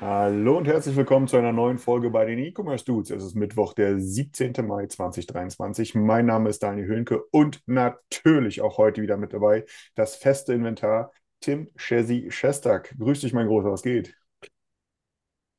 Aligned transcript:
Hallo 0.00 0.56
und 0.56 0.66
herzlich 0.66 0.96
willkommen 0.96 1.28
zu 1.28 1.36
einer 1.36 1.52
neuen 1.52 1.76
Folge 1.76 2.08
bei 2.08 2.24
den 2.24 2.38
E-Commerce 2.38 2.86
Dudes. 2.86 3.10
Es 3.10 3.22
ist 3.22 3.34
Mittwoch, 3.34 3.74
der 3.74 4.00
17. 4.00 4.54
Mai 4.66 4.86
2023. 4.86 5.94
Mein 5.94 6.24
Name 6.24 6.48
ist 6.48 6.62
Daniel 6.62 6.86
Höhnke 6.86 7.22
und 7.24 7.60
natürlich 7.66 8.62
auch 8.62 8.78
heute 8.78 9.02
wieder 9.02 9.18
mit 9.18 9.34
dabei 9.34 9.66
das 9.96 10.16
feste 10.16 10.54
Inventar 10.54 11.12
Tim 11.40 11.68
Chesi 11.76 12.30
Shestak. 12.30 12.94
Grüß 12.98 13.20
dich, 13.20 13.34
mein 13.34 13.46
Großer, 13.46 13.70
was 13.70 13.82
geht? 13.82 14.16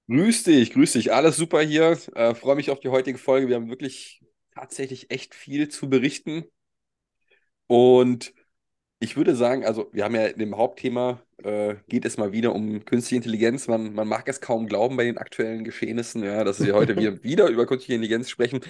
Grüß 0.08 0.42
dich, 0.46 0.74
grüß 0.74 0.94
dich. 0.94 1.14
Alles 1.14 1.38
super 1.38 1.62
hier. 1.62 1.96
Äh, 2.16 2.34
freue 2.34 2.56
mich 2.56 2.72
auf 2.72 2.80
die 2.80 2.90
heutige 2.90 3.20
Folge. 3.20 3.48
Wir 3.48 3.58
haben 3.58 3.70
wirklich 3.70 4.24
tatsächlich 4.56 5.12
echt 5.12 5.36
viel 5.36 5.70
zu 5.70 5.88
berichten. 5.88 6.46
Und 7.68 8.34
ich 8.98 9.18
würde 9.18 9.36
sagen, 9.36 9.66
also 9.66 9.88
wir 9.94 10.04
haben 10.04 10.16
ja 10.16 10.26
in 10.26 10.40
dem 10.40 10.58
Hauptthema, 10.58 11.22
äh, 11.44 11.78
geht 11.88 12.06
es 12.06 12.18
mal 12.18 12.32
wieder 12.32 12.54
um 12.54 12.86
künstliche 12.86 13.18
Intelligenz. 13.18 13.68
Man, 13.68 13.94
man 13.94 14.08
mag 14.08 14.28
es 14.28 14.42
kaum 14.42 14.68
glauben 14.68 14.98
bei 14.98 15.04
den 15.04 15.18
aktuellen 15.18 15.64
Geschehnissen, 15.64 16.24
ja, 16.24 16.44
dass 16.44 16.64
wir 16.64 16.74
heute 16.74 16.96
wieder, 16.98 17.24
wieder 17.24 17.48
über 17.48 17.66
künstliche 17.66 17.96
Intelligenz 17.96 18.30
sprechen. 18.30 18.62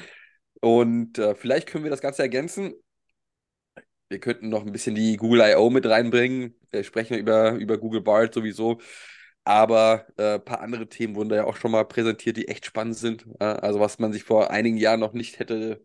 Und 0.61 1.17
äh, 1.17 1.35
vielleicht 1.35 1.67
können 1.67 1.83
wir 1.83 1.91
das 1.91 2.01
Ganze 2.01 2.21
ergänzen. 2.21 2.73
Wir 4.09 4.19
könnten 4.19 4.49
noch 4.49 4.65
ein 4.65 4.71
bisschen 4.71 4.95
die 4.95 5.15
Google 5.15 5.41
I.O. 5.41 5.69
mit 5.69 5.85
reinbringen. 5.85 6.55
Wir 6.71 6.83
sprechen 6.83 7.17
über, 7.17 7.53
über 7.53 7.77
Google 7.77 8.01
Bard 8.01 8.33
sowieso. 8.33 8.79
Aber 9.43 10.05
äh, 10.17 10.35
ein 10.35 10.45
paar 10.45 10.61
andere 10.61 10.87
Themen 10.87 11.15
wurden 11.15 11.29
da 11.29 11.37
ja 11.37 11.43
auch 11.45 11.55
schon 11.57 11.71
mal 11.71 11.85
präsentiert, 11.85 12.37
die 12.37 12.47
echt 12.47 12.65
spannend 12.65 12.97
sind. 12.97 13.25
Ja, 13.39 13.53
also 13.55 13.79
was 13.79 13.99
man 13.99 14.13
sich 14.13 14.23
vor 14.23 14.51
einigen 14.51 14.77
Jahren 14.77 14.99
noch 14.99 15.13
nicht 15.13 15.39
hätte 15.39 15.81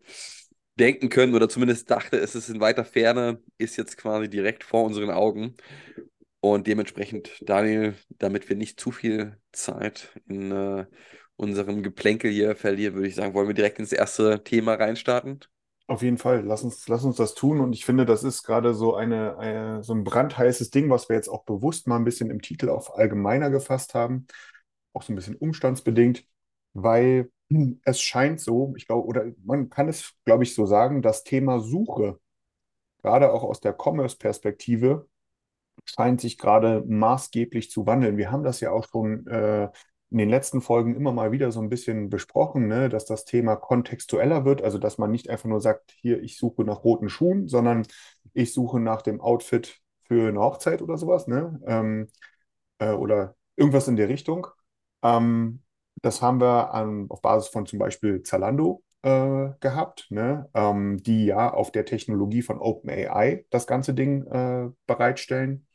denken 0.79 1.09
können 1.09 1.33
oder 1.35 1.49
zumindest 1.49 1.89
dachte, 1.89 2.17
es 2.17 2.35
ist 2.35 2.49
in 2.49 2.59
weiter 2.59 2.85
Ferne, 2.85 3.41
ist 3.57 3.77
jetzt 3.77 3.97
quasi 3.97 4.29
direkt 4.29 4.63
vor 4.63 4.83
unseren 4.83 5.09
Augen. 5.09 5.55
Und 6.39 6.67
dementsprechend, 6.67 7.31
Daniel, 7.41 7.95
damit 8.09 8.47
wir 8.49 8.55
nicht 8.55 8.79
zu 8.79 8.91
viel 8.91 9.37
Zeit 9.51 10.09
in 10.27 10.51
äh, 10.51 10.85
unserem 11.35 11.83
Geplänkel 11.83 12.31
hier 12.31 12.55
verlieren, 12.55 12.95
würde 12.95 13.07
ich 13.07 13.15
sagen, 13.15 13.33
wollen 13.33 13.47
wir 13.47 13.55
direkt 13.55 13.79
ins 13.79 13.91
erste 13.91 14.43
Thema 14.43 14.75
reinstarten. 14.75 15.39
Auf 15.87 16.01
jeden 16.01 16.17
Fall, 16.17 16.43
lass 16.43 16.63
uns, 16.63 16.87
lass 16.89 17.05
uns 17.05 17.15
das 17.15 17.33
tun. 17.33 17.61
Und 17.61 17.73
ich 17.73 17.85
finde, 17.85 18.05
das 18.05 18.23
ist 18.23 18.43
gerade 18.43 18.73
so 18.73 18.95
eine, 18.95 19.37
eine, 19.37 19.83
so 19.83 19.93
ein 19.93 20.03
brandheißes 20.03 20.69
Ding, 20.69 20.89
was 20.89 21.07
wir 21.07 21.15
jetzt 21.15 21.29
auch 21.29 21.45
bewusst 21.45 21.87
mal 21.87 21.95
ein 21.95 22.03
bisschen 22.03 22.29
im 22.29 22.41
Titel 22.41 22.69
auf 22.69 22.95
allgemeiner 22.95 23.49
gefasst 23.49 23.93
haben. 23.93 24.27
Auch 24.93 25.03
so 25.03 25.13
ein 25.13 25.15
bisschen 25.15 25.37
umstandsbedingt, 25.37 26.25
weil 26.73 27.31
es 27.85 28.01
scheint 28.01 28.41
so, 28.41 28.73
ich 28.75 28.85
glaube, 28.85 29.07
oder 29.07 29.25
man 29.43 29.69
kann 29.69 29.87
es, 29.87 30.13
glaube 30.25 30.43
ich, 30.43 30.53
so 30.53 30.65
sagen, 30.65 31.01
das 31.01 31.23
Thema 31.23 31.59
Suche, 31.61 32.19
gerade 33.01 33.31
auch 33.31 33.43
aus 33.43 33.61
der 33.61 33.73
Commerce-Perspektive, 33.73 35.07
scheint 35.85 36.21
sich 36.21 36.37
gerade 36.37 36.83
maßgeblich 36.87 37.71
zu 37.71 37.85
wandeln. 37.85 38.17
Wir 38.17 38.31
haben 38.31 38.43
das 38.43 38.59
ja 38.59 38.71
auch 38.71 38.85
schon 38.89 39.25
äh, 39.27 39.69
in 40.09 40.17
den 40.19 40.29
letzten 40.29 40.61
Folgen 40.61 40.95
immer 40.95 41.11
mal 41.11 41.31
wieder 41.31 41.51
so 41.51 41.61
ein 41.61 41.69
bisschen 41.69 42.09
besprochen, 42.09 42.67
ne, 42.67 42.89
dass 42.89 43.05
das 43.05 43.25
Thema 43.25 43.55
kontextueller 43.55 44.45
wird, 44.45 44.61
also 44.61 44.77
dass 44.77 44.97
man 44.97 45.11
nicht 45.11 45.29
einfach 45.29 45.49
nur 45.49 45.61
sagt, 45.61 45.91
hier, 46.01 46.21
ich 46.21 46.37
suche 46.37 46.63
nach 46.63 46.83
roten 46.83 47.09
Schuhen, 47.09 47.47
sondern 47.47 47.85
ich 48.33 48.53
suche 48.53 48.79
nach 48.79 49.01
dem 49.01 49.19
Outfit 49.21 49.79
für 50.05 50.29
eine 50.29 50.39
Hochzeit 50.39 50.81
oder 50.81 50.97
sowas, 50.97 51.27
ne, 51.27 51.59
ähm, 51.67 52.07
äh, 52.79 52.91
oder 52.91 53.35
irgendwas 53.55 53.87
in 53.87 53.95
der 53.95 54.09
Richtung. 54.09 54.47
Ähm, 55.03 55.63
das 56.01 56.21
haben 56.21 56.39
wir 56.41 56.73
an, 56.73 57.07
auf 57.09 57.21
Basis 57.21 57.49
von 57.49 57.65
zum 57.65 57.79
Beispiel 57.79 58.23
Zalando 58.23 58.83
äh, 59.01 59.49
gehabt, 59.59 60.07
ne, 60.09 60.49
ähm, 60.53 60.97
die 61.03 61.25
ja 61.25 61.53
auf 61.53 61.71
der 61.71 61.85
Technologie 61.85 62.41
von 62.41 62.59
OpenAI 62.59 63.45
das 63.49 63.67
ganze 63.67 63.93
Ding 63.93 64.25
äh, 64.27 64.69
bereitstellen. 64.85 65.66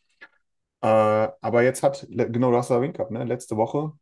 Äh, 0.83 0.87
aber 0.87 1.63
jetzt 1.63 1.83
hat, 1.83 2.07
genau 2.11 2.53
das 2.53 2.71
erwähnt 2.71 2.97
gehabt, 2.97 3.13
ne, 3.13 3.25
letzte 3.25 3.57
Woche 3.57 3.93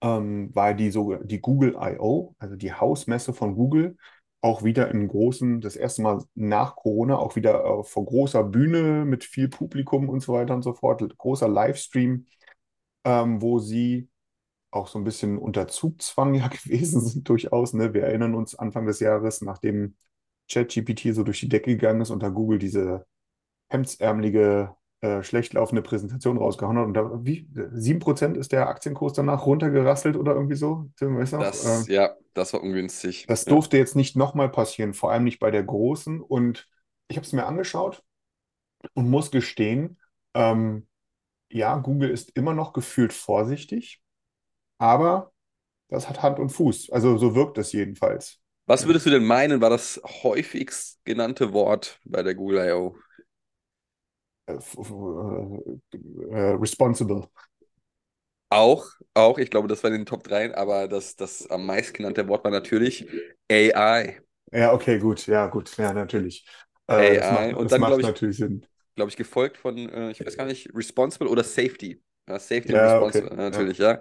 ähm, 0.00 0.54
war 0.54 0.74
die, 0.74 0.90
so, 0.90 1.14
die 1.16 1.40
Google 1.40 1.76
I.O., 1.80 2.34
also 2.38 2.56
die 2.56 2.72
Hausmesse 2.72 3.32
von 3.32 3.54
Google, 3.54 3.96
auch 4.40 4.62
wieder 4.62 4.90
im 4.90 5.08
großen, 5.08 5.60
das 5.60 5.76
erste 5.76 6.02
Mal 6.02 6.22
nach 6.34 6.76
Corona, 6.76 7.18
auch 7.18 7.36
wieder 7.36 7.64
äh, 7.64 7.84
vor 7.84 8.04
großer 8.04 8.44
Bühne 8.44 9.04
mit 9.06 9.24
viel 9.24 9.48
Publikum 9.48 10.08
und 10.08 10.20
so 10.20 10.34
weiter 10.34 10.54
und 10.54 10.62
so 10.62 10.74
fort, 10.74 11.02
großer 11.16 11.48
Livestream, 11.48 12.26
ähm, 13.04 13.40
wo 13.40 13.58
sie 13.58 14.08
auch 14.70 14.88
so 14.88 14.98
ein 14.98 15.04
bisschen 15.04 15.38
unter 15.38 15.68
Zugzwang 15.68 16.34
ja 16.36 16.48
gewesen 16.48 17.00
sind 17.00 17.28
durchaus. 17.28 17.72
Ne? 17.74 17.94
Wir 17.94 18.04
erinnern 18.04 18.34
uns 18.34 18.54
Anfang 18.54 18.86
des 18.86 19.00
Jahres, 19.00 19.40
nachdem 19.42 19.96
ChatGPT 20.50 21.14
so 21.14 21.22
durch 21.24 21.40
die 21.40 21.48
Decke 21.48 21.70
gegangen 21.72 22.02
ist 22.02 22.10
und 22.10 22.22
da 22.22 22.28
Google 22.28 22.58
diese 22.58 23.06
hemdsärmelige, 23.70 24.74
äh, 25.04 25.22
schlecht 25.22 25.52
laufende 25.52 25.82
Präsentation 25.82 26.38
rausgehauen 26.38 26.78
hat. 26.78 26.86
Und 26.86 26.94
da, 26.94 27.10
wie, 27.22 27.46
7% 27.74 28.36
ist 28.36 28.52
der 28.52 28.68
Aktienkurs 28.68 29.12
danach 29.12 29.44
runtergerasselt 29.46 30.16
oder 30.16 30.34
irgendwie 30.34 30.56
so? 30.56 30.90
Tim, 30.96 31.18
weißt 31.18 31.34
du? 31.34 31.36
Das, 31.38 31.88
Äh, 31.88 31.92
ja, 31.92 32.16
das 32.32 32.52
war 32.52 32.62
ungünstig. 32.62 33.26
das 33.28 33.44
Ja. 33.44 33.50
durfte 33.52 33.76
jetzt 33.76 33.96
nicht 33.96 34.16
nochmal 34.16 34.48
passieren, 34.48 34.94
vor 34.94 35.12
allem 35.12 35.24
nicht 35.24 35.40
bei 35.40 35.50
der 35.50 35.62
großen. 35.62 36.20
Und 36.20 36.68
ich 37.08 37.16
habe 37.16 37.26
es 37.26 37.32
mir 37.32 37.46
angeschaut 37.46 38.02
und 38.94 39.10
muss 39.10 39.30
gestehen, 39.30 39.98
ähm, 40.34 40.86
ja, 41.50 41.76
Google 41.76 42.10
ist 42.10 42.30
immer 42.36 42.54
noch 42.54 42.72
gefühlt 42.72 43.12
vorsichtig, 43.12 44.02
aber 44.78 45.32
das 45.88 46.08
hat 46.08 46.22
Hand 46.22 46.38
und 46.38 46.50
Fuß. 46.50 46.90
Also 46.90 47.18
so 47.18 47.34
wirkt 47.34 47.58
es 47.58 47.72
jedenfalls. 47.72 48.40
Was 48.66 48.86
würdest 48.86 49.06
du 49.06 49.10
denn 49.10 49.24
meinen, 49.24 49.60
war 49.60 49.70
das 49.70 50.00
häufigst 50.22 51.04
genannte 51.04 51.52
Wort 51.52 52.00
bei 52.04 52.22
der 52.22 52.34
Google 52.34 52.66
I.O.? 52.66 52.96
Äh, 54.46 54.54
äh, 54.54 56.34
äh, 56.34 56.54
responsible. 56.56 57.28
Auch, 58.50 58.86
auch, 59.14 59.38
ich 59.38 59.50
glaube, 59.50 59.68
das 59.68 59.82
war 59.82 59.90
in 59.90 59.98
den 59.98 60.06
Top 60.06 60.22
3, 60.24 60.54
aber 60.56 60.86
das, 60.88 61.16
das 61.16 61.48
am 61.50 61.66
meistgenannte 61.66 62.28
Wort 62.28 62.44
war 62.44 62.50
natürlich 62.52 63.06
AI. 63.50 64.20
Ja, 64.52 64.72
okay, 64.72 64.98
gut, 64.98 65.26
ja, 65.26 65.46
gut, 65.48 65.76
ja, 65.78 65.92
natürlich. 65.92 66.46
Äh, 66.86 67.16
das 67.16 67.28
AI 67.28 67.30
macht, 67.30 67.56
und 67.56 67.64
das 67.64 67.72
dann, 67.72 67.84
macht 67.84 67.86
glaube 67.86 68.02
ich, 68.02 68.14
natürlich 68.14 68.36
Sinn. 68.38 68.66
glaube 68.96 69.10
ich, 69.10 69.16
gefolgt 69.16 69.58
von, 69.58 69.78
äh, 69.90 70.10
ich 70.10 70.24
weiß 70.24 70.36
gar 70.36 70.46
nicht, 70.46 70.70
Responsible 70.74 71.28
oder 71.28 71.44
Safety. 71.44 72.02
Ja, 72.28 72.38
Safety 72.38 72.74
und 72.74 72.80
Ja, 72.80 73.00
okay, 73.02 73.24
Responsible, 73.24 73.36
natürlich, 73.36 73.78
ja. 73.78 74.00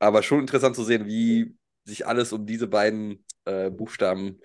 Aber 0.00 0.22
schon 0.22 0.40
interessant 0.40 0.76
zu 0.76 0.84
sehen, 0.84 1.06
wie 1.06 1.56
sich 1.84 2.06
alles 2.06 2.32
um 2.32 2.46
diese 2.46 2.68
beiden 2.68 3.24
äh, 3.46 3.70
Buchstaben 3.70 4.40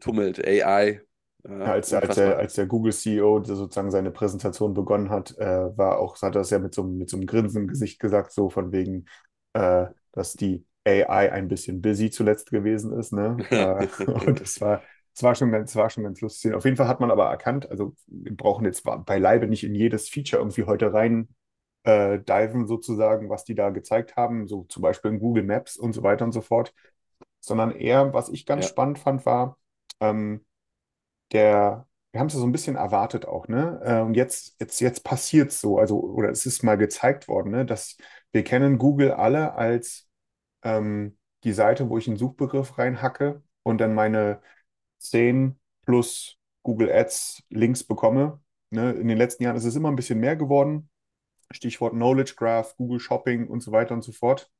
tummelt. 0.00 0.40
AI. 0.46 1.02
Ja, 1.46 1.72
als, 1.72 1.92
als, 1.92 2.14
der, 2.14 2.38
als 2.38 2.54
der 2.54 2.66
Google-CEO 2.66 3.42
sozusagen 3.44 3.90
seine 3.90 4.10
Präsentation 4.10 4.74
begonnen 4.74 5.10
hat, 5.10 5.36
äh, 5.38 5.76
war 5.76 5.98
auch, 5.98 6.14
hat 6.16 6.34
er 6.36 6.40
das 6.40 6.50
ja 6.50 6.58
mit 6.58 6.74
so, 6.74 6.82
einem- 6.82 6.98
mit 6.98 7.10
so 7.10 7.16
einem 7.16 7.26
Grinsen 7.26 7.62
im 7.62 7.68
Gesicht 7.68 8.00
gesagt, 8.00 8.32
so 8.32 8.48
von 8.50 8.72
wegen, 8.72 9.06
äh, 9.54 9.86
dass 10.12 10.36
die 10.36 10.66
AI 10.86 11.32
ein 11.32 11.48
bisschen 11.48 11.80
busy 11.82 12.10
zuletzt 12.10 12.50
gewesen 12.50 12.92
ist, 12.98 13.12
ne? 13.12 13.46
Äh, 13.50 14.12
und 14.26 14.40
das 14.40 14.60
war, 14.60 14.84
das 15.14 15.22
war 15.22 15.34
schon 15.34 15.50
ganz, 15.52 15.72
das 15.72 15.76
war 15.80 15.90
schon 15.90 16.04
ganz 16.04 16.20
lustig. 16.20 16.54
Auf 16.54 16.64
jeden 16.64 16.76
Fall 16.76 16.88
hat 16.88 17.00
man 17.00 17.10
aber 17.10 17.26
erkannt, 17.26 17.70
also 17.70 17.94
wir 18.06 18.36
brauchen 18.36 18.64
jetzt 18.64 18.82
beileibe 19.06 19.46
nicht 19.46 19.64
in 19.64 19.74
jedes 19.74 20.08
Feature 20.08 20.40
irgendwie 20.42 20.64
heute 20.64 20.92
rein 20.92 21.28
äh, 21.84 22.18
diven 22.20 22.66
sozusagen, 22.66 23.28
was 23.30 23.44
die 23.44 23.54
da 23.54 23.70
gezeigt 23.70 24.16
haben, 24.16 24.46
so 24.48 24.64
zum 24.64 24.82
Beispiel 24.82 25.12
in 25.12 25.20
Google 25.20 25.44
Maps 25.44 25.76
und 25.76 25.92
so 25.94 26.02
weiter 26.02 26.24
und 26.24 26.32
so 26.32 26.40
fort, 26.40 26.74
sondern 27.40 27.70
eher, 27.72 28.12
was 28.14 28.28
ich 28.28 28.46
ganz 28.46 28.64
Ja. 28.64 28.68
spannend 28.68 28.98
fand, 28.98 29.26
war, 29.26 29.58
ähm, 30.00 30.44
der, 31.34 31.88
wir 32.12 32.20
haben 32.20 32.28
es 32.28 32.34
ja 32.34 32.40
so 32.40 32.46
ein 32.46 32.52
bisschen 32.52 32.76
erwartet 32.76 33.26
auch, 33.26 33.48
ne? 33.48 33.80
Äh, 33.84 34.00
Und 34.02 34.14
jetzt, 34.16 34.56
jetzt, 34.60 34.80
jetzt 34.80 35.04
passiert 35.04 35.50
es 35.50 35.60
so, 35.62 35.78
also, 35.78 36.00
oder 36.00 36.30
es 36.30 36.46
ist 36.46 36.64
mal 36.64 36.78
gezeigt 36.78 37.28
worden, 37.28 37.52
ne, 37.52 37.66
dass 37.66 37.98
wir 38.32 38.44
kennen 38.44 38.78
Google 38.78 39.12
alle 39.12 39.54
als 39.56 40.08
ähm, 40.62 41.18
die 41.44 41.52
Seite, 41.52 41.88
wo 41.90 41.98
ich 41.98 42.08
einen 42.08 42.16
Suchbegriff 42.16 42.78
reinhacke 42.78 43.42
und 43.62 43.78
dann 43.80 43.94
meine 43.94 44.40
10 44.98 45.58
plus 45.86 46.38
Google 46.62 46.90
Ads 46.92 47.42
Links 47.50 47.84
bekomme. 47.84 48.40
Ne? 48.70 48.92
In 48.92 49.08
den 49.08 49.18
letzten 49.18 49.42
Jahren 49.44 49.56
ist 49.56 49.64
es 49.64 49.76
immer 49.76 49.90
ein 49.90 49.96
bisschen 49.96 50.20
mehr 50.20 50.36
geworden. 50.36 50.88
Stichwort 51.52 51.92
Knowledge 51.94 52.34
Graph, 52.36 52.76
Google 52.76 53.00
Shopping 53.00 53.48
und 53.48 53.62
so 53.62 53.72
weiter 53.72 53.94
und 53.94 54.02
so 54.02 54.12
fort. 54.12 54.50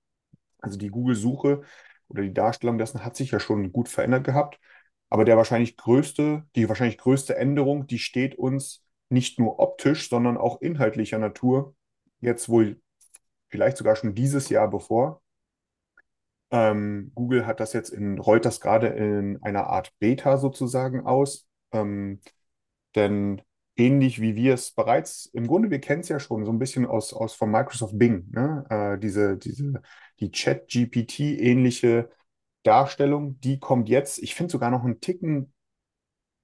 Also 0.60 0.78
die 0.78 0.88
Google-Suche 0.88 1.62
oder 2.08 2.22
die 2.22 2.34
Darstellung 2.34 2.78
dessen 2.78 3.04
hat 3.04 3.16
sich 3.16 3.30
ja 3.30 3.40
schon 3.40 3.72
gut 3.72 3.88
verändert 3.88 4.24
gehabt. 4.24 4.58
Aber 5.14 5.24
der 5.24 5.36
wahrscheinlich 5.36 5.76
größte, 5.76 6.44
die 6.56 6.68
wahrscheinlich 6.68 6.98
größte 6.98 7.36
Änderung, 7.36 7.86
die 7.86 8.00
steht 8.00 8.34
uns 8.34 8.84
nicht 9.10 9.38
nur 9.38 9.60
optisch, 9.60 10.08
sondern 10.08 10.36
auch 10.36 10.60
inhaltlicher 10.60 11.20
Natur 11.20 11.76
jetzt 12.18 12.48
wohl 12.48 12.80
vielleicht 13.48 13.76
sogar 13.76 13.94
schon 13.94 14.16
dieses 14.16 14.48
Jahr 14.48 14.68
bevor. 14.68 15.22
Ähm, 16.50 17.12
Google 17.14 17.46
hat 17.46 17.60
das 17.60 17.74
jetzt 17.74 17.90
in, 17.90 18.18
rollt 18.18 18.44
das 18.44 18.60
gerade 18.60 18.88
in 18.88 19.40
einer 19.40 19.68
Art 19.68 19.92
Beta 20.00 20.36
sozusagen 20.36 21.06
aus. 21.06 21.46
Ähm, 21.70 22.20
denn 22.96 23.40
ähnlich 23.76 24.20
wie 24.20 24.34
wir 24.34 24.54
es 24.54 24.72
bereits, 24.72 25.26
im 25.26 25.46
Grunde, 25.46 25.70
wir 25.70 25.80
kennen 25.80 26.00
es 26.00 26.08
ja 26.08 26.18
schon 26.18 26.44
so 26.44 26.50
ein 26.50 26.58
bisschen 26.58 26.86
aus, 26.86 27.12
aus 27.14 27.34
von 27.34 27.52
Microsoft 27.52 27.96
Bing, 27.96 28.32
ne? 28.32 28.64
Äh, 28.68 28.98
diese, 28.98 29.36
diese, 29.36 29.80
die 30.18 30.32
Chat-GPT-ähnliche 30.32 32.10
Darstellung, 32.64 33.40
die 33.40 33.60
kommt 33.60 33.88
jetzt, 33.88 34.22
ich 34.22 34.34
finde 34.34 34.52
sogar 34.52 34.70
noch 34.70 34.84
einen 34.84 35.00
Ticken 35.00 35.52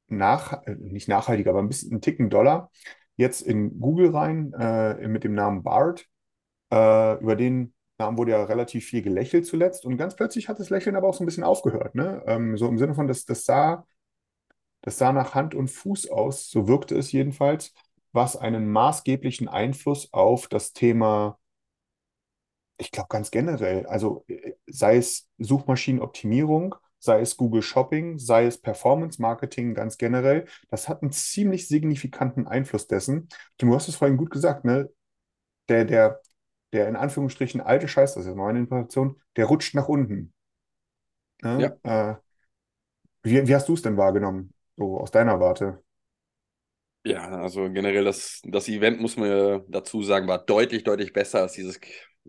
nach, 0.08 0.62
äh, 0.66 0.74
nicht 0.76 1.08
nachhaltiger, 1.08 1.50
aber 1.50 1.60
ein 1.60 1.68
bisschen 1.68 1.92
einen 1.92 2.00
Ticken 2.00 2.30
Dollar, 2.30 2.70
jetzt 3.16 3.42
in 3.42 3.80
Google 3.80 4.10
rein, 4.10 4.52
äh, 4.54 5.06
mit 5.08 5.24
dem 5.24 5.34
Namen 5.34 5.62
Bard. 5.62 6.06
Äh, 6.72 7.20
über 7.20 7.36
den 7.36 7.74
Namen 7.98 8.18
wurde 8.18 8.32
ja 8.32 8.44
relativ 8.44 8.86
viel 8.86 9.02
gelächelt 9.02 9.46
zuletzt 9.46 9.84
und 9.86 9.98
ganz 9.98 10.16
plötzlich 10.16 10.48
hat 10.48 10.60
das 10.60 10.70
Lächeln 10.70 10.96
aber 10.96 11.08
auch 11.08 11.14
so 11.14 11.24
ein 11.24 11.26
bisschen 11.26 11.44
aufgehört, 11.44 11.94
ne? 11.96 12.22
Ähm, 12.26 12.56
so 12.58 12.68
im 12.68 12.78
Sinne 12.78 12.94
von, 12.94 13.08
das, 13.08 13.26
das 13.26 13.44
sah 13.44 13.86
das 14.82 14.98
sah 14.98 15.12
nach 15.12 15.34
Hand 15.34 15.54
und 15.54 15.68
Fuß 15.68 16.10
aus, 16.10 16.50
so 16.50 16.68
wirkte 16.68 16.96
es 16.96 17.12
jedenfalls, 17.12 17.74
was 18.12 18.36
einen 18.36 18.70
maßgeblichen 18.70 19.48
Einfluss 19.48 20.12
auf 20.12 20.48
das 20.48 20.72
Thema, 20.72 21.38
ich 22.80 22.90
glaube 22.90 23.08
ganz 23.08 23.30
generell, 23.30 23.86
also 23.86 24.24
äh, 24.28 24.54
sei 24.66 24.96
es 24.96 25.28
Suchmaschinenoptimierung, 25.38 26.74
sei 26.98 27.20
es 27.20 27.36
Google 27.36 27.62
Shopping, 27.62 28.18
sei 28.18 28.46
es 28.46 28.60
Performance 28.60 29.20
Marketing 29.20 29.74
ganz 29.74 29.98
generell, 29.98 30.46
das 30.68 30.88
hat 30.88 31.02
einen 31.02 31.12
ziemlich 31.12 31.68
signifikanten 31.68 32.46
Einfluss 32.46 32.86
dessen. 32.86 33.28
Du 33.58 33.74
hast 33.74 33.88
es 33.88 33.96
vorhin 33.96 34.16
gut 34.16 34.30
gesagt, 34.30 34.64
ne? 34.64 34.90
Der, 35.68 35.84
der, 35.84 36.20
der 36.72 36.88
in 36.88 36.96
Anführungsstrichen 36.96 37.60
alte 37.60 37.86
Scheiß, 37.86 38.14
das 38.14 38.26
ist 38.26 38.34
meine 38.34 38.58
Interpretation, 38.58 39.20
der 39.36 39.46
rutscht 39.46 39.74
nach 39.74 39.88
unten. 39.88 40.32
Ne? 41.42 41.78
Ja. 41.82 42.10
Äh, 42.10 42.16
wie, 43.22 43.46
wie 43.46 43.54
hast 43.54 43.68
du 43.68 43.74
es 43.74 43.82
denn 43.82 43.96
wahrgenommen? 43.96 44.52
So 44.76 44.98
aus 44.98 45.10
deiner 45.10 45.38
Warte. 45.40 45.82
Ja, 47.02 47.28
also 47.30 47.70
generell 47.70 48.04
das, 48.04 48.42
das 48.44 48.68
Event, 48.68 49.00
muss 49.00 49.16
man 49.16 49.62
dazu 49.68 50.02
sagen, 50.02 50.28
war 50.28 50.44
deutlich, 50.44 50.84
deutlich 50.84 51.14
besser 51.14 51.40
als 51.40 51.52
dieses 51.52 51.80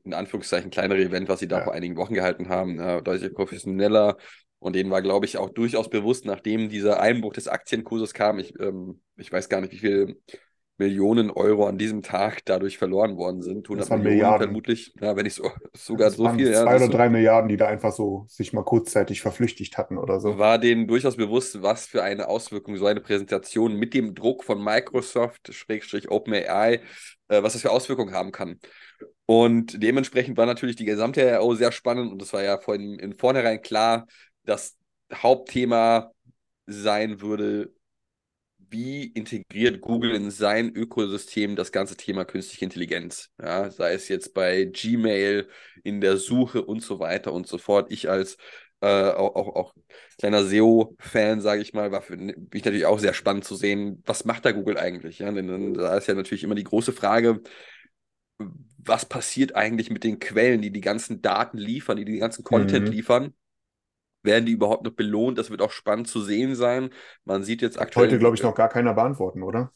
in 0.03 0.13
Anführungszeichen 0.13 0.69
kleinere 0.71 1.00
Event, 1.01 1.30
was 1.30 1.39
sie 1.39 1.48
da 1.48 1.59
Ja. 1.59 1.63
vor 1.65 1.74
einigen 1.74 1.95
Wochen 1.98 2.13
gehalten 2.13 2.50
haben. 2.50 2.80
Äh, 2.80 3.01
deutlich 3.01 3.33
professioneller. 3.33 4.18
Und 4.59 4.75
denen 4.75 4.92
war, 4.92 5.01
glaube 5.01 5.25
ich, 5.25 5.38
auch 5.38 5.50
durchaus 5.50 5.89
bewusst, 5.89 6.25
nachdem 6.25 6.69
dieser 6.69 7.00
Einbruch 7.01 7.33
des 7.33 7.48
Aktienkurses 7.48 8.13
kam, 8.13 8.38
ich, 8.39 8.53
ähm, 8.59 9.01
ich 9.18 9.31
weiß 9.31 9.50
gar 9.50 9.59
nicht, 9.62 9.74
wie 9.74 9.77
viel 9.80 10.19
Millionen 10.77 11.30
Euro 11.30 11.68
an 11.68 11.77
diesem 11.77 12.01
Tag 12.01 12.42
dadurch 12.45 12.77
verloren 12.80 13.15
worden 13.15 13.42
sind. 13.44 13.68
100 13.69 13.88
waren 13.92 14.00
Millionen 14.00 14.15
Milliarden. 14.18 14.48
vermutlich. 14.48 14.94
Ja, 15.00 15.15
wenn 15.15 15.25
nicht 15.25 15.36
so, 15.36 15.50
sogar 15.75 16.07
Es 16.07 16.15
so 16.15 16.24
waren 16.24 16.38
viel. 16.38 16.51
Ja, 16.51 16.62
zwei 16.63 16.74
das 16.74 16.75
oder 16.75 16.86
ist 16.86 16.92
so- 16.92 16.98
drei 16.98 17.09
Milliarden, 17.09 17.50
die 17.50 17.57
da 17.57 17.68
einfach 17.68 17.92
so 17.92 18.25
sich 18.27 18.51
mal 18.53 18.63
kurzzeitig 18.63 19.21
verflüchtigt 19.21 19.77
hatten 19.77 19.98
oder 20.00 20.19
so. 20.19 20.39
war 20.39 20.57
denen 20.57 20.88
durchaus 20.88 21.18
bewusst, 21.18 21.62
was 21.62 21.86
für 21.86 22.01
eine 22.03 22.27
Auswirkung 22.30 22.77
so 22.77 22.86
eine 22.88 23.01
Präsentation 23.01 23.75
mit 23.75 23.94
dem 23.94 24.15
Druck 24.15 24.44
von 24.44 24.63
Microsoft, 24.63 25.53
Schrägstrich 25.53 26.09
OpenAI, 26.09 26.81
äh, 27.30 27.44
was 27.44 27.53
das 27.53 27.62
für 27.62 27.71
Auswirkungen 27.71 28.13
haben 28.15 28.31
kann. 28.31 28.59
Und 29.31 29.81
dementsprechend 29.81 30.35
war 30.35 30.45
natürlich 30.45 30.75
die 30.75 30.83
gesamte 30.83 31.37
RO 31.37 31.55
sehr 31.55 31.71
spannend 31.71 32.11
und 32.11 32.21
es 32.21 32.33
war 32.33 32.43
ja 32.43 32.57
von 32.59 32.99
in 32.99 33.17
vornherein 33.17 33.61
klar, 33.61 34.05
dass 34.43 34.77
Hauptthema 35.13 36.11
sein 36.67 37.21
würde, 37.21 37.73
wie 38.57 39.05
integriert 39.05 39.79
Google 39.79 40.15
in 40.15 40.31
sein 40.31 40.75
Ökosystem 40.75 41.55
das 41.55 41.71
ganze 41.71 41.95
Thema 41.95 42.25
künstliche 42.25 42.65
Intelligenz? 42.65 43.29
Ja, 43.41 43.71
sei 43.71 43.93
es 43.93 44.09
jetzt 44.09 44.33
bei 44.33 44.65
Gmail, 44.65 45.47
in 45.85 46.01
der 46.01 46.17
Suche 46.17 46.65
und 46.65 46.83
so 46.83 46.99
weiter 46.99 47.31
und 47.31 47.47
so 47.47 47.57
fort. 47.57 47.89
Ich 47.89 48.09
als 48.09 48.35
äh, 48.81 49.11
auch, 49.11 49.35
auch, 49.35 49.55
auch 49.55 49.73
kleiner 50.19 50.43
SEO-Fan, 50.43 51.39
sage 51.39 51.61
ich 51.61 51.73
mal, 51.73 51.93
war 51.93 52.01
für 52.01 52.17
mich 52.17 52.65
natürlich 52.65 52.85
auch 52.85 52.99
sehr 52.99 53.13
spannend 53.13 53.45
zu 53.45 53.55
sehen, 53.55 54.03
was 54.05 54.25
macht 54.25 54.43
da 54.43 54.51
Google 54.51 54.77
eigentlich? 54.77 55.19
Ja, 55.19 55.31
denn 55.31 55.73
da 55.73 55.95
ist 55.97 56.07
ja 56.07 56.15
natürlich 56.15 56.43
immer 56.43 56.55
die 56.55 56.65
große 56.65 56.91
Frage, 56.91 57.41
was 58.85 59.05
passiert 59.05 59.55
eigentlich 59.55 59.89
mit 59.89 60.03
den 60.03 60.19
Quellen, 60.19 60.61
die 60.61 60.71
die 60.71 60.81
ganzen 60.81 61.21
Daten 61.21 61.57
liefern, 61.57 61.97
die 61.97 62.05
die 62.05 62.17
ganzen 62.17 62.43
Content 62.43 62.87
Mhm. 62.87 62.93
liefern? 62.93 63.33
Werden 64.23 64.45
die 64.45 64.51
überhaupt 64.53 64.83
noch 64.83 64.93
belohnt? 64.93 65.37
Das 65.37 65.49
wird 65.49 65.61
auch 65.61 65.71
spannend 65.71 66.07
zu 66.07 66.21
sehen 66.21 66.55
sein. 66.55 66.91
Man 67.25 67.43
sieht 67.43 67.61
jetzt 67.61 67.79
aktuell. 67.79 68.07
Heute, 68.07 68.19
glaube 68.19 68.35
ich, 68.35 68.43
noch 68.43 68.55
gar 68.55 68.69
keiner 68.69 68.93
beantworten, 68.93 69.41
oder? 69.43 69.71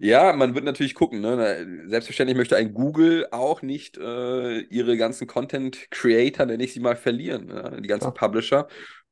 Ja, 0.00 0.32
man 0.32 0.54
wird 0.54 0.64
natürlich 0.64 0.94
gucken. 0.94 1.20
Ne? 1.20 1.84
Selbstverständlich 1.86 2.36
möchte 2.36 2.56
ein 2.56 2.74
Google 2.74 3.28
auch 3.30 3.62
nicht 3.62 3.96
äh, 3.98 4.58
ihre 4.60 4.96
ganzen 4.96 5.26
Content-Creator, 5.26 6.46
nenne 6.46 6.64
ich 6.64 6.72
sie 6.72 6.80
mal, 6.80 6.96
verlieren. 6.96 7.48
Ja? 7.48 7.70
Die 7.80 7.86
ganzen 7.88 8.06
Ja. 8.06 8.10
Publisher. 8.12 8.66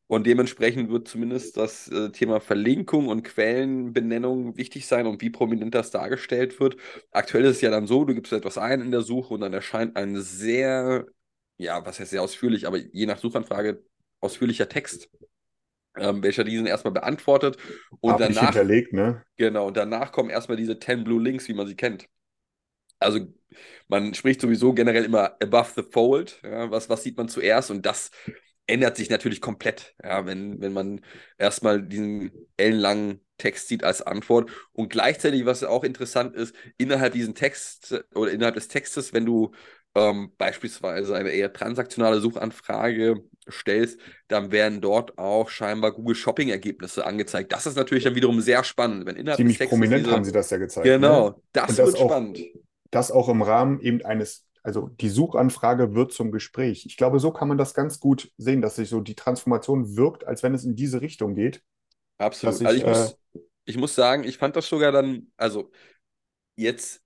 Und 0.06 0.26
dementsprechend 0.26 0.90
wird 0.90 1.08
zumindest 1.08 1.56
das 1.56 1.88
äh, 1.88 2.10
Thema 2.10 2.40
Verlinkung 2.40 3.08
und 3.08 3.22
Quellenbenennung 3.22 4.56
wichtig 4.56 4.86
sein 4.86 5.06
und 5.06 5.22
wie 5.22 5.30
prominent 5.30 5.74
das 5.74 5.90
dargestellt 5.90 6.60
wird. 6.60 6.76
Aktuell 7.10 7.44
ist 7.44 7.56
es 7.56 7.60
ja 7.62 7.70
dann 7.70 7.86
so, 7.86 8.04
du 8.04 8.14
gibst 8.14 8.32
etwas 8.32 8.58
ein 8.58 8.82
in 8.82 8.90
der 8.90 9.00
Suche 9.00 9.32
und 9.32 9.40
dann 9.40 9.54
erscheint 9.54 9.96
ein 9.96 10.20
sehr, 10.20 11.06
ja, 11.56 11.84
was 11.86 12.00
heißt 12.00 12.10
sehr 12.10 12.22
ausführlich, 12.22 12.66
aber 12.66 12.76
je 12.76 13.06
nach 13.06 13.18
Suchanfrage 13.18 13.82
ausführlicher 14.20 14.68
Text, 14.68 15.08
ähm, 15.96 16.22
welcher 16.22 16.44
diesen 16.44 16.66
erstmal 16.66 16.92
beantwortet. 16.92 17.56
Und 18.00 18.10
Farblich 18.10 18.36
danach 18.36 18.52
hinterlegt, 18.52 18.92
ne? 18.92 19.22
Genau, 19.36 19.68
und 19.68 19.76
danach 19.76 20.12
kommen 20.12 20.28
erstmal 20.28 20.56
diese 20.56 20.78
10 20.78 21.04
Blue 21.04 21.22
Links, 21.22 21.48
wie 21.48 21.54
man 21.54 21.66
sie 21.66 21.76
kennt. 21.76 22.08
Also 22.98 23.20
man 23.88 24.14
spricht 24.14 24.40
sowieso 24.40 24.72
generell 24.72 25.04
immer 25.04 25.36
above 25.40 25.72
the 25.76 25.82
fold. 25.82 26.40
Ja, 26.42 26.70
was, 26.70 26.88
was 26.88 27.02
sieht 27.02 27.16
man 27.16 27.28
zuerst? 27.28 27.70
Und 27.70 27.86
das 27.86 28.10
ändert 28.66 28.96
sich 28.96 29.10
natürlich 29.10 29.40
komplett, 29.40 29.94
ja, 30.02 30.24
wenn, 30.26 30.60
wenn 30.60 30.72
man 30.72 31.00
erstmal 31.38 31.82
diesen 31.82 32.30
ellenlangen 32.56 33.20
Text 33.38 33.68
sieht 33.68 33.84
als 33.84 34.00
Antwort. 34.02 34.50
Und 34.72 34.88
gleichzeitig, 34.90 35.44
was 35.44 35.64
auch 35.64 35.84
interessant 35.84 36.34
ist, 36.34 36.54
innerhalb 36.78 37.12
diesen 37.12 37.34
Text 37.34 38.02
oder 38.14 38.30
innerhalb 38.30 38.54
des 38.54 38.68
Textes, 38.68 39.12
wenn 39.12 39.26
du 39.26 39.50
ähm, 39.96 40.32
beispielsweise 40.38 41.14
eine 41.14 41.30
eher 41.30 41.52
transaktionale 41.52 42.20
Suchanfrage 42.20 43.16
stellst, 43.50 44.00
dann 44.28 44.50
werden 44.50 44.80
dort 44.80 45.18
auch 45.18 45.48
scheinbar 45.50 45.92
Google 45.92 46.16
Shopping 46.16 46.48
Ergebnisse 46.48 47.04
angezeigt. 47.06 47.52
Das 47.52 47.66
ist 47.66 47.76
natürlich 47.76 48.04
dann 48.04 48.14
wiederum 48.14 48.40
sehr 48.40 48.64
spannend, 48.64 49.06
wenn 49.06 49.16
innerhalb 49.16 49.36
Ziemlich 49.36 49.58
des 49.58 49.68
Textes 49.68 49.78
prominent 49.78 50.06
diese, 50.06 50.14
haben 50.16 50.24
sie 50.24 50.32
das 50.32 50.50
ja 50.50 50.56
gezeigt. 50.56 50.84
Genau, 50.86 51.28
Ne? 51.30 51.34
das, 51.52 51.70
Und 51.70 51.78
das 51.78 51.86
wird 51.86 51.96
auch- 51.98 52.08
spannend. 52.10 52.38
Das 52.90 53.10
auch 53.10 53.28
im 53.28 53.42
Rahmen 53.42 53.80
eben 53.80 54.04
eines, 54.04 54.44
also 54.64 54.88
die 54.88 55.10
Suchanfrage 55.10 55.94
wird 55.94 56.12
zum 56.12 56.32
Gespräch. 56.32 56.86
Ich 56.86 56.96
glaube, 56.96 57.20
so 57.20 57.30
kann 57.30 57.48
man 57.48 57.58
das 57.58 57.74
ganz 57.74 58.00
gut 58.00 58.32
sehen, 58.38 58.62
dass 58.62 58.76
sich 58.76 58.88
so 58.88 59.02
die 59.02 59.14
Transformation 59.14 59.94
wirkt, 59.94 60.26
als 60.26 60.42
wenn 60.42 60.54
es 60.54 60.64
in 60.64 60.74
diese 60.74 61.02
Richtung 61.02 61.34
geht. 61.34 61.62
Absolut. 62.16 62.60
ich, 62.60 62.66
also 62.66 62.78
ich 62.78 62.86
muss, 62.86 63.12
äh, 63.34 63.40
ich 63.66 63.76
muss 63.76 63.94
sagen, 63.94 64.24
ich 64.24 64.38
fand 64.38 64.56
das 64.56 64.66
sogar 64.66 64.90
dann, 64.90 65.30
also 65.36 65.70
jetzt 66.56 67.02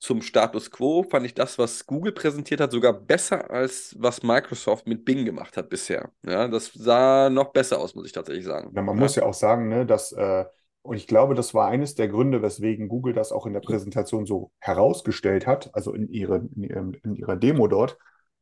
zum 0.00 0.20
Status 0.20 0.70
quo 0.70 1.02
fand 1.02 1.24
ich 1.24 1.32
das, 1.32 1.58
was 1.58 1.86
Google 1.86 2.12
präsentiert 2.12 2.60
hat, 2.60 2.72
sogar 2.72 2.92
besser 2.92 3.50
als 3.50 3.96
was 3.98 4.22
Microsoft 4.22 4.86
mit 4.86 5.06
Bing 5.06 5.24
gemacht 5.24 5.56
hat 5.56 5.70
bisher. 5.70 6.12
Ja, 6.26 6.46
das 6.46 6.72
sah 6.74 7.30
noch 7.30 7.52
besser 7.54 7.80
aus, 7.80 7.94
muss 7.94 8.04
ich 8.04 8.12
tatsächlich 8.12 8.44
sagen. 8.44 8.70
Na, 8.74 8.82
man 8.82 8.96
ja. 8.96 9.00
muss 9.00 9.16
ja 9.16 9.22
auch 9.22 9.32
sagen, 9.32 9.68
ne, 9.68 9.86
dass, 9.86 10.12
äh, 10.12 10.44
und 10.86 10.96
ich 10.96 11.06
glaube, 11.06 11.34
das 11.34 11.54
war 11.54 11.68
eines 11.68 11.94
der 11.94 12.08
Gründe, 12.08 12.42
weswegen 12.42 12.88
Google 12.88 13.12
das 13.12 13.32
auch 13.32 13.46
in 13.46 13.52
der 13.52 13.60
Präsentation 13.60 14.26
so 14.26 14.52
herausgestellt 14.58 15.46
hat, 15.46 15.74
also 15.74 15.92
in, 15.92 16.08
ihre, 16.08 16.48
in, 16.54 16.62
ihrem, 16.62 16.94
in 17.02 17.16
ihrer 17.16 17.36
Demo 17.36 17.68
dort. 17.68 17.98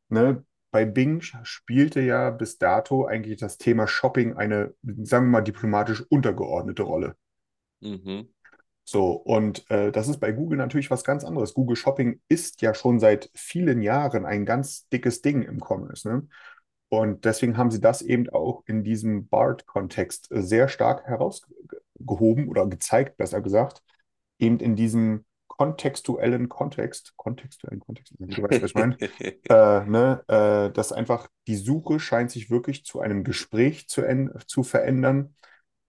Ne, 0.09 0.45
bei 0.71 0.85
Bing 0.85 1.21
spielte 1.21 2.01
ja 2.01 2.29
bis 2.31 2.57
dato 2.57 3.05
eigentlich 3.05 3.39
das 3.39 3.57
Thema 3.57 3.87
Shopping 3.87 4.35
eine, 4.35 4.73
sagen 4.83 5.27
wir 5.27 5.31
mal, 5.31 5.41
diplomatisch 5.41 6.03
untergeordnete 6.09 6.83
Rolle. 6.83 7.15
Mhm. 7.79 8.29
So, 8.83 9.13
und 9.13 9.69
äh, 9.71 9.91
das 9.91 10.07
ist 10.07 10.19
bei 10.19 10.31
Google 10.31 10.57
natürlich 10.57 10.91
was 10.91 11.03
ganz 11.03 11.23
anderes. 11.23 11.53
Google 11.53 11.75
Shopping 11.75 12.21
ist 12.27 12.61
ja 12.61 12.75
schon 12.75 12.99
seit 12.99 13.31
vielen 13.33 13.81
Jahren 13.81 14.25
ein 14.25 14.45
ganz 14.45 14.87
dickes 14.89 15.21
Ding 15.21 15.41
im 15.41 15.59
Commerce, 15.59 16.07
ne? 16.07 16.27
Und 16.89 17.25
deswegen 17.25 17.57
haben 17.57 17.71
sie 17.71 17.81
das 17.81 18.01
eben 18.01 18.29
auch 18.29 18.63
in 18.67 18.83
diesem 18.83 19.27
BART-Kontext 19.27 20.31
äh, 20.31 20.41
sehr 20.41 20.67
stark 20.67 21.07
herausgehoben 22.05 22.47
oder 22.47 22.65
gezeigt, 22.67 23.17
besser 23.17 23.41
gesagt, 23.41 23.81
eben 24.39 24.59
in 24.59 24.75
diesem 24.75 25.25
kontextuellen 25.47 26.49
Kontext, 26.49 27.13
kontextuellen 27.15 27.79
Kontext, 27.79 28.13
du 28.17 28.43
weißt, 28.43 28.61
was 28.61 28.71
ich 28.71 28.75
meine, 28.75 28.97
äh, 29.49 29.85
ne, 29.85 30.23
äh, 30.27 30.73
dass 30.73 30.91
einfach 30.91 31.29
die 31.47 31.55
Suche 31.55 31.99
scheint 31.99 32.31
sich 32.31 32.49
wirklich 32.49 32.83
zu 32.83 32.99
einem 32.99 33.23
Gespräch 33.23 33.87
zu, 33.87 34.03
zu 34.47 34.63
verändern, 34.63 35.35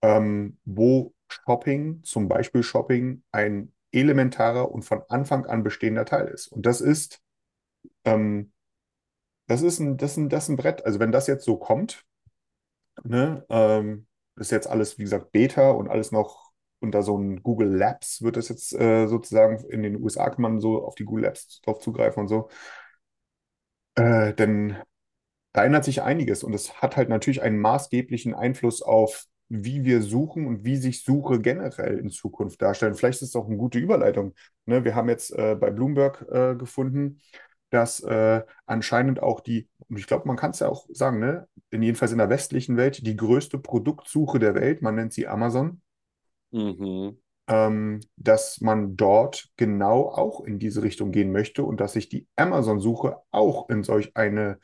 ähm, 0.01 0.57
wo 0.63 1.13
Shopping, 1.29 2.01
zum 2.03 2.29
Beispiel 2.29 2.63
Shopping, 2.63 3.23
ein 3.31 3.73
elementarer 3.91 4.71
und 4.71 4.83
von 4.83 5.01
Anfang 5.09 5.45
an 5.45 5.63
bestehender 5.63 6.05
Teil 6.05 6.27
ist. 6.27 6.47
Und 6.47 6.65
das 6.65 6.79
ist, 6.79 7.21
ähm, 8.05 8.53
das 9.47 9.61
ist 9.61 9.79
ein, 9.79 9.97
das 9.97 10.11
ist 10.11 10.17
ein, 10.17 10.29
das 10.29 10.43
ist 10.43 10.49
ein 10.49 10.57
Brett. 10.57 10.85
Also 10.85 10.99
wenn 10.99 11.11
das 11.11 11.27
jetzt 11.27 11.43
so 11.43 11.57
kommt, 11.57 12.05
ne, 13.03 13.45
ähm, 13.49 14.07
ist 14.37 14.51
jetzt 14.51 14.67
alles, 14.67 14.97
wie 14.97 15.03
gesagt, 15.03 15.31
Beta 15.31 15.71
und 15.71 15.89
alles 15.89 16.11
noch 16.11 16.51
unter 16.79 17.01
so 17.01 17.17
ein 17.17 17.41
Google 17.43 17.69
Labs 17.75 18.21
wird 18.21 18.37
das 18.37 18.49
jetzt 18.49 18.73
äh, 18.73 19.07
sozusagen, 19.07 19.63
in 19.69 19.83
den 19.83 20.01
USA 20.01 20.29
kann 20.29 20.41
man 20.41 20.59
so 20.59 20.83
auf 20.85 20.95
die 20.95 21.05
Google 21.05 21.25
Labs 21.25 21.61
drauf 21.61 21.79
zugreifen 21.79 22.21
und 22.21 22.27
so. 22.27 22.49
Äh, 23.95 24.33
denn 24.35 24.77
da 25.53 25.65
ändert 25.65 25.85
sich 25.85 26.03
einiges 26.03 26.43
und 26.43 26.53
es 26.53 26.81
hat 26.81 26.97
halt 26.97 27.09
natürlich 27.09 27.41
einen 27.41 27.59
maßgeblichen 27.59 28.35
Einfluss 28.35 28.81
auf, 28.83 29.25
wie 29.49 29.85
wir 29.85 30.01
suchen 30.01 30.45
und 30.45 30.65
wie 30.65 30.75
sich 30.75 31.03
Suche 31.03 31.39
generell 31.39 31.97
in 31.97 32.09
Zukunft 32.09 32.61
darstellen. 32.61 32.95
Vielleicht 32.95 33.21
ist 33.21 33.29
es 33.29 33.35
auch 33.35 33.47
eine 33.47 33.57
gute 33.57 33.79
Überleitung. 33.79 34.35
Ne? 34.65 34.83
Wir 34.83 34.93
haben 34.93 35.09
jetzt 35.09 35.31
äh, 35.31 35.55
bei 35.55 35.71
Bloomberg 35.71 36.25
äh, 36.29 36.55
gefunden, 36.55 37.21
dass 37.69 37.99
äh, 38.01 38.43
anscheinend 38.65 39.21
auch 39.21 39.41
die, 39.41 39.67
und 39.89 39.97
ich 39.99 40.07
glaube, 40.07 40.27
man 40.27 40.37
kann 40.37 40.51
es 40.51 40.59
ja 40.59 40.69
auch 40.69 40.87
sagen, 40.91 41.19
ne? 41.19 41.47
in, 41.69 41.81
jedenfalls 41.83 42.11
in 42.11 42.17
der 42.19 42.29
westlichen 42.29 42.77
Welt, 42.77 43.05
die 43.05 43.15
größte 43.15 43.59
Produktsuche 43.59 44.39
der 44.39 44.55
Welt, 44.55 44.81
man 44.81 44.95
nennt 44.95 45.13
sie 45.13 45.27
Amazon, 45.27 45.81
Mhm. 46.51 47.17
ähm, 47.47 48.01
dass 48.17 48.59
man 48.61 48.97
dort 48.97 49.49
genau 49.57 50.09
auch 50.09 50.41
in 50.41 50.59
diese 50.59 50.83
Richtung 50.83 51.11
gehen 51.11 51.31
möchte 51.31 51.63
und 51.63 51.79
dass 51.79 51.93
sich 51.93 52.09
die 52.09 52.27
Amazon-Suche 52.35 53.17
auch 53.31 53.69
in 53.69 53.83
solch 53.83 54.15
eine 54.15 54.59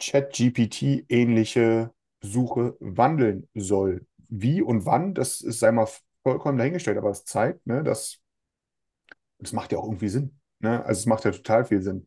Chat-GPT-ähnliche 0.00 1.92
Suche 2.22 2.76
wandeln 2.80 3.48
soll. 3.54 4.06
Wie 4.28 4.62
und 4.62 4.86
wann, 4.86 5.14
das 5.14 5.40
ist, 5.40 5.60
sei 5.60 5.72
mal 5.72 5.88
vollkommen 6.22 6.58
dahingestellt, 6.58 6.98
aber 6.98 7.10
es 7.10 7.24
zeigt, 7.24 7.66
ne, 7.66 7.82
dass 7.84 8.20
das 9.38 9.52
macht 9.52 9.72
ja 9.72 9.78
auch 9.78 9.84
irgendwie 9.84 10.08
Sinn. 10.08 10.40
Ne? 10.60 10.84
Also 10.84 11.00
es 11.00 11.06
macht 11.06 11.24
ja 11.24 11.30
total 11.32 11.64
viel 11.64 11.82
Sinn, 11.82 12.06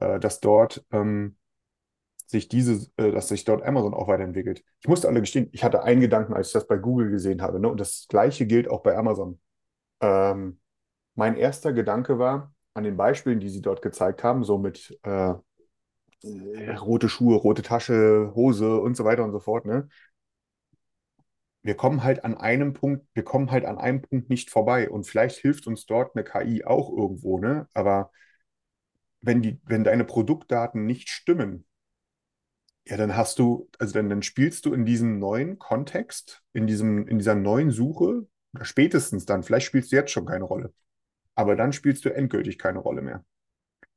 äh, 0.00 0.18
dass 0.20 0.40
dort 0.40 0.84
ähm, 0.92 1.36
sich 2.26 2.48
diese, 2.48 2.90
äh, 2.96 3.12
dass 3.12 3.28
sich 3.28 3.44
dort 3.44 3.62
Amazon 3.64 3.94
auch 3.94 4.08
weiterentwickelt. 4.08 4.64
Ich 4.80 4.88
musste 4.88 5.08
alle 5.08 5.20
gestehen, 5.20 5.48
ich 5.52 5.64
hatte 5.64 5.82
einen 5.82 6.00
Gedanken, 6.00 6.34
als 6.34 6.48
ich 6.48 6.52
das 6.54 6.66
bei 6.66 6.76
Google 6.78 7.10
gesehen 7.10 7.42
habe, 7.42 7.60
ne? 7.60 7.68
Und 7.68 7.80
das 7.80 8.06
Gleiche 8.08 8.46
gilt 8.46 8.68
auch 8.68 8.82
bei 8.82 8.96
Amazon. 8.96 9.40
Ähm, 10.00 10.60
mein 11.16 11.36
erster 11.36 11.72
Gedanke 11.72 12.18
war, 12.18 12.54
an 12.74 12.84
den 12.84 12.96
Beispielen, 12.96 13.40
die 13.40 13.50
sie 13.50 13.62
dort 13.62 13.82
gezeigt 13.82 14.24
haben, 14.24 14.44
so 14.44 14.58
mit 14.58 14.98
äh, 15.04 15.34
äh, 16.22 16.72
rote 16.76 17.08
Schuhe, 17.08 17.36
rote 17.36 17.62
Tasche, 17.62 18.32
Hose 18.34 18.80
und 18.80 18.96
so 18.96 19.04
weiter 19.04 19.24
und 19.24 19.32
so 19.32 19.40
fort, 19.40 19.66
ne? 19.66 19.88
Wir 21.68 21.76
kommen 21.76 22.02
halt 22.02 22.24
an 22.24 22.34
einem 22.34 22.72
Punkt, 22.72 23.06
wir 23.12 23.24
kommen 23.24 23.50
halt 23.50 23.66
an 23.66 23.76
einem 23.76 24.00
Punkt 24.00 24.30
nicht 24.30 24.48
vorbei. 24.48 24.88
Und 24.88 25.04
vielleicht 25.04 25.36
hilft 25.36 25.66
uns 25.66 25.84
dort 25.84 26.16
eine 26.16 26.24
KI 26.24 26.64
auch 26.64 26.88
irgendwo, 26.88 27.38
ne? 27.38 27.68
Aber 27.74 28.10
wenn 29.20 29.42
die, 29.42 29.60
wenn 29.66 29.84
deine 29.84 30.06
Produktdaten 30.06 30.86
nicht 30.86 31.10
stimmen, 31.10 31.66
ja, 32.86 32.96
dann 32.96 33.14
hast 33.14 33.38
du, 33.38 33.68
also 33.78 33.92
dann, 33.92 34.08
dann 34.08 34.22
spielst 34.22 34.64
du 34.64 34.72
in 34.72 34.86
diesem 34.86 35.18
neuen 35.18 35.58
Kontext, 35.58 36.42
in 36.54 36.66
diesem, 36.66 37.06
in 37.06 37.18
dieser 37.18 37.34
neuen 37.34 37.70
Suche, 37.70 38.26
oder 38.54 38.64
spätestens 38.64 39.26
dann, 39.26 39.42
vielleicht 39.42 39.66
spielst 39.66 39.92
du 39.92 39.96
jetzt 39.96 40.10
schon 40.10 40.24
keine 40.24 40.44
Rolle, 40.44 40.72
aber 41.34 41.54
dann 41.54 41.74
spielst 41.74 42.06
du 42.06 42.08
endgültig 42.08 42.56
keine 42.56 42.78
Rolle 42.78 43.02
mehr. 43.02 43.26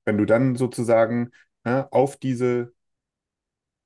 Wenn 0.03 0.17
du 0.17 0.25
dann 0.25 0.57
sozusagen 0.57 1.31
ja, 1.65 1.87
auf 1.89 2.17
diese, 2.17 2.73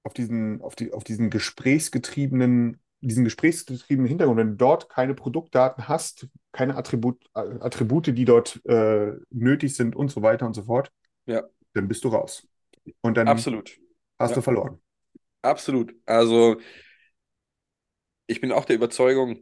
auf 0.01 0.13
diesen, 0.13 0.61
auf 0.61 0.75
die, 0.75 0.91
auf 0.91 1.03
diesen 1.03 1.29
gesprächsgetriebenen, 1.29 2.79
diesen 3.01 3.23
gesprächsgetriebenen 3.23 4.07
Hintergrund, 4.09 4.37
wenn 4.39 4.49
du 4.51 4.55
dort 4.57 4.89
keine 4.89 5.13
Produktdaten 5.13 5.87
hast, 5.87 6.27
keine 6.51 6.75
Attribut, 6.75 7.23
Attribute, 7.33 8.07
die 8.07 8.25
dort 8.25 8.65
äh, 8.65 9.13
nötig 9.29 9.75
sind 9.75 9.95
und 9.95 10.09
so 10.09 10.21
weiter 10.21 10.45
und 10.45 10.53
so 10.53 10.63
fort, 10.63 10.91
Ja, 11.25 11.43
dann 11.73 11.87
bist 11.87 12.03
du 12.03 12.09
raus. 12.09 12.47
Und 13.01 13.17
dann 13.17 13.29
absolut. 13.29 13.77
hast 14.19 14.35
Ja. 14.35 14.37
du 14.37 14.41
verloren. 14.41 14.81
Absolut. 15.43 15.93
Also, 16.05 16.57
ich 18.27 18.41
bin 18.41 18.51
auch 18.51 18.65
der 18.65 18.75
Überzeugung, 18.75 19.39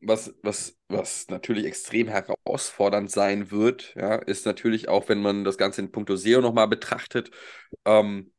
was, 0.00 0.34
was, 0.42 0.78
was 0.88 1.28
natürlich 1.28 1.66
extrem 1.66 2.08
herausfordernd 2.08 3.10
sein 3.10 3.50
wird, 3.50 3.94
ja, 3.96 4.16
ist 4.16 4.46
natürlich 4.46 4.88
auch, 4.88 5.08
wenn 5.08 5.20
man 5.22 5.44
das 5.44 5.58
Ganze 5.58 5.80
in 5.82 5.92
puncto 5.92 6.14
SEO 6.16 6.40
nochmal 6.40 6.68
betrachtet, 6.68 7.30
ähm, 7.84 8.32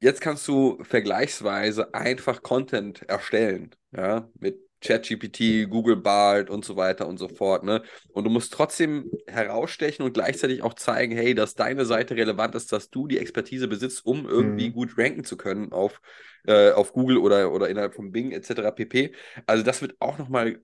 jetzt 0.00 0.20
kannst 0.20 0.46
du 0.48 0.82
vergleichsweise 0.84 1.94
einfach 1.94 2.42
Content 2.42 3.02
erstellen, 3.08 3.74
ja, 3.92 4.28
mit 4.38 4.58
ChatGPT, 4.82 5.68
Google 5.68 5.96
Bard 5.96 6.48
und 6.50 6.64
so 6.64 6.74
weiter 6.76 7.06
und 7.06 7.18
so 7.18 7.28
fort, 7.28 7.64
ne? 7.64 7.82
Und 8.12 8.24
du 8.24 8.30
musst 8.30 8.52
trotzdem 8.52 9.12
herausstechen 9.26 10.04
und 10.04 10.14
gleichzeitig 10.14 10.62
auch 10.62 10.72
zeigen, 10.74 11.14
hey, 11.14 11.34
dass 11.34 11.54
deine 11.54 11.84
Seite 11.84 12.16
relevant 12.16 12.54
ist, 12.54 12.72
dass 12.72 12.88
du 12.90 13.06
die 13.06 13.18
Expertise 13.18 13.68
besitzt, 13.68 14.06
um 14.06 14.26
irgendwie 14.26 14.70
Mhm. 14.70 14.72
gut 14.72 14.96
ranken 14.96 15.24
zu 15.24 15.36
können 15.36 15.72
auf, 15.72 16.00
äh, 16.46 16.70
auf 16.72 16.92
Google 16.94 17.18
oder, 17.18 17.52
oder 17.52 17.68
innerhalb 17.68 17.94
von 17.94 18.10
Bing 18.12 18.32
etc. 18.32 18.70
pp. 18.72 19.12
Also 19.46 19.62
das 19.64 19.82
wird 19.82 19.96
auch 20.00 20.16
nochmal, 20.18 20.60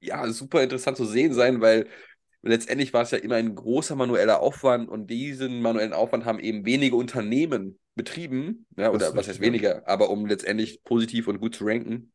ja, 0.00 0.30
super 0.32 0.62
interessant 0.62 0.96
zu 0.96 1.04
sehen 1.04 1.34
sein, 1.34 1.60
weil 1.60 1.88
letztendlich 2.42 2.92
war 2.92 3.02
es 3.02 3.10
ja 3.10 3.18
immer 3.18 3.36
ein 3.36 3.54
großer 3.54 3.96
manueller 3.96 4.40
Aufwand 4.40 4.88
und 4.88 5.08
diesen 5.08 5.60
manuellen 5.60 5.92
Aufwand 5.92 6.24
haben 6.24 6.38
eben 6.38 6.64
wenige 6.64 6.96
Unternehmen 6.96 7.78
betrieben, 7.94 8.66
ja, 8.76 8.90
oder 8.90 9.14
was 9.16 9.28
heißt 9.28 9.40
weniger, 9.40 9.86
aber 9.88 10.10
um 10.10 10.26
letztendlich 10.26 10.82
positiv 10.84 11.26
und 11.28 11.40
gut 11.40 11.56
zu 11.56 11.64
ranken. 11.64 12.12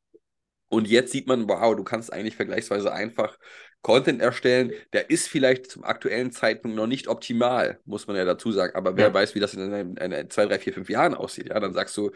Und 0.69 0.87
jetzt 0.87 1.11
sieht 1.11 1.27
man, 1.27 1.47
wow, 1.47 1.75
du 1.75 1.83
kannst 1.83 2.11
eigentlich 2.11 2.35
vergleichsweise 2.35 2.91
einfach 2.91 3.37
Content 3.83 4.21
erstellen. 4.21 4.71
Der 4.93 5.09
ist 5.09 5.27
vielleicht 5.27 5.69
zum 5.69 5.83
aktuellen 5.83 6.31
Zeitpunkt 6.31 6.75
noch 6.75 6.87
nicht 6.87 7.07
optimal, 7.07 7.79
muss 7.85 8.07
man 8.07 8.15
ja 8.15 8.25
dazu 8.25 8.51
sagen. 8.51 8.75
Aber 8.75 8.97
wer 8.97 9.09
Ja. 9.09 9.13
weiß, 9.13 9.35
wie 9.35 9.39
das 9.39 9.53
in, 9.53 9.97
in, 9.97 10.11
in 10.11 10.29
zwei, 10.31 10.45
drei, 10.45 10.57
vier, 10.57 10.73
fünf 10.73 10.89
Jahren 10.89 11.13
aussieht. 11.13 11.49
Ja, 11.49 11.59
dann 11.59 11.73
sagst 11.73 11.95
du, 11.97 12.11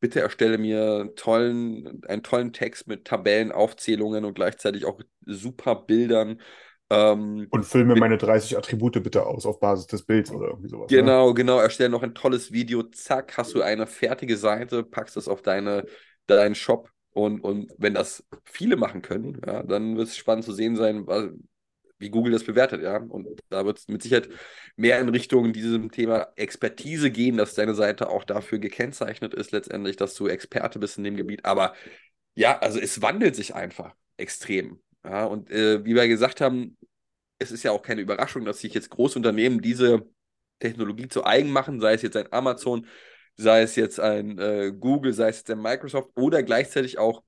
bitte 0.00 0.20
erstelle 0.20 0.58
mir 0.58 1.12
tollen, 1.16 2.02
einen 2.06 2.22
tollen 2.22 2.52
Text 2.52 2.86
mit 2.86 3.04
Tabellen, 3.04 3.52
Aufzählungen 3.52 4.24
und 4.24 4.34
gleichzeitig 4.34 4.84
auch 4.86 5.00
super 5.26 5.74
Bildern. 5.74 6.40
Ähm, 6.90 7.46
Und 7.50 7.74
Mit- 7.74 7.98
meine 7.98 8.16
30 8.18 8.56
Attribute 8.56 9.02
bitte 9.02 9.26
aus 9.26 9.44
auf 9.46 9.60
Basis 9.60 9.86
des 9.86 10.02
Bilds 10.04 10.30
oder 10.30 10.48
irgendwie 10.48 10.68
sowas. 10.68 10.90
Ne? 10.90 10.98
Genau, 10.98 11.34
genau. 11.34 11.58
Erstelle 11.60 11.90
noch 11.90 12.02
ein 12.02 12.14
tolles 12.14 12.52
Video. 12.52 12.82
Zack, 12.84 13.36
hast 13.36 13.54
du 13.54 13.62
eine 13.62 13.86
fertige 13.86 14.36
Seite, 14.36 14.84
packst 14.84 15.16
es 15.16 15.28
auf 15.28 15.42
deine, 15.42 15.84
deinen 16.26 16.54
Shop. 16.54 16.90
Und, 17.12 17.40
und 17.40 17.72
wenn 17.78 17.94
das 17.94 18.24
viele 18.44 18.76
machen 18.76 19.02
können, 19.02 19.40
ja, 19.44 19.62
dann 19.62 19.96
wird 19.96 20.08
es 20.08 20.16
spannend 20.16 20.44
zu 20.44 20.52
sehen 20.52 20.76
sein, 20.76 21.06
wie 21.98 22.10
Google 22.10 22.32
das 22.32 22.44
bewertet. 22.44 22.82
Ja. 22.82 22.98
Und 22.98 23.26
da 23.48 23.64
wird 23.66 23.78
es 23.78 23.88
mit 23.88 24.02
Sicherheit 24.02 24.28
mehr 24.76 25.00
in 25.00 25.08
Richtung 25.08 25.52
diesem 25.52 25.90
Thema 25.90 26.28
Expertise 26.36 27.10
gehen, 27.10 27.36
dass 27.36 27.54
deine 27.54 27.74
Seite 27.74 28.08
auch 28.08 28.24
dafür 28.24 28.58
gekennzeichnet 28.58 29.34
ist, 29.34 29.50
letztendlich, 29.52 29.96
dass 29.96 30.14
du 30.14 30.28
Experte 30.28 30.78
bist 30.78 30.96
in 30.98 31.04
dem 31.04 31.16
Gebiet. 31.16 31.44
Aber 31.44 31.74
ja, 32.34 32.58
also 32.58 32.78
es 32.78 33.02
wandelt 33.02 33.34
sich 33.34 33.54
einfach 33.54 33.94
extrem. 34.16 34.80
Ja. 35.08 35.24
Und 35.24 35.50
äh, 35.50 35.84
wie 35.84 35.94
wir 35.94 36.06
gesagt 36.08 36.40
haben, 36.40 36.76
es 37.38 37.52
ist 37.52 37.62
ja 37.62 37.70
auch 37.70 37.82
keine 37.82 38.00
Überraschung, 38.00 38.44
dass 38.44 38.60
sich 38.60 38.74
jetzt 38.74 38.90
Großunternehmen 38.90 39.60
diese 39.60 40.06
Technologie 40.58 41.08
zu 41.08 41.24
eigen 41.24 41.50
machen, 41.50 41.80
sei 41.80 41.94
es 41.94 42.02
jetzt 42.02 42.16
ein 42.16 42.32
Amazon, 42.32 42.86
sei 43.36 43.62
es 43.62 43.76
jetzt 43.76 44.00
ein 44.00 44.38
äh, 44.38 44.72
Google, 44.78 45.12
sei 45.12 45.28
es 45.28 45.38
jetzt 45.38 45.50
ein 45.50 45.62
Microsoft 45.62 46.10
oder 46.16 46.42
gleichzeitig 46.42 46.98
auch 46.98 47.22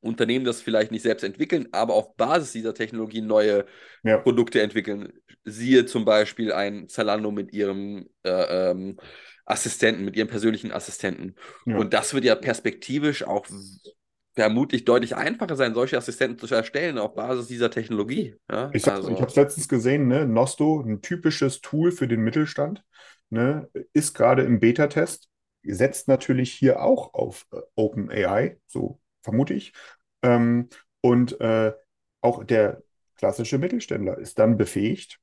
Unternehmen, 0.00 0.44
das 0.44 0.62
vielleicht 0.62 0.90
nicht 0.92 1.02
selbst 1.02 1.22
entwickeln, 1.24 1.68
aber 1.72 1.94
auf 1.94 2.16
Basis 2.16 2.52
dieser 2.52 2.74
Technologie 2.74 3.20
neue 3.20 3.66
Ja. 4.02 4.18
Produkte 4.18 4.62
entwickeln. 4.62 5.12
Siehe 5.44 5.84
zum 5.84 6.04
Beispiel 6.04 6.52
ein 6.52 6.88
Zalando 6.88 7.30
mit 7.30 7.52
ihrem 7.52 8.08
äh, 8.22 8.70
ähm, 8.70 8.98
Assistenten, 9.44 10.04
mit 10.04 10.16
ihrem 10.16 10.28
persönlichen 10.28 10.72
Assistenten. 10.72 11.34
Ja. 11.66 11.76
Und 11.76 11.92
das 11.92 12.14
wird 12.14 12.24
ja 12.24 12.34
perspektivisch 12.34 13.22
auch 13.24 13.46
vermutlich 14.36 14.84
deutlich 14.84 15.16
einfacher 15.16 15.56
sein, 15.56 15.74
solche 15.74 15.96
Assistenten 15.96 16.46
zu 16.46 16.54
erstellen 16.54 16.98
auf 16.98 17.14
Basis 17.14 17.48
dieser 17.48 17.70
Technologie. 17.70 18.36
Ja? 18.50 18.70
Ich, 18.74 18.86
Also- 18.86 19.10
ich 19.10 19.20
habe 19.20 19.30
es 19.30 19.36
letztens 19.36 19.68
gesehen, 19.68 20.06
ne? 20.06 20.26
Nosto, 20.26 20.80
ein 20.80 21.00
typisches 21.00 21.62
Tool 21.62 21.90
für 21.90 22.06
den 22.06 22.20
Mittelstand, 22.20 22.84
ne? 23.30 23.68
ist 23.94 24.14
gerade 24.14 24.42
im 24.42 24.60
Beta-Test, 24.60 25.28
setzt 25.64 26.06
natürlich 26.06 26.52
hier 26.52 26.82
auch 26.82 27.14
auf 27.14 27.46
äh, 27.52 27.56
OpenAI, 27.74 28.58
so 28.66 29.00
vermute 29.22 29.54
ich. 29.54 29.72
Ähm, 30.22 30.68
und 31.00 31.40
äh, 31.40 31.72
auch 32.20 32.44
der 32.44 32.82
klassische 33.16 33.58
Mittelständler 33.58 34.18
ist 34.18 34.38
dann 34.38 34.56
befähigt, 34.58 35.18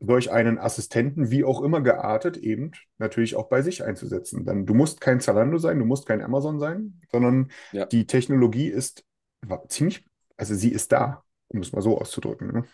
solch 0.00 0.30
einen 0.30 0.58
Assistenten, 0.58 1.30
wie 1.30 1.44
auch 1.44 1.62
immer 1.62 1.80
geartet, 1.80 2.36
eben 2.36 2.70
natürlich 2.98 3.34
auch 3.36 3.48
bei 3.48 3.62
sich 3.62 3.82
einzusetzen. 3.82 4.44
Dann, 4.44 4.64
du 4.64 4.74
musst 4.74 5.00
kein 5.00 5.20
Zalando 5.20 5.58
sein, 5.58 5.78
du 5.78 5.84
musst 5.84 6.06
kein 6.06 6.22
Amazon 6.22 6.60
sein, 6.60 7.00
sondern 7.10 7.50
Ja. 7.72 7.86
die 7.86 8.06
Technologie 8.06 8.68
ist 8.68 9.04
ziemlich, 9.68 10.04
also 10.36 10.54
sie 10.54 10.70
ist 10.70 10.92
da, 10.92 11.24
um 11.48 11.60
es 11.60 11.72
mal 11.72 11.82
so 11.82 11.98
auszudrücken. 11.98 12.52
Ne? 12.52 12.64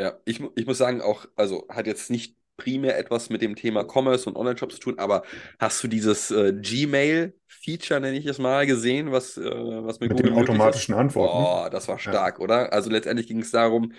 Ja, 0.00 0.14
ich, 0.24 0.40
ich 0.54 0.66
muss 0.66 0.78
sagen, 0.78 1.00
auch, 1.00 1.26
also 1.34 1.66
hat 1.68 1.86
jetzt 1.86 2.10
nicht 2.10 2.36
primär 2.56 2.98
etwas 2.98 3.30
mit 3.30 3.40
dem 3.40 3.54
Thema 3.54 3.84
Commerce 3.84 4.28
und 4.28 4.36
Online-Shop 4.36 4.72
zu 4.72 4.80
tun, 4.80 4.98
aber 4.98 5.22
hast 5.60 5.82
du 5.82 5.88
dieses 5.88 6.30
äh, 6.32 6.52
Gmail-Feature, 6.52 8.00
nenne 8.00 8.18
ich 8.18 8.26
es 8.26 8.38
mal, 8.38 8.66
gesehen, 8.66 9.12
was, 9.12 9.36
äh, 9.36 9.42
was 9.44 10.00
mit, 10.00 10.10
Mit 10.10 10.18
Google 10.18 10.32
den 10.32 10.42
automatischen? 10.42 10.94
Antworten. 10.94 11.38
Boah, 11.38 11.70
das 11.70 11.86
war 11.88 11.98
stark, 11.98 12.40
oder? 12.40 12.72
Also 12.72 12.90
letztendlich 12.90 13.28
ging 13.28 13.40
es 13.40 13.50
darum, 13.52 13.92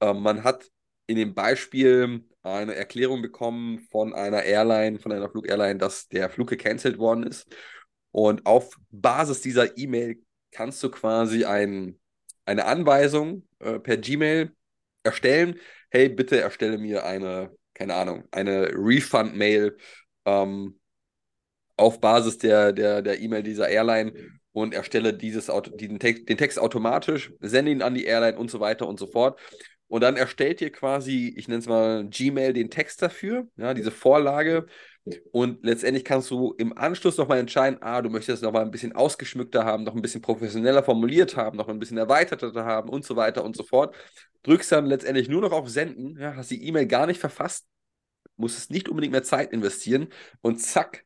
äh, 0.00 0.12
man 0.14 0.44
hat 0.44 0.64
in 1.08 1.16
dem 1.16 1.34
Beispiel 1.34 2.22
eine 2.42 2.74
Erklärung 2.74 3.22
bekommen 3.22 3.80
von 3.90 4.14
einer 4.14 4.44
Airline, 4.44 5.00
von 5.00 5.10
einer 5.10 5.28
Flugairline, 5.28 5.78
dass 5.78 6.08
der 6.08 6.30
Flug 6.30 6.48
gecancelt 6.48 6.98
worden 6.98 7.24
ist. 7.24 7.48
Und 8.12 8.46
auf 8.46 8.76
Basis 8.90 9.40
dieser 9.40 9.76
E-Mail 9.76 10.22
kannst 10.52 10.82
du 10.82 10.90
quasi 10.90 11.44
ein, 11.44 11.98
eine 12.44 12.66
Anweisung 12.66 13.46
äh, 13.58 13.78
per 13.78 13.96
Gmail 13.96 14.52
erstellen. 15.02 15.58
Hey, 15.90 16.08
bitte 16.08 16.40
erstelle 16.40 16.78
mir 16.78 17.04
eine, 17.04 17.50
keine 17.74 17.94
Ahnung, 17.94 18.24
eine 18.30 18.70
Refund-Mail 18.72 19.76
ähm, 20.26 20.78
auf 21.76 22.00
Basis 22.00 22.38
der 22.38 22.72
der 22.72 23.02
der 23.02 23.20
E-Mail 23.20 23.42
dieser 23.42 23.68
Airline 23.68 24.12
und 24.52 24.74
erstelle 24.74 25.14
dieses 25.14 25.50
diesen 25.76 26.00
Text, 26.00 26.28
den 26.28 26.36
Text 26.36 26.58
automatisch, 26.58 27.32
sende 27.40 27.70
ihn 27.70 27.82
an 27.82 27.94
die 27.94 28.04
Airline 28.04 28.36
und 28.36 28.50
so 28.50 28.60
weiter 28.60 28.88
und 28.88 28.98
so 28.98 29.06
fort. 29.06 29.38
Und 29.88 30.02
dann 30.02 30.16
erstellt 30.16 30.60
ihr 30.60 30.70
quasi, 30.70 31.32
ich 31.36 31.48
nenne 31.48 31.60
es 31.60 31.66
mal 31.66 32.06
Gmail, 32.08 32.52
den 32.52 32.70
Text 32.70 33.00
dafür, 33.00 33.48
ja, 33.56 33.72
diese 33.72 33.90
Vorlage. 33.90 34.66
Und 35.32 35.64
letztendlich 35.64 36.04
kannst 36.04 36.30
du 36.30 36.52
im 36.58 36.76
Anschluss 36.76 37.16
nochmal 37.16 37.38
entscheiden, 37.38 37.78
ah, 37.80 38.02
du 38.02 38.10
möchtest 38.10 38.38
es 38.38 38.42
nochmal 38.42 38.64
ein 38.64 38.70
bisschen 38.70 38.94
ausgeschmückter 38.94 39.64
haben, 39.64 39.84
noch 39.84 39.96
ein 39.96 40.02
bisschen 40.02 40.20
professioneller 40.20 40.82
formuliert 40.82 41.36
haben, 41.36 41.56
noch 41.56 41.68
ein 41.68 41.78
bisschen 41.78 41.96
erweiterter 41.96 42.66
haben 42.66 42.90
und 42.90 43.06
so 43.06 43.16
weiter 43.16 43.42
und 43.44 43.56
so 43.56 43.62
fort. 43.62 43.96
Drückst 44.42 44.70
dann 44.72 44.84
letztendlich 44.84 45.30
nur 45.30 45.40
noch 45.40 45.52
auf 45.52 45.70
Senden, 45.70 46.18
ja, 46.20 46.36
hast 46.36 46.50
die 46.50 46.62
E-Mail 46.66 46.86
gar 46.86 47.06
nicht 47.06 47.20
verfasst, 47.20 47.66
musstest 48.36 48.70
nicht 48.70 48.90
unbedingt 48.90 49.12
mehr 49.12 49.22
Zeit 49.22 49.52
investieren 49.52 50.08
und 50.42 50.60
zack, 50.60 51.04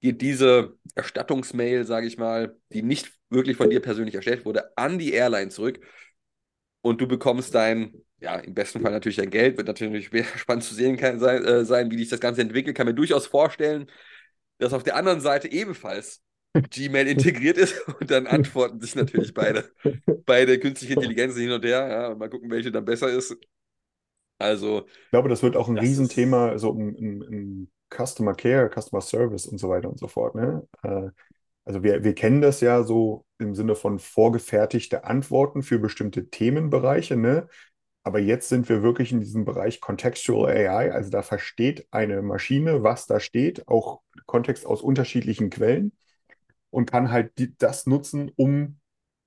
geht 0.00 0.22
diese 0.22 0.78
Erstattungsmail, 0.94 1.84
sage 1.84 2.06
ich 2.06 2.16
mal, 2.16 2.56
die 2.72 2.82
nicht 2.82 3.12
wirklich 3.28 3.58
von 3.58 3.68
dir 3.68 3.80
persönlich 3.80 4.14
erstellt 4.14 4.46
wurde, 4.46 4.76
an 4.78 4.98
die 4.98 5.12
Airline 5.12 5.50
zurück 5.50 5.80
und 6.82 7.00
du 7.00 7.06
bekommst 7.06 7.54
dein, 7.54 7.94
ja, 8.20 8.36
im 8.36 8.54
besten 8.54 8.80
Fall 8.80 8.92
natürlich 8.92 9.16
dein 9.16 9.30
Geld, 9.30 9.56
wird 9.56 9.66
natürlich 9.66 10.10
spannend 10.36 10.64
zu 10.64 10.74
sehen 10.74 10.96
kann, 10.96 11.18
sein, 11.18 11.44
äh, 11.44 11.64
sein, 11.64 11.90
wie 11.90 11.98
sich 11.98 12.08
das 12.08 12.20
Ganze 12.20 12.42
entwickelt. 12.42 12.76
Kann 12.76 12.86
mir 12.86 12.94
durchaus 12.94 13.26
vorstellen, 13.26 13.90
dass 14.58 14.72
auf 14.72 14.82
der 14.82 14.96
anderen 14.96 15.20
Seite 15.20 15.50
ebenfalls 15.50 16.22
Gmail 16.70 17.06
integriert 17.06 17.56
ist 17.56 17.80
und 18.00 18.10
dann 18.10 18.26
antworten 18.26 18.80
sich 18.80 18.94
natürlich 18.94 19.34
beide, 19.34 19.70
beide 20.26 20.58
künstliche 20.58 20.94
Intelligenzen 20.94 21.40
hin 21.40 21.52
und 21.52 21.64
her. 21.64 21.88
Ja, 21.88 22.14
mal 22.14 22.30
gucken, 22.30 22.50
welche 22.50 22.70
dann 22.70 22.84
besser 22.84 23.08
ist. 23.08 23.36
Also. 24.38 24.86
Ich 24.86 25.10
glaube, 25.10 25.28
das 25.28 25.42
wird 25.42 25.56
auch 25.56 25.68
ein 25.68 25.78
Riesenthema 25.78 26.58
so 26.58 26.72
im, 26.72 26.94
im, 26.94 27.22
im, 27.22 27.70
Customer 27.92 28.34
Care, 28.34 28.70
Customer 28.70 29.00
Service 29.00 29.46
und 29.46 29.58
so 29.58 29.68
weiter 29.68 29.90
und 29.90 29.98
so 29.98 30.06
fort. 30.06 30.36
Ne? 30.36 30.64
Äh, 30.84 31.08
also 31.70 31.84
wir, 31.84 32.02
wir 32.02 32.16
kennen 32.16 32.40
das 32.40 32.60
ja 32.60 32.82
so 32.82 33.24
im 33.38 33.54
Sinne 33.54 33.76
von 33.76 34.00
vorgefertigte 34.00 35.04
Antworten 35.04 35.62
für 35.62 35.78
bestimmte 35.78 36.28
Themenbereiche, 36.28 37.16
ne? 37.16 37.46
Aber 38.02 38.18
jetzt 38.18 38.48
sind 38.48 38.68
wir 38.68 38.82
wirklich 38.82 39.12
in 39.12 39.20
diesem 39.20 39.44
Bereich 39.44 39.80
Contextual 39.80 40.50
AI, 40.50 40.90
also 40.92 41.10
da 41.10 41.22
versteht 41.22 41.86
eine 41.92 42.22
Maschine, 42.22 42.82
was 42.82 43.06
da 43.06 43.20
steht, 43.20 43.68
auch 43.68 44.00
Kontext 44.26 44.66
aus 44.66 44.82
unterschiedlichen 44.82 45.48
Quellen 45.48 45.92
und 46.70 46.90
kann 46.90 47.12
halt 47.12 47.38
die, 47.38 47.56
das 47.56 47.86
nutzen, 47.86 48.32
um 48.34 48.79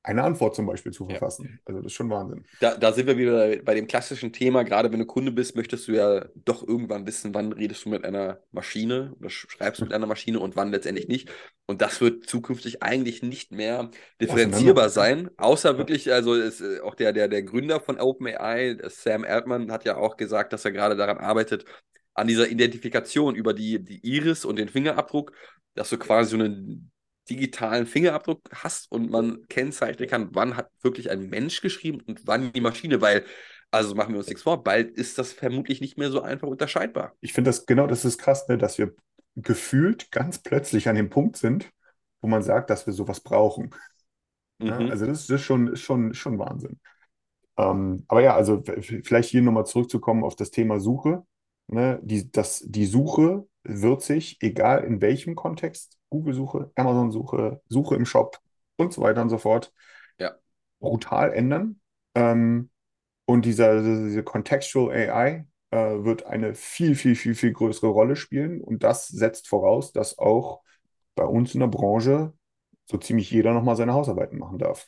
eine 0.03 0.23
Antwort 0.23 0.53
zum 0.53 0.65
Beispiel 0.65 0.91
zu 0.91 1.05
verfassen. 1.07 1.45
Ja. 1.49 1.59
Also 1.65 1.81
das 1.81 1.91
ist 1.91 1.95
schon 1.95 2.09
Wahnsinn. 2.09 2.45
Da, 2.59 2.75
da, 2.75 2.91
sind 2.91 3.07
wir 3.07 3.17
wieder 3.17 3.55
bei 3.63 3.73
dem 3.73 3.87
klassischen 3.87 4.33
Thema. 4.33 4.63
Gerade 4.63 4.91
wenn 4.91 4.99
du 4.99 5.05
Kunde 5.05 5.31
bist, 5.31 5.55
möchtest 5.55 5.87
du 5.87 5.93
ja 5.93 6.25
doch 6.35 6.67
irgendwann 6.67 7.07
wissen, 7.07 7.33
wann 7.33 7.53
redest 7.53 7.85
du 7.85 7.89
mit 7.89 8.03
einer 8.03 8.41
Maschine 8.51 9.15
oder 9.17 9.29
schreibst 9.29 9.79
du 9.79 9.85
mit 9.85 9.93
einer 9.93 10.05
Maschine 10.05 10.41
und 10.41 10.57
wann 10.57 10.71
letztendlich 10.71 11.07
nicht. 11.07 11.31
Und 11.65 11.81
das 11.81 12.01
wird 12.01 12.25
zukünftig 12.27 12.83
eigentlich 12.83 13.23
nicht 13.23 13.53
mehr 13.53 13.91
differenzierbar 14.21 14.89
sein, 14.89 15.29
außer 15.37 15.77
wirklich, 15.77 16.11
also 16.11 16.33
ist, 16.33 16.59
äh, 16.59 16.81
auch 16.81 16.95
der, 16.95 17.13
der, 17.13 17.29
der 17.29 17.43
Gründer 17.43 17.79
von 17.79 17.97
OpenAI, 17.97 18.77
Sam 18.89 19.23
Altman, 19.23 19.71
hat 19.71 19.85
ja 19.85 19.95
auch 19.95 20.17
gesagt, 20.17 20.51
dass 20.51 20.65
er 20.65 20.73
gerade 20.73 20.97
daran 20.97 21.17
arbeitet, 21.17 21.63
an 22.13 22.27
dieser 22.27 22.49
Identifikation 22.49 23.35
über 23.35 23.53
die, 23.53 23.83
die 23.83 24.05
Iris 24.05 24.43
und 24.43 24.57
den 24.57 24.67
Fingerabdruck, 24.67 25.31
dass 25.75 25.89
du 25.89 25.97
quasi 25.97 26.31
so 26.31 26.43
eine 26.43 26.79
digitalen 27.29 27.85
Fingerabdruck 27.85 28.41
hast 28.53 28.91
und 28.91 29.09
man 29.09 29.47
kennzeichnen 29.47 30.09
kann, 30.09 30.29
wann 30.33 30.57
hat 30.57 30.69
wirklich 30.81 31.09
ein 31.09 31.29
Mensch 31.29 31.61
geschrieben 31.61 32.01
und 32.05 32.27
wann 32.27 32.51
die 32.51 32.61
Maschine, 32.61 33.01
weil, 33.01 33.23
also 33.71 33.95
machen 33.95 34.13
wir 34.13 34.19
uns 34.19 34.27
nichts 34.27 34.43
vor, 34.43 34.63
bald 34.63 34.91
ist 34.91 35.17
das 35.17 35.33
vermutlich 35.33 35.81
nicht 35.81 35.97
mehr 35.97 36.11
so 36.11 36.21
einfach 36.21 36.47
unterscheidbar. 36.47 37.13
Ich 37.21 37.33
finde 37.33 37.49
das 37.49 37.65
genau, 37.65 37.87
das 37.87 38.05
ist 38.05 38.17
krass, 38.17 38.47
ne, 38.47 38.57
dass 38.57 38.77
wir 38.77 38.93
gefühlt 39.35 40.11
ganz 40.11 40.39
plötzlich 40.39 40.89
an 40.89 40.95
dem 40.95 41.09
Punkt 41.09 41.37
sind, 41.37 41.71
wo 42.21 42.27
man 42.27 42.43
sagt, 42.43 42.69
dass 42.69 42.85
wir 42.85 42.93
sowas 42.93 43.21
brauchen. 43.21 43.73
Mhm. 44.59 44.67
Ja, 44.67 44.77
also 44.77 45.05
das, 45.05 45.27
das, 45.27 45.41
ist 45.41 45.45
schon, 45.45 45.75
schon, 45.75 46.13
schon 46.13 46.39
Wahnsinn. 46.39 46.79
Ähm, 47.57 48.03
aber 48.07 48.21
ja, 48.21 48.35
also 48.35 48.63
vielleicht 48.63 49.29
hier 49.29 49.41
nochmal 49.41 49.65
zurückzukommen 49.65 50.23
auf 50.23 50.35
das 50.35 50.51
Thema 50.51 50.79
Suche. 50.79 51.25
Ne, 51.67 51.99
die, 52.03 52.31
das, 52.31 52.63
die 52.65 52.85
Suche 52.85 53.47
wird 53.63 54.01
sich, 54.01 54.37
egal 54.41 54.83
in 54.83 55.01
welchem 55.01 55.35
Kontext, 55.35 55.97
Google-Suche, 56.09 56.71
Amazon-Suche, 56.75 57.61
Suche 57.67 57.95
im 57.95 58.05
Shop 58.05 58.39
und 58.75 58.93
so 58.93 59.01
weiter 59.01 59.21
und 59.21 59.29
so 59.29 59.37
fort, 59.37 59.73
ja. 60.19 60.35
brutal 60.79 61.33
ändern. 61.33 61.79
Ähm, 62.15 62.69
und 63.25 63.45
dieser, 63.45 63.81
diese 63.81 64.23
Contextual 64.23 64.93
AI 64.93 65.47
äh, 65.71 66.03
wird 66.03 66.25
eine 66.25 66.55
viel, 66.55 66.95
viel, 66.95 67.15
viel, 67.15 67.35
viel 67.35 67.53
größere 67.53 67.87
Rolle 67.87 68.15
spielen. 68.15 68.61
Und 68.61 68.83
das 68.83 69.07
setzt 69.07 69.47
voraus, 69.47 69.93
dass 69.93 70.19
auch 70.19 70.61
bei 71.15 71.23
uns 71.23 71.53
in 71.53 71.61
der 71.61 71.67
Branche 71.67 72.33
so 72.85 72.97
ziemlich 72.97 73.31
jeder 73.31 73.53
nochmal 73.53 73.75
seine 73.75 73.93
Hausarbeiten 73.93 74.37
machen 74.37 74.59
darf. 74.59 74.87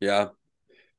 Ja, 0.00 0.36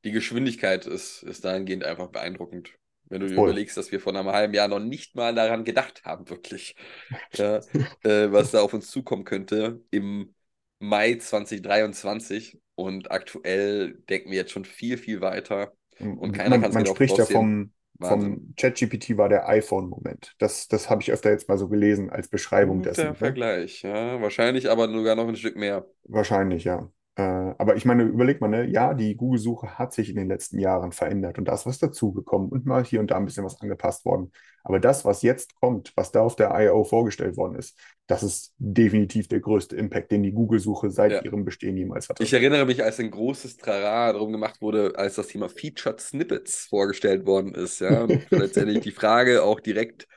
die 0.05 0.11
Geschwindigkeit 0.11 0.85
ist, 0.87 1.23
ist 1.23 1.45
dahingehend 1.45 1.83
einfach 1.85 2.09
beeindruckend. 2.09 2.77
Wenn 3.07 3.21
du 3.21 3.27
dir 3.27 3.35
überlegst, 3.35 3.77
dass 3.77 3.91
wir 3.91 3.99
vor 3.99 4.15
einem 4.15 4.27
halben 4.27 4.53
Jahr 4.53 4.67
noch 4.67 4.79
nicht 4.79 5.15
mal 5.15 5.33
daran 5.33 5.63
gedacht 5.63 6.03
haben, 6.05 6.29
wirklich, 6.29 6.75
ja, 7.33 7.57
äh, 8.03 8.31
was 8.31 8.51
da 8.51 8.61
auf 8.61 8.73
uns 8.73 8.89
zukommen 8.89 9.23
könnte 9.23 9.81
im 9.91 10.33
Mai 10.79 11.15
2023. 11.15 12.59
Und 12.75 13.09
aktuell 13.09 13.93
denken 14.09 14.31
wir 14.31 14.37
jetzt 14.37 14.51
schon 14.51 14.65
viel, 14.65 14.97
viel 14.97 15.21
weiter. 15.21 15.73
Und 15.99 16.33
keiner 16.33 16.59
kann 16.59 16.69
es 16.69 16.75
Man 16.75 16.85
spricht 16.85 17.17
ja 17.17 17.25
vom, 17.25 17.71
vom 18.01 18.53
ChatGPT 18.57 19.17
war 19.17 19.29
der 19.29 19.47
iPhone-Moment. 19.47 20.35
Das, 20.39 20.67
das 20.67 20.89
habe 20.89 21.01
ich 21.01 21.11
öfter 21.11 21.31
jetzt 21.31 21.47
mal 21.47 21.57
so 21.57 21.69
gelesen 21.69 22.09
als 22.09 22.27
Beschreibung 22.27 22.79
Guter 22.79 22.89
dessen. 22.89 23.01
Der 23.03 23.15
Vergleich, 23.15 23.81
ja. 23.83 24.21
Wahrscheinlich 24.21 24.69
aber 24.69 24.89
sogar 24.89 25.15
noch 25.15 25.27
ein 25.27 25.37
Stück 25.37 25.55
mehr. 25.55 25.85
Wahrscheinlich, 26.03 26.65
ja. 26.65 26.89
Äh, 27.17 27.21
aber 27.21 27.77
ich 27.77 27.85
meine, 27.85 28.03
überleg 28.03 28.41
mal, 28.41 28.49
ne? 28.49 28.65
ja, 28.65 28.93
die 28.93 29.15
Google-Suche 29.15 29.79
hat 29.79 29.93
sich 29.93 30.09
in 30.09 30.17
den 30.17 30.27
letzten 30.27 30.59
Jahren 30.59 30.91
verändert 30.91 31.37
und 31.37 31.45
da 31.45 31.53
ist 31.53 31.65
was 31.65 31.79
dazugekommen 31.79 32.49
und 32.49 32.65
mal 32.65 32.83
hier 32.83 32.99
und 32.99 33.09
da 33.09 33.15
ein 33.15 33.23
bisschen 33.23 33.45
was 33.45 33.61
angepasst 33.61 34.03
worden. 34.03 34.33
Aber 34.65 34.81
das, 34.81 35.05
was 35.05 35.21
jetzt 35.21 35.55
kommt, 35.61 35.93
was 35.95 36.11
da 36.11 36.21
auf 36.21 36.35
der 36.35 36.51
I.O. 36.59 36.83
vorgestellt 36.83 37.37
worden 37.37 37.55
ist, 37.55 37.79
das 38.07 38.21
ist 38.21 38.53
definitiv 38.57 39.29
der 39.29 39.39
größte 39.39 39.77
Impact, 39.77 40.11
den 40.11 40.23
die 40.23 40.33
Google-Suche 40.33 40.91
seit 40.91 41.11
ja. 41.11 41.23
ihrem 41.23 41.45
Bestehen 41.45 41.77
jemals 41.77 42.09
hatte. 42.09 42.21
Ich 42.21 42.33
erinnere 42.33 42.65
mich, 42.65 42.83
als 42.83 42.99
ein 42.99 43.11
großes 43.11 43.57
Trara 43.57 44.11
darum 44.11 44.33
gemacht 44.33 44.61
wurde, 44.61 44.93
als 44.97 45.15
das 45.15 45.27
Thema 45.27 45.47
Featured 45.47 46.01
Snippets 46.01 46.65
vorgestellt 46.65 47.25
worden 47.25 47.55
ist. 47.55 47.79
Ja, 47.79 48.03
und 48.03 48.29
letztendlich 48.29 48.81
die 48.81 48.91
Frage 48.91 49.43
auch 49.43 49.61
direkt 49.61 50.07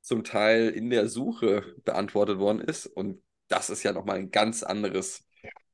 zum 0.00 0.24
Teil 0.24 0.70
in 0.70 0.90
der 0.90 1.06
Suche 1.08 1.62
beantwortet 1.84 2.38
worden 2.38 2.60
ist. 2.60 2.86
Und 2.86 3.22
das 3.46 3.70
ist 3.70 3.84
ja 3.84 3.92
nochmal 3.92 4.16
ein 4.16 4.30
ganz 4.30 4.64
anderes 4.64 5.27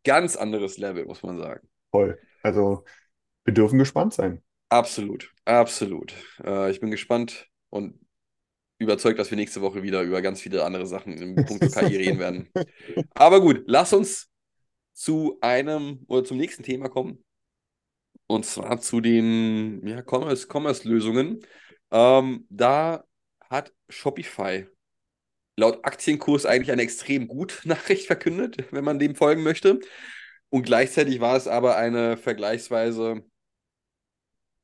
ganz 0.04 0.36
anderes 0.36 0.78
Level, 0.78 1.04
muss 1.06 1.22
man 1.22 1.38
sagen. 1.38 1.68
Voll. 1.90 2.18
Also 2.42 2.84
wir 3.44 3.54
dürfen 3.54 3.78
gespannt 3.78 4.14
sein. 4.14 4.42
Absolut, 4.68 5.32
absolut. 5.44 6.14
Äh, 6.42 6.70
ich 6.70 6.80
bin 6.80 6.90
gespannt 6.90 7.48
und 7.70 7.98
überzeugt, 8.78 9.18
dass 9.18 9.30
wir 9.30 9.36
nächste 9.36 9.60
Woche 9.60 9.82
wieder 9.82 10.02
über 10.02 10.22
ganz 10.22 10.40
viele 10.40 10.64
andere 10.64 10.86
Sachen 10.86 11.16
im 11.16 11.34
Punkt 11.46 11.72
KI 11.72 11.96
reden 11.96 12.18
werden. 12.18 12.50
Aber 13.14 13.40
gut, 13.40 13.64
lass 13.66 13.92
uns 13.92 14.30
zu 14.92 15.38
einem 15.40 16.04
oder 16.06 16.24
zum 16.24 16.38
nächsten 16.38 16.62
Thema 16.62 16.88
kommen. 16.88 17.24
Und 18.26 18.46
zwar 18.46 18.80
zu 18.80 19.00
den 19.00 19.86
ja, 19.86 20.02
Commerce-Lösungen. 20.02 21.44
ähm, 21.90 22.46
da 22.48 23.04
hat 23.50 23.72
Shopify 23.88 24.66
laut 25.56 25.84
Aktienkurs 25.84 26.46
eigentlich 26.46 26.72
eine 26.72 26.82
extrem 26.82 27.28
gute 27.28 27.56
Nachricht 27.68 28.06
verkündet, 28.06 28.64
wenn 28.70 28.84
man 28.84 28.98
dem 28.98 29.14
folgen 29.14 29.42
möchte. 29.42 29.80
Und 30.50 30.62
gleichzeitig 30.64 31.20
war 31.20 31.36
es 31.36 31.48
aber 31.48 31.76
eine 31.76 32.16
vergleichsweise 32.16 33.24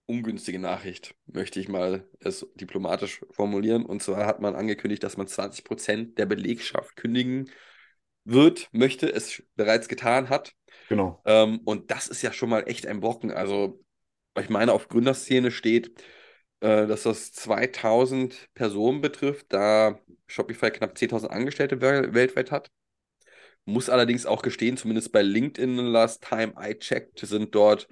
ungünstige 0.07 0.59
Nachricht, 0.59 1.15
möchte 1.27 1.61
ich 1.61 1.69
mal 1.69 2.05
es 2.19 2.47
diplomatisch 2.55 3.21
formulieren. 3.31 3.87
Und 3.87 4.03
zwar 4.03 4.27
hat 4.27 4.41
man 4.41 4.57
angekündigt, 4.57 5.05
dass 5.05 5.17
man 5.17 5.29
20 5.29 5.65
Prozent 5.65 6.19
der 6.19 6.27
Belegschaft 6.27 6.97
kündigen 6.97 7.51
wird, 8.25 8.69
möchte, 8.73 9.13
es 9.13 9.43
bereits 9.55 9.89
getan 9.89 10.29
hat. 10.29 10.53
Genau. 10.89 11.23
Ähm, 11.25 11.61
und 11.65 11.91
das 11.91 12.09
ist 12.09 12.23
ja 12.23 12.33
schon 12.33 12.51
mal 12.51 12.65
echt 12.67 12.87
ein 12.87 13.01
Brocken. 13.01 13.31
Also, 13.31 13.81
ich 14.39 14.51
meine, 14.51 14.73
auf 14.73 14.89
Gründerszene 14.89 15.51
steht, 15.53 16.03
äh, 16.61 16.87
dass 16.87 17.05
das 17.05 17.33
2000 17.33 18.49
Personen 18.55 19.01
betrifft, 19.01 19.47
da 19.51 19.99
Shopify 20.27 20.71
knapp 20.71 20.97
10.000 20.97 21.29
Angestellte 21.29 21.81
weltweit 21.81 22.51
hat. 22.51 22.71
Muss 23.65 23.91
allerdings 23.91 24.27
auch 24.27 24.43
gestehen, 24.43 24.77
zumindest 24.77 25.13
bei 25.13 25.23
LinkedIn 25.23 25.77
last 25.77 26.25
time 26.25 26.55
I 26.61 26.75
checked, 26.79 27.21
sind 27.21 27.55
dort 27.55 27.89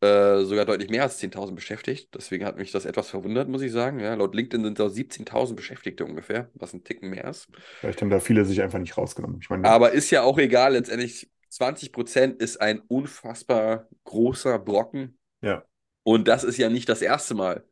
äh, 0.00 0.44
sogar 0.44 0.64
deutlich 0.64 0.90
mehr 0.90 1.02
als 1.02 1.20
10.000 1.20 1.54
beschäftigt. 1.54 2.14
Deswegen 2.14 2.44
hat 2.44 2.56
mich 2.56 2.70
das 2.70 2.84
etwas 2.84 3.10
verwundert, 3.10 3.48
muss 3.48 3.62
ich 3.62 3.72
sagen. 3.72 3.98
Ja, 3.98 4.14
laut 4.14 4.34
LinkedIn 4.34 4.64
sind 4.64 4.78
da 4.78 4.88
17.000 4.88 5.54
Beschäftigte 5.54 6.04
ungefähr, 6.04 6.50
was 6.54 6.72
ein 6.72 6.84
Ticken 6.84 7.10
mehr 7.10 7.24
ist. 7.24 7.48
Vielleicht 7.80 8.00
haben 8.00 8.10
da 8.10 8.20
viele 8.20 8.44
sich 8.44 8.62
einfach 8.62 8.78
nicht 8.78 8.96
rausgenommen. 8.96 9.40
Ich 9.42 9.50
meine, 9.50 9.68
Aber 9.68 9.92
ist 9.92 10.10
ja 10.10 10.22
auch 10.22 10.38
egal, 10.38 10.74
letztendlich 10.74 11.28
20 11.48 11.92
Prozent 11.92 12.40
ist 12.40 12.60
ein 12.60 12.80
unfassbar 12.86 13.88
großer 14.04 14.58
Brocken. 14.58 15.18
Ja. 15.42 15.64
Und 16.04 16.28
das 16.28 16.44
ist 16.44 16.58
ja 16.58 16.68
nicht 16.68 16.88
das 16.88 17.02
erste 17.02 17.34
Mal, 17.34 17.64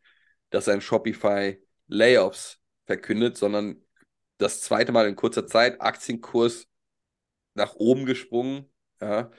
dass 0.57 0.69
ein 0.69 0.81
Shopify 0.81 1.63
Layoffs 1.87 2.59
verkündet, 2.87 3.37
sondern 3.37 3.83
das 4.39 4.63
zweite 4.63 4.91
Mal 4.91 5.07
in 5.07 5.15
kurzer 5.15 5.47
Zeit, 5.47 5.83
Aktienkurs 5.83 6.67
nach 7.55 7.75
oben 7.77 8.07
gesprungen. 8.07 8.65
Ja. 9.01 9.31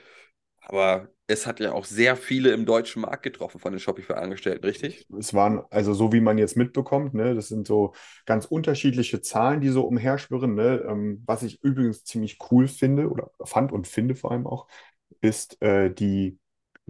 Aber 0.60 1.08
es 1.26 1.46
hat 1.46 1.58
ja 1.58 1.72
auch 1.72 1.84
sehr 1.84 2.16
viele 2.16 2.52
im 2.52 2.66
deutschen 2.66 3.02
Markt 3.02 3.24
getroffen 3.24 3.58
von 3.58 3.72
den 3.72 3.80
Shopify-Angestellten, 3.80 4.64
richtig? 4.64 5.06
Es 5.18 5.34
waren, 5.34 5.62
also 5.70 5.92
so 5.92 6.12
wie 6.12 6.20
man 6.20 6.38
jetzt 6.38 6.56
mitbekommt, 6.56 7.14
ne, 7.14 7.34
das 7.34 7.48
sind 7.48 7.66
so 7.66 7.94
ganz 8.24 8.46
unterschiedliche 8.46 9.20
Zahlen, 9.20 9.60
die 9.60 9.70
so 9.70 9.82
umherschwirren. 9.82 10.54
Ne? 10.54 10.84
Ähm, 10.88 11.22
was 11.26 11.42
ich 11.42 11.62
übrigens 11.64 12.04
ziemlich 12.04 12.38
cool 12.50 12.68
finde 12.68 13.08
oder 13.08 13.32
fand 13.44 13.72
und 13.72 13.88
finde 13.88 14.14
vor 14.14 14.30
allem 14.30 14.46
auch, 14.46 14.68
ist 15.20 15.60
äh, 15.62 15.92
die 15.92 16.38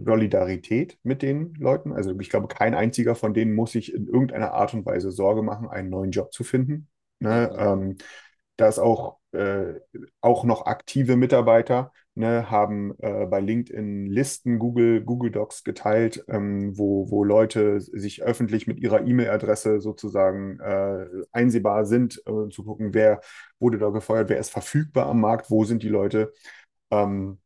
Solidarität 0.03 0.97
mit 1.03 1.21
den 1.21 1.53
Leuten. 1.55 1.93
Also 1.93 2.17
ich 2.19 2.29
glaube, 2.29 2.47
kein 2.47 2.73
einziger 2.73 3.15
von 3.15 3.33
denen 3.33 3.53
muss 3.53 3.73
sich 3.73 3.93
in 3.93 4.07
irgendeiner 4.07 4.53
Art 4.53 4.73
und 4.73 4.85
Weise 4.85 5.11
Sorge 5.11 5.43
machen, 5.43 5.67
einen 5.69 5.89
neuen 5.89 6.11
Job 6.11 6.33
zu 6.33 6.43
finden. 6.43 6.87
Ne? 7.19 7.53
Ähm, 7.57 7.97
da 8.57 8.67
ist 8.67 8.79
auch, 8.79 9.17
äh, 9.31 9.75
auch 10.21 10.43
noch 10.43 10.65
aktive 10.65 11.15
Mitarbeiter, 11.15 11.91
ne, 12.15 12.51
haben 12.51 12.93
äh, 12.99 13.25
bei 13.25 13.39
LinkedIn 13.39 14.07
Listen, 14.07 14.59
Google, 14.59 15.01
Google 15.01 15.31
Docs 15.31 15.63
geteilt, 15.63 16.25
ähm, 16.27 16.77
wo, 16.77 17.09
wo 17.09 17.23
Leute 17.23 17.79
sich 17.79 18.21
öffentlich 18.21 18.67
mit 18.67 18.79
ihrer 18.79 19.05
E-Mail-Adresse 19.07 19.79
sozusagen 19.79 20.59
äh, 20.59 21.05
einsehbar 21.31 21.85
sind, 21.85 22.21
äh, 22.25 22.49
zu 22.49 22.63
gucken, 22.65 22.93
wer 22.93 23.21
wurde 23.59 23.77
da 23.77 23.89
gefeuert, 23.89 24.29
wer 24.29 24.39
ist 24.39 24.51
verfügbar 24.51 25.07
am 25.07 25.21
Markt, 25.21 25.49
wo 25.49 25.63
sind 25.63 25.81
die 25.81 25.89
Leute. 25.89 26.33
Ähm, 26.91 27.39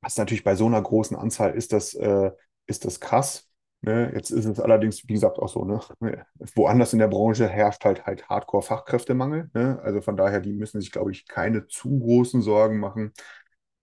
was 0.00 0.16
natürlich 0.16 0.44
bei 0.44 0.54
so 0.54 0.66
einer 0.66 0.80
großen 0.82 1.16
Anzahl 1.16 1.54
ist 1.54 1.72
das, 1.72 1.94
äh, 1.94 2.30
ist 2.66 2.84
das 2.84 3.00
krass. 3.00 3.48
Ne? 3.80 4.10
Jetzt 4.14 4.30
ist 4.30 4.44
es 4.44 4.60
allerdings, 4.60 5.06
wie 5.08 5.12
gesagt, 5.14 5.38
auch 5.38 5.48
so, 5.48 5.64
ne? 5.64 5.80
woanders 6.54 6.92
in 6.92 6.98
der 6.98 7.08
Branche 7.08 7.48
herrscht 7.48 7.84
halt 7.84 8.06
halt 8.06 8.28
Hardcore-Fachkräftemangel. 8.28 9.50
Ne? 9.54 9.80
Also 9.82 10.00
von 10.00 10.16
daher, 10.16 10.40
die 10.40 10.52
müssen 10.52 10.80
sich, 10.80 10.90
glaube 10.90 11.12
ich, 11.12 11.26
keine 11.26 11.66
zu 11.68 11.98
großen 11.98 12.42
Sorgen 12.42 12.78
machen. 12.80 13.12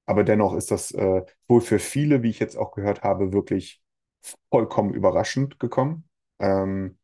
Aber 0.06 0.23
dennoch 0.23 0.54
ist 0.56 0.71
das 0.71 0.91
äh, 0.91 1.23
wohl 1.47 1.62
für 1.62 1.80
viele, 1.80 2.23
wie 2.23 2.30
ich 2.30 2.39
jetzt 2.39 2.58
auch 2.58 2.71
gehört 2.73 3.04
habe, 3.04 3.34
wirklich 3.34 3.82
vollkommen 4.49 4.93
überraschend 4.93 5.60
gekommen. 5.60 6.08
Ähm, 6.39 6.97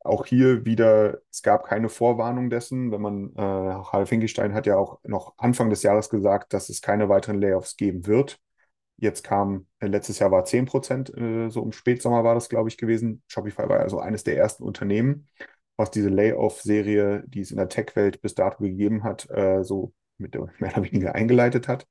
auch 0.00 0.26
hier 0.26 0.64
wieder, 0.64 1.18
es 1.30 1.42
gab 1.42 1.64
keine 1.64 1.88
Vorwarnung 1.88 2.50
dessen. 2.50 2.90
Wenn 2.90 3.02
man, 3.02 3.34
äh, 3.36 3.42
Ralf 3.42 4.08
Hinkestein 4.08 4.54
hat 4.54 4.66
ja 4.66 4.76
auch 4.76 5.00
noch 5.04 5.34
Anfang 5.38 5.70
des 5.70 5.82
Jahres 5.82 6.08
gesagt, 6.08 6.52
dass 6.52 6.68
es 6.68 6.80
keine 6.80 7.08
weiteren 7.08 7.40
Layoffs 7.40 7.76
geben 7.76 8.06
wird. 8.06 8.40
Jetzt 8.96 9.24
kam, 9.24 9.66
äh, 9.78 9.86
letztes 9.86 10.18
Jahr 10.18 10.30
war 10.30 10.44
10 10.44 10.66
Prozent, 10.66 11.16
äh, 11.16 11.48
so 11.50 11.62
im 11.62 11.72
Spätsommer 11.72 12.24
war 12.24 12.34
das, 12.34 12.48
glaube 12.48 12.68
ich, 12.68 12.76
gewesen. 12.76 13.22
Shopify 13.28 13.68
war 13.68 13.80
also 13.80 13.98
eines 14.00 14.24
der 14.24 14.36
ersten 14.36 14.62
Unternehmen, 14.62 15.28
was 15.76 15.90
diese 15.90 16.08
Layoff-Serie, 16.10 17.24
die 17.26 17.40
es 17.40 17.50
in 17.50 17.56
der 17.58 17.68
Tech-Welt 17.68 18.20
bis 18.22 18.34
dato 18.34 18.62
gegeben 18.62 19.04
hat, 19.04 19.28
äh, 19.30 19.64
so 19.64 19.92
mit 20.18 20.34
mehr 20.60 20.72
oder 20.72 20.84
weniger 20.84 21.14
eingeleitet 21.14 21.68
hat. 21.68 21.86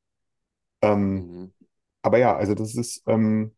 Ähm, 0.82 1.42
mhm. 1.42 1.54
Aber 2.02 2.18
ja, 2.18 2.36
also 2.36 2.56
das 2.56 2.76
ist, 2.76 3.04
ähm, 3.08 3.56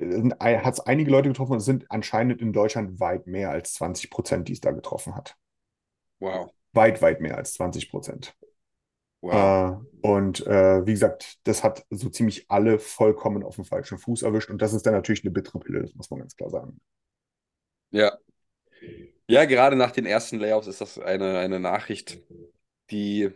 hat 0.00 0.74
es 0.74 0.80
einige 0.80 1.10
Leute 1.10 1.28
getroffen 1.28 1.52
und 1.52 1.58
es 1.58 1.64
sind 1.64 1.90
anscheinend 1.90 2.40
in 2.40 2.52
Deutschland 2.52 3.00
weit 3.00 3.26
mehr 3.26 3.50
als 3.50 3.74
20 3.74 4.10
Prozent, 4.10 4.48
die 4.48 4.52
es 4.52 4.60
da 4.60 4.72
getroffen 4.72 5.14
hat. 5.14 5.36
Wow. 6.18 6.52
Weit, 6.72 7.02
weit 7.02 7.20
mehr 7.20 7.36
als 7.36 7.54
20 7.54 7.90
Prozent. 7.90 8.36
Wow. 9.20 9.80
Äh, 10.02 10.06
und 10.06 10.46
äh, 10.46 10.86
wie 10.86 10.92
gesagt, 10.92 11.38
das 11.44 11.62
hat 11.64 11.86
so 11.90 12.10
ziemlich 12.10 12.50
alle 12.50 12.78
vollkommen 12.78 13.42
auf 13.42 13.54
dem 13.54 13.64
falschen 13.64 13.98
Fuß 13.98 14.22
erwischt. 14.22 14.50
Und 14.50 14.60
das 14.60 14.74
ist 14.74 14.84
dann 14.84 14.94
natürlich 14.94 15.24
eine 15.24 15.30
bittere 15.30 15.60
Pille, 15.60 15.80
das 15.80 15.94
muss 15.94 16.10
man 16.10 16.20
ganz 16.20 16.36
klar 16.36 16.50
sagen. 16.50 16.80
Ja. 17.90 18.18
Ja, 19.26 19.46
gerade 19.46 19.76
nach 19.76 19.92
den 19.92 20.04
ersten 20.04 20.38
Layouts 20.38 20.66
ist 20.66 20.80
das 20.80 20.98
eine, 20.98 21.38
eine 21.38 21.58
Nachricht, 21.58 22.20
die 22.90 23.32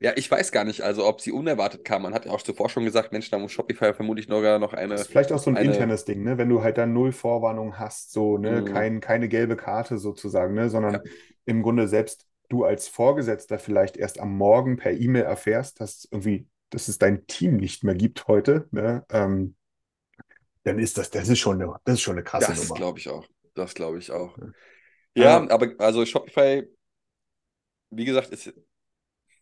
ja, 0.00 0.12
ich 0.14 0.30
weiß 0.30 0.52
gar 0.52 0.64
nicht, 0.64 0.82
also 0.82 1.06
ob 1.06 1.20
sie 1.20 1.32
unerwartet 1.32 1.84
kam. 1.84 2.02
Man 2.02 2.14
hat 2.14 2.24
ja 2.24 2.30
auch 2.30 2.40
zuvor 2.40 2.68
schon 2.68 2.84
gesagt, 2.84 3.12
Mensch, 3.12 3.30
da 3.30 3.38
muss 3.38 3.50
Shopify 3.50 3.92
vermutlich 3.92 4.28
noch, 4.28 4.40
noch 4.58 4.72
eine. 4.72 4.90
Das 4.90 5.02
ist 5.02 5.06
vielleicht 5.08 5.32
auch 5.32 5.40
so 5.40 5.50
ein 5.50 5.56
eine... 5.56 5.72
internes 5.72 6.04
Ding, 6.04 6.22
ne? 6.22 6.38
Wenn 6.38 6.48
du 6.48 6.62
halt 6.62 6.78
dann 6.78 6.92
null 6.92 7.10
Vorwarnung 7.10 7.78
hast, 7.80 8.12
so, 8.12 8.38
ne, 8.38 8.60
mhm. 8.60 8.64
Kein, 8.66 9.00
keine 9.00 9.28
gelbe 9.28 9.56
Karte 9.56 9.98
sozusagen, 9.98 10.54
ne? 10.54 10.70
Sondern 10.70 10.94
ja. 10.94 11.00
im 11.46 11.62
Grunde 11.62 11.88
selbst 11.88 12.26
du 12.48 12.64
als 12.64 12.86
Vorgesetzter 12.86 13.58
vielleicht 13.58 13.96
erst 13.96 14.20
am 14.20 14.36
Morgen 14.36 14.76
per 14.76 14.92
E-Mail 14.92 15.24
erfährst, 15.24 15.80
dass 15.80 16.06
irgendwie, 16.10 16.46
dass 16.70 16.86
es 16.86 16.98
dein 16.98 17.26
Team 17.26 17.56
nicht 17.56 17.82
mehr 17.82 17.96
gibt 17.96 18.28
heute, 18.28 18.68
ne? 18.70 19.04
Ähm, 19.10 19.56
dann 20.62 20.78
ist 20.78 20.96
das, 20.96 21.10
das 21.10 21.28
ist 21.28 21.40
schon 21.40 21.60
eine, 21.60 21.74
das 21.84 21.94
ist 21.94 22.02
schon 22.02 22.14
eine 22.14 22.22
krasse 22.22 22.48
das 22.48 22.58
Nummer. 22.58 22.68
Das 22.68 22.78
glaube 22.78 22.98
ich 23.00 23.08
auch. 23.08 23.26
Das 23.54 23.74
glaube 23.74 23.98
ich 23.98 24.12
auch. 24.12 24.38
Ja, 25.14 25.42
ja, 25.42 25.50
aber 25.50 25.72
also 25.78 26.06
Shopify, 26.06 26.68
wie 27.90 28.04
gesagt, 28.04 28.30
ist 28.30 28.52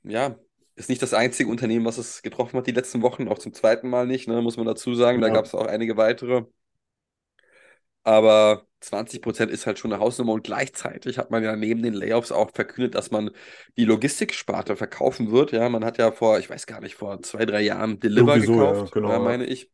ja 0.03 0.39
ist 0.77 0.91
nicht 0.91 1.03
das 1.03 1.15
einzige 1.15 1.51
Unternehmen, 1.51 1.87
was 1.87 1.99
es 1.99 2.23
getroffen 2.23 2.57
hat 2.59 2.67
die 2.67 2.73
letzten 2.73 3.03
Wochen, 3.03 3.29
auch 3.29 3.39
zum 3.39 3.55
zweiten 3.55 3.89
Mal 3.89 4.07
nicht, 4.07 4.29
ne, 4.29 4.41
muss 4.43 4.59
man 4.59 4.67
dazu 4.67 4.95
sagen. 4.95 5.21
Da 5.21 5.31
gab 5.31 5.47
es 5.47 5.55
auch 5.55 5.67
einige 5.67 5.97
weitere. 5.97 6.45
Aber 8.05 8.67
20 8.81 9.21
Prozent 9.21 9.51
ist 9.51 9.67
halt 9.67 9.81
schon 9.81 9.93
eine 9.93 10.01
Hausnummer 10.01 10.35
und 10.35 10.45
gleichzeitig 10.45 11.19
hat 11.19 11.33
man 11.33 11.43
ja 11.43 11.57
neben 11.57 11.83
den 11.83 11.95
Layoffs 11.95 12.31
auch 12.31 12.53
verkündet, 12.53 12.95
dass 12.95 13.11
man 13.11 13.31
die 13.77 13.85
Logistiksparte 13.85 14.77
verkaufen 14.77 15.33
wird. 15.33 15.51
Ja, 15.51 15.69
man 15.69 15.85
hat 15.85 15.99
ja 15.99 16.13
vor, 16.13 16.39
ich 16.39 16.49
weiß 16.49 16.67
gar 16.67 16.81
nicht, 16.81 16.95
vor 16.95 17.21
zwei, 17.23 17.47
drei 17.47 17.63
Jahren 17.63 17.99
Deliver 17.99 18.35
Sowieso, 18.35 18.53
gekauft, 18.53 18.95
ja, 18.95 19.01
genau, 19.01 19.11
ja, 19.11 19.19
meine 19.19 19.47
ich, 19.47 19.73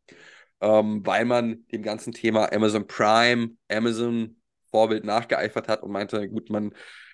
ähm, 0.61 1.05
weil 1.05 1.25
man 1.25 1.65
dem 1.71 1.83
ganzen 1.83 2.13
Thema 2.13 2.51
Amazon 2.51 2.87
Prime, 2.87 3.51
Amazon 3.69 4.37
Vorbild 4.71 5.03
nachgeeifert 5.03 5.67
hat 5.67 5.83
und 5.83 5.91
meinte, 5.91 6.27
gut, 6.27 6.49
man, 6.49 6.73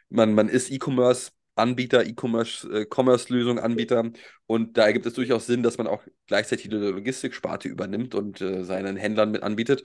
man, 0.09 0.33
man 0.33 0.47
ist 0.47 0.71
E-Commerce 0.71 1.31
Anbieter, 1.59 2.05
E-Commerce-Lösungen, 2.05 3.57
äh, 3.57 3.61
Anbieter. 3.61 4.11
Und 4.47 4.77
da 4.77 4.85
ergibt 4.85 5.05
es 5.05 5.13
durchaus 5.13 5.45
Sinn, 5.45 5.63
dass 5.63 5.77
man 5.77 5.87
auch 5.87 6.03
gleichzeitig 6.27 6.69
die 6.69 6.75
Logistiksparte 6.75 7.67
übernimmt 7.67 8.15
und 8.15 8.41
äh, 8.41 8.63
seinen 8.63 8.97
Händlern 8.97 9.31
mit 9.31 9.43
anbietet. 9.43 9.83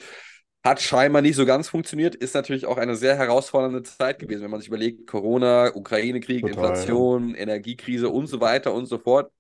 Hat 0.65 0.81
scheinbar 0.81 1.21
nicht 1.21 1.37
so 1.37 1.45
ganz 1.45 1.69
funktioniert, 1.69 2.15
ist 2.15 2.35
natürlich 2.35 2.65
auch 2.65 2.79
eine 2.79 2.97
sehr 2.97 3.17
herausfordernde 3.17 3.83
Zeit 3.83 4.19
gewesen, 4.19 4.45
wenn 4.45 4.51
man 4.51 4.61
sich 4.61 4.69
überlegt, 4.69 5.07
Corona, 5.07 5.75
Ukraine-Krieg, 5.75 6.47
Inflation, 6.47 7.31
ja. 7.31 7.37
Energiekrise 7.37 8.09
und 8.09 8.29
so 8.29 8.41
weiter 8.41 8.73
und 8.73 8.87
so 8.87 8.97
fort. 8.97 9.31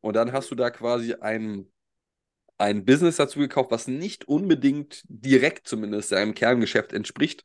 Und 0.00 0.16
dann 0.16 0.32
hast 0.32 0.50
du 0.50 0.56
da 0.56 0.70
quasi 0.70 1.14
ein, 1.14 1.70
ein 2.58 2.84
Business 2.84 3.14
dazu 3.14 3.38
gekauft, 3.38 3.70
was 3.70 3.86
nicht 3.86 4.26
unbedingt 4.26 5.04
direkt 5.06 5.68
zumindest 5.68 6.08
seinem 6.08 6.34
Kerngeschäft 6.34 6.92
entspricht. 6.92 7.44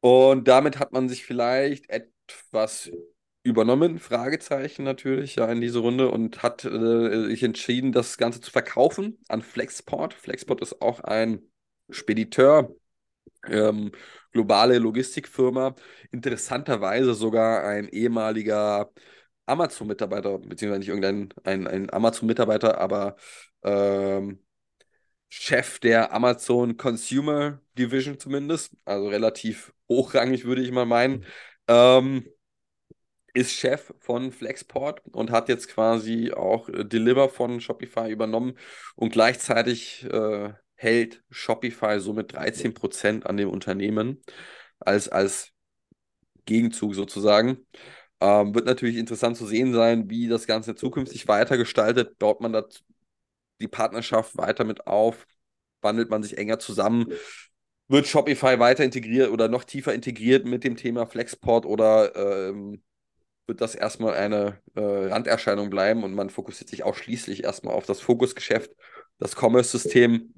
Und 0.00 0.46
damit 0.46 0.78
hat 0.78 0.92
man 0.92 1.08
sich 1.08 1.24
vielleicht 1.24 1.88
etwas 1.88 2.90
übernommen, 3.42 3.98
Fragezeichen 3.98 4.84
natürlich, 4.84 5.36
ja, 5.36 5.50
in 5.50 5.60
diese 5.60 5.80
Runde 5.80 6.10
und 6.10 6.42
hat 6.42 6.64
äh, 6.64 7.26
sich 7.26 7.42
entschieden, 7.42 7.92
das 7.92 8.16
Ganze 8.18 8.40
zu 8.40 8.50
verkaufen 8.50 9.18
an 9.28 9.42
Flexport. 9.42 10.14
Flexport 10.14 10.60
ist 10.60 10.80
auch 10.80 11.00
ein 11.00 11.42
Spediteur, 11.90 12.74
ähm, 13.48 13.92
globale 14.32 14.78
Logistikfirma, 14.78 15.74
interessanterweise 16.10 17.14
sogar 17.14 17.64
ein 17.64 17.88
ehemaliger 17.88 18.90
Amazon-Mitarbeiter, 19.46 20.38
beziehungsweise 20.38 20.80
nicht 20.80 20.88
irgendein 20.88 21.34
ein, 21.44 21.66
ein 21.66 21.92
Amazon-Mitarbeiter, 21.92 22.78
aber 22.78 23.16
ähm, 23.62 24.40
Chef 25.28 25.78
der 25.80 26.12
Amazon 26.12 26.76
Consumer 26.76 27.60
Division 27.78 28.18
zumindest, 28.18 28.76
also 28.84 29.08
relativ 29.08 29.72
hochrangig, 29.88 30.44
würde 30.44 30.62
ich 30.62 30.70
mal 30.72 30.86
meinen. 30.86 31.24
Ähm, 31.68 32.26
ist 33.34 33.52
Chef 33.52 33.92
von 33.98 34.30
Flexport 34.30 35.02
und 35.12 35.30
hat 35.30 35.48
jetzt 35.48 35.68
quasi 35.68 36.32
auch 36.32 36.68
äh, 36.68 36.84
Deliver 36.84 37.28
von 37.28 37.60
Shopify 37.60 38.10
übernommen 38.10 38.58
und 38.94 39.12
gleichzeitig 39.12 40.04
äh, 40.04 40.52
hält 40.74 41.22
Shopify 41.30 42.00
somit 42.00 42.34
13% 42.34 43.24
an 43.24 43.36
dem 43.36 43.48
Unternehmen 43.48 44.22
als, 44.80 45.08
als 45.08 45.52
Gegenzug 46.44 46.94
sozusagen. 46.94 47.66
Ähm, 48.20 48.54
wird 48.54 48.66
natürlich 48.66 48.96
interessant 48.96 49.36
zu 49.36 49.46
sehen 49.46 49.72
sein, 49.72 50.10
wie 50.10 50.28
das 50.28 50.46
Ganze 50.46 50.74
zukünftig 50.74 51.28
weitergestaltet. 51.28 52.18
Baut 52.18 52.40
man 52.40 52.52
da 52.52 52.64
die 53.60 53.68
Partnerschaft 53.68 54.36
weiter 54.36 54.64
mit 54.64 54.86
auf? 54.86 55.26
Wandelt 55.80 56.10
man 56.10 56.22
sich 56.22 56.36
enger 56.36 56.58
zusammen? 56.58 57.12
Wird 57.88 58.06
Shopify 58.06 58.58
weiter 58.58 58.84
integriert 58.84 59.30
oder 59.30 59.48
noch 59.48 59.64
tiefer 59.64 59.94
integriert 59.94 60.46
mit 60.46 60.64
dem 60.64 60.76
Thema 60.76 61.06
Flexport 61.06 61.66
oder 61.66 62.14
ähm, 62.16 62.82
wird 63.46 63.60
das 63.60 63.74
erstmal 63.74 64.14
eine 64.14 64.60
äh, 64.74 64.80
Randerscheinung 64.80 65.70
bleiben 65.70 66.04
und 66.04 66.14
man 66.14 66.30
fokussiert 66.30 66.70
sich 66.70 66.84
auch 66.84 66.94
schließlich 66.94 67.44
erstmal 67.44 67.74
auf 67.74 67.86
das 67.86 68.00
Fokusgeschäft, 68.00 68.70
das 69.18 69.36
Commerce-System. 69.36 70.34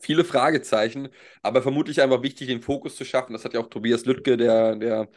Viele 0.00 0.24
Fragezeichen, 0.24 1.08
aber 1.42 1.62
vermutlich 1.62 2.02
einfach 2.02 2.22
wichtig, 2.22 2.48
den 2.48 2.62
Fokus 2.62 2.96
zu 2.96 3.04
schaffen. 3.04 3.32
Das 3.32 3.44
hat 3.44 3.54
ja 3.54 3.60
auch 3.60 3.68
Tobias 3.68 4.04
Lüttke, 4.04 4.36
der, 4.36 4.74
der 4.76 5.08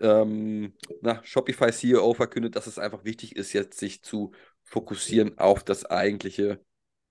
ähm, 0.00 0.74
na, 1.00 1.20
Shopify 1.22 1.70
CEO 1.72 2.12
verkündet, 2.14 2.56
dass 2.56 2.66
es 2.66 2.78
einfach 2.78 3.04
wichtig 3.04 3.36
ist, 3.36 3.52
jetzt 3.52 3.78
sich 3.78 4.02
zu 4.02 4.32
fokussieren 4.64 5.38
auf 5.38 5.62
das 5.62 5.84
eigentliche 5.84 6.60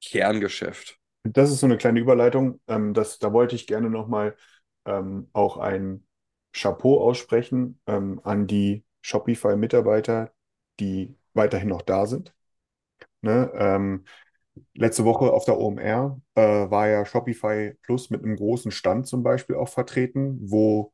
Kerngeschäft. 0.04 1.00
Das 1.24 1.52
ist 1.52 1.62
so 1.62 1.66
eine 1.66 1.78
kleine 1.78 2.00
Überleitung. 2.00 2.60
Ähm, 2.68 2.94
das, 2.94 3.18
da 3.18 3.34
wollte 3.34 3.56
ich 3.56 3.66
gerne 3.66 3.90
nochmal 3.90 4.36
ähm, 4.86 5.30
auch 5.34 5.58
ein 5.58 6.06
Chapeau 6.54 7.02
aussprechen 7.02 7.80
ähm, 7.88 8.22
an 8.24 8.48
die 8.48 8.85
Shopify-Mitarbeiter, 9.06 10.32
die 10.80 11.16
weiterhin 11.34 11.70
noch 11.70 11.84
da 11.84 12.08
sind. 12.08 12.34
Ne? 13.22 13.52
Ähm, 13.54 14.06
letzte 14.74 15.06
Woche 15.06 15.32
auf 15.32 15.46
der 15.46 15.60
OMR 15.60 16.20
äh, 16.36 16.42
war 16.42 16.88
ja 16.88 17.06
Shopify 17.06 17.76
Plus 17.84 18.10
mit 18.10 18.24
einem 18.24 18.36
großen 18.36 18.72
Stand 18.72 19.08
zum 19.08 19.22
Beispiel 19.22 19.58
auch 19.58 19.70
vertreten, 19.70 20.40
wo 20.42 20.92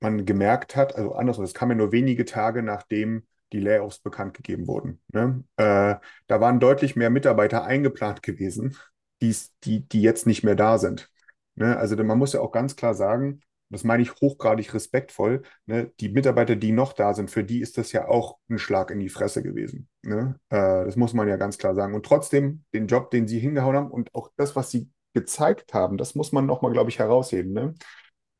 man 0.00 0.26
gemerkt 0.26 0.76
hat, 0.76 0.94
also 0.96 1.14
andersrum, 1.14 1.44
es 1.44 1.54
kam 1.54 1.70
ja 1.70 1.76
nur 1.76 1.92
wenige 1.92 2.24
Tage 2.24 2.62
nachdem 2.62 3.26
die 3.52 3.60
Layoffs 3.60 4.00
bekannt 4.00 4.34
gegeben 4.34 4.66
wurden. 4.66 5.00
Ne? 5.08 5.42
Äh, 5.56 5.96
da 6.26 6.40
waren 6.40 6.60
deutlich 6.60 6.94
mehr 6.94 7.10
Mitarbeiter 7.10 7.64
eingeplant 7.64 8.22
gewesen, 8.22 8.76
die, 9.22 9.34
die 9.64 10.02
jetzt 10.02 10.26
nicht 10.26 10.44
mehr 10.44 10.54
da 10.54 10.76
sind. 10.76 11.10
Ne? 11.54 11.76
Also 11.76 11.96
man 11.96 12.18
muss 12.18 12.34
ja 12.34 12.40
auch 12.40 12.52
ganz 12.52 12.76
klar 12.76 12.94
sagen, 12.94 13.40
das 13.70 13.84
meine 13.84 14.02
ich 14.02 14.14
hochgradig 14.14 14.72
respektvoll, 14.74 15.42
ne? 15.66 15.90
die 16.00 16.08
Mitarbeiter, 16.08 16.56
die 16.56 16.72
noch 16.72 16.92
da 16.92 17.14
sind, 17.14 17.30
für 17.30 17.44
die 17.44 17.60
ist 17.60 17.78
das 17.78 17.92
ja 17.92 18.08
auch 18.08 18.38
ein 18.48 18.58
Schlag 18.58 18.90
in 18.90 19.00
die 19.00 19.08
Fresse 19.08 19.42
gewesen. 19.42 19.88
Ne? 20.02 20.38
Äh, 20.48 20.84
das 20.84 20.96
muss 20.96 21.14
man 21.14 21.28
ja 21.28 21.36
ganz 21.36 21.58
klar 21.58 21.74
sagen. 21.74 21.94
Und 21.94 22.06
trotzdem, 22.06 22.64
den 22.72 22.86
Job, 22.86 23.10
den 23.10 23.28
sie 23.28 23.38
hingehauen 23.38 23.76
haben 23.76 23.90
und 23.90 24.14
auch 24.14 24.30
das, 24.36 24.56
was 24.56 24.70
sie 24.70 24.90
gezeigt 25.14 25.74
haben, 25.74 25.98
das 25.98 26.14
muss 26.14 26.32
man 26.32 26.46
nochmal, 26.46 26.72
glaube 26.72 26.90
ich, 26.90 26.98
herausheben. 26.98 27.52
Ne? 27.52 27.74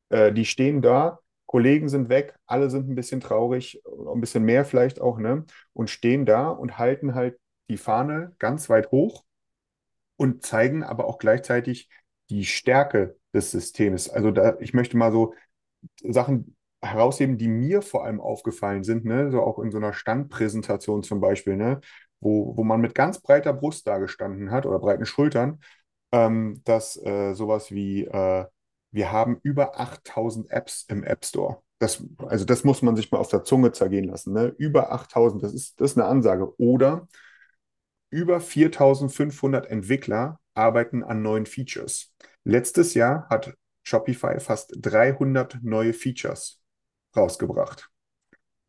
Äh, 0.09 0.33
die 0.33 0.45
stehen 0.45 0.81
da, 0.81 1.19
Kollegen 1.45 1.89
sind 1.89 2.09
weg, 2.09 2.35
alle 2.45 2.69
sind 2.69 2.89
ein 2.89 2.95
bisschen 2.95 3.21
traurig, 3.21 3.81
ein 4.13 4.21
bisschen 4.21 4.43
mehr 4.43 4.65
vielleicht 4.65 5.01
auch, 5.01 5.17
ne? 5.17 5.45
Und 5.73 5.89
stehen 5.89 6.27
da 6.27 6.49
und 6.49 6.77
halten 6.77 7.15
halt 7.15 7.39
die 7.69 7.77
Fahne 7.77 8.35
ganz 8.37 8.69
weit 8.69 8.91
hoch 8.91 9.23
und 10.15 10.45
zeigen 10.45 10.83
aber 10.83 11.05
auch 11.05 11.17
gleichzeitig 11.17 11.89
die 12.29 12.45
Stärke 12.45 13.17
des 13.33 13.51
Systems. 13.51 14.09
Also 14.09 14.31
da, 14.31 14.57
ich 14.59 14.73
möchte 14.73 14.97
mal 14.97 15.11
so 15.11 15.33
Sachen 16.03 16.55
herausheben, 16.81 17.37
die 17.37 17.47
mir 17.47 17.81
vor 17.81 18.05
allem 18.05 18.21
aufgefallen 18.21 18.83
sind, 18.83 19.05
ne? 19.05 19.31
So 19.31 19.41
auch 19.41 19.59
in 19.59 19.71
so 19.71 19.77
einer 19.77 19.93
Standpräsentation 19.93 21.03
zum 21.03 21.19
Beispiel, 21.19 21.55
ne? 21.57 21.81
Wo, 22.21 22.55
wo 22.57 22.63
man 22.63 22.81
mit 22.81 22.95
ganz 22.95 23.19
breiter 23.21 23.53
Brust 23.53 23.87
da 23.87 23.97
gestanden 23.97 24.51
hat 24.51 24.65
oder 24.65 24.79
breiten 24.79 25.05
Schultern, 25.05 25.59
ähm, 26.11 26.61
dass 26.65 26.97
äh, 26.97 27.33
sowas 27.33 27.71
wie 27.71 28.05
äh, 28.05 28.45
wir 28.91 29.11
haben 29.11 29.39
über 29.43 29.79
8000 29.79 30.49
Apps 30.51 30.85
im 30.87 31.03
App 31.03 31.23
Store. 31.25 31.61
Das, 31.79 32.03
also 32.27 32.43
das 32.43 32.63
muss 32.63 32.81
man 32.81 32.95
sich 32.95 33.11
mal 33.11 33.19
auf 33.19 33.29
der 33.29 33.43
Zunge 33.43 33.71
zergehen 33.71 34.05
lassen. 34.05 34.33
Ne? 34.33 34.53
Über 34.57 34.91
8000, 34.91 35.43
das 35.43 35.53
ist, 35.53 35.79
das 35.79 35.91
ist 35.91 35.97
eine 35.97 36.07
Ansage. 36.07 36.59
Oder 36.59 37.07
über 38.09 38.41
4500 38.41 39.67
Entwickler 39.67 40.39
arbeiten 40.55 41.03
an 41.03 41.21
neuen 41.21 41.45
Features. 41.45 42.13
Letztes 42.49 42.95
Jahr 42.95 43.27
hat 43.29 43.53
Shopify 43.83 44.39
fast 44.39 44.73
300 44.75 45.59
neue 45.61 45.93
Features 45.93 46.59
rausgebracht. 47.15 47.91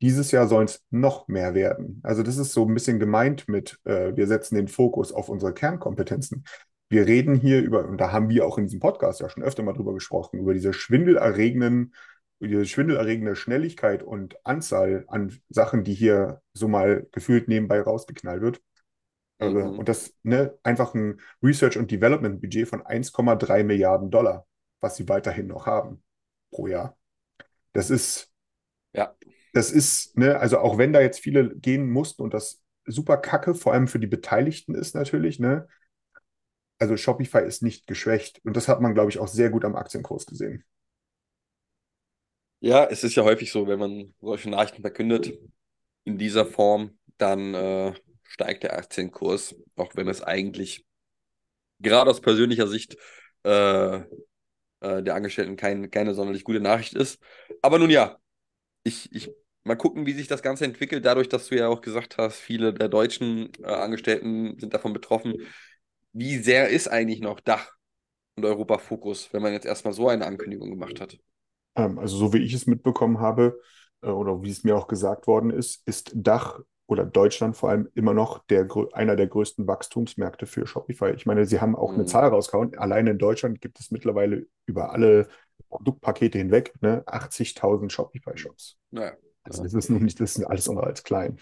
Dieses 0.02 0.32
Jahr 0.32 0.48
sollen 0.48 0.66
es 0.66 0.84
noch 0.90 1.28
mehr 1.28 1.54
werden. 1.54 1.98
Also 2.02 2.22
das 2.22 2.36
ist 2.36 2.52
so 2.52 2.66
ein 2.66 2.74
bisschen 2.74 2.98
gemeint 2.98 3.48
mit, 3.48 3.78
äh, 3.84 4.14
wir 4.14 4.26
setzen 4.26 4.56
den 4.56 4.68
Fokus 4.68 5.12
auf 5.12 5.30
unsere 5.30 5.54
Kernkompetenzen. 5.54 6.44
Wir 6.90 7.06
reden 7.06 7.34
hier 7.34 7.62
über, 7.62 7.86
und 7.88 7.96
da 7.96 8.12
haben 8.12 8.28
wir 8.28 8.44
auch 8.46 8.58
in 8.58 8.64
diesem 8.64 8.80
Podcast 8.80 9.20
ja 9.20 9.30
schon 9.30 9.44
öfter 9.44 9.62
mal 9.62 9.72
drüber 9.72 9.94
gesprochen, 9.94 10.40
über 10.40 10.52
diese 10.52 10.74
schwindelerregenden, 10.74 11.94
diese 12.38 12.66
schwindelerregende 12.66 13.34
Schnelligkeit 13.34 14.02
und 14.02 14.36
Anzahl 14.44 15.06
an 15.08 15.34
Sachen, 15.48 15.84
die 15.84 15.94
hier 15.94 16.42
so 16.52 16.68
mal 16.68 17.06
gefühlt 17.12 17.48
nebenbei 17.48 17.80
rausgeknallt 17.80 18.42
wird. 18.42 18.60
Mhm. 19.40 19.78
Und 19.78 19.88
das 19.88 20.14
ne, 20.22 20.56
einfach 20.62 20.94
ein 20.94 21.20
Research- 21.42 21.78
und 21.78 21.90
Development-Budget 21.90 22.68
von 22.68 22.82
1,3 22.82 23.64
Milliarden 23.64 24.10
Dollar, 24.10 24.46
was 24.80 24.96
sie 24.96 25.08
weiterhin 25.08 25.46
noch 25.46 25.66
haben 25.66 26.02
pro 26.50 26.66
Jahr. 26.66 26.96
Das 27.72 27.90
ist, 27.90 28.30
ja. 28.92 29.14
das 29.52 29.70
ist, 29.70 30.16
ne, 30.18 30.38
also 30.38 30.58
auch 30.58 30.78
wenn 30.78 30.92
da 30.92 31.00
jetzt 31.00 31.20
viele 31.20 31.54
gehen 31.56 31.88
mussten 31.90 32.22
und 32.22 32.34
das 32.34 32.62
super 32.84 33.16
kacke, 33.16 33.54
vor 33.54 33.72
allem 33.72 33.88
für 33.88 34.00
die 34.00 34.06
Beteiligten 34.06 34.74
ist 34.74 34.94
natürlich, 34.94 35.38
ne, 35.38 35.68
also 36.78 36.96
Shopify 36.96 37.40
ist 37.40 37.62
nicht 37.62 37.86
geschwächt. 37.86 38.40
Und 38.44 38.56
das 38.56 38.66
hat 38.66 38.80
man, 38.80 38.94
glaube 38.94 39.10
ich, 39.10 39.18
auch 39.18 39.28
sehr 39.28 39.50
gut 39.50 39.64
am 39.64 39.76
Aktienkurs 39.76 40.26
gesehen. 40.26 40.64
Ja, 42.60 42.86
es 42.86 43.04
ist 43.04 43.14
ja 43.14 43.22
häufig 43.22 43.52
so, 43.52 43.66
wenn 43.66 43.78
man 43.78 44.14
solche 44.20 44.50
Nachrichten 44.50 44.82
verkündet 44.82 45.38
in 46.04 46.18
dieser 46.18 46.46
Form, 46.46 46.98
dann 47.18 47.54
äh, 47.54 47.94
steigt 48.30 48.62
der 48.62 48.78
Aktienkurs, 48.78 49.56
auch 49.74 49.96
wenn 49.96 50.06
es 50.06 50.22
eigentlich 50.22 50.86
gerade 51.80 52.10
aus 52.10 52.20
persönlicher 52.20 52.68
Sicht 52.68 52.96
äh, 53.42 53.96
äh, 53.96 55.02
der 55.02 55.14
Angestellten 55.16 55.56
kein, 55.56 55.90
keine 55.90 56.14
sonderlich 56.14 56.44
gute 56.44 56.60
Nachricht 56.60 56.94
ist. 56.94 57.20
Aber 57.60 57.78
nun 57.78 57.90
ja, 57.90 58.18
ich, 58.84 59.12
ich 59.12 59.32
mal 59.64 59.74
gucken, 59.74 60.06
wie 60.06 60.12
sich 60.12 60.28
das 60.28 60.42
Ganze 60.42 60.64
entwickelt, 60.64 61.04
dadurch, 61.04 61.28
dass 61.28 61.48
du 61.48 61.56
ja 61.56 61.68
auch 61.68 61.80
gesagt 61.80 62.18
hast, 62.18 62.36
viele 62.36 62.72
der 62.72 62.88
deutschen 62.88 63.50
äh, 63.62 63.66
Angestellten 63.66 64.56
sind 64.60 64.74
davon 64.74 64.92
betroffen. 64.92 65.34
Wie 66.12 66.38
sehr 66.38 66.68
ist 66.68 66.86
eigentlich 66.86 67.20
noch 67.20 67.40
Dach 67.40 67.72
und 68.36 68.44
Europa 68.44 68.78
Fokus, 68.78 69.32
wenn 69.32 69.42
man 69.42 69.52
jetzt 69.52 69.66
erstmal 69.66 69.92
so 69.92 70.08
eine 70.08 70.26
Ankündigung 70.26 70.70
gemacht 70.70 71.00
hat? 71.00 71.18
Ähm, 71.74 71.98
also 71.98 72.16
so 72.16 72.32
wie 72.32 72.44
ich 72.44 72.54
es 72.54 72.68
mitbekommen 72.68 73.18
habe, 73.18 73.60
oder 74.02 74.42
wie 74.42 74.50
es 74.50 74.64
mir 74.64 74.76
auch 74.76 74.88
gesagt 74.88 75.26
worden 75.26 75.50
ist, 75.50 75.86
ist 75.86 76.12
Dach 76.14 76.60
oder 76.86 77.04
Deutschland 77.04 77.56
vor 77.56 77.70
allem 77.70 77.88
immer 77.94 78.14
noch 78.14 78.44
der, 78.46 78.66
einer 78.92 79.14
der 79.14 79.28
größten 79.28 79.66
Wachstumsmärkte 79.66 80.46
für 80.46 80.66
Shopify. 80.66 81.12
Ich 81.14 81.24
meine, 81.24 81.46
sie 81.46 81.60
haben 81.60 81.76
auch 81.76 81.90
mhm. 81.92 82.00
eine 82.00 82.04
Zahl 82.06 82.28
rausgehauen. 82.28 82.76
Allein 82.76 83.06
in 83.06 83.18
Deutschland 83.18 83.60
gibt 83.60 83.78
es 83.78 83.90
mittlerweile 83.90 84.46
über 84.66 84.92
alle 84.92 85.28
Produktpakete 85.68 86.38
hinweg 86.38 86.72
ne, 86.80 87.04
80.000 87.06 87.90
Shopify-Shops. 87.90 88.76
Naja. 88.90 89.12
Also 89.44 89.62
das 89.62 89.72
ist 89.72 89.88
nun 89.88 90.02
nicht, 90.02 90.20
das 90.20 90.36
ist 90.36 90.44
alles 90.44 90.68
andere 90.68 90.86
als 90.86 91.02
klein. 91.02 91.38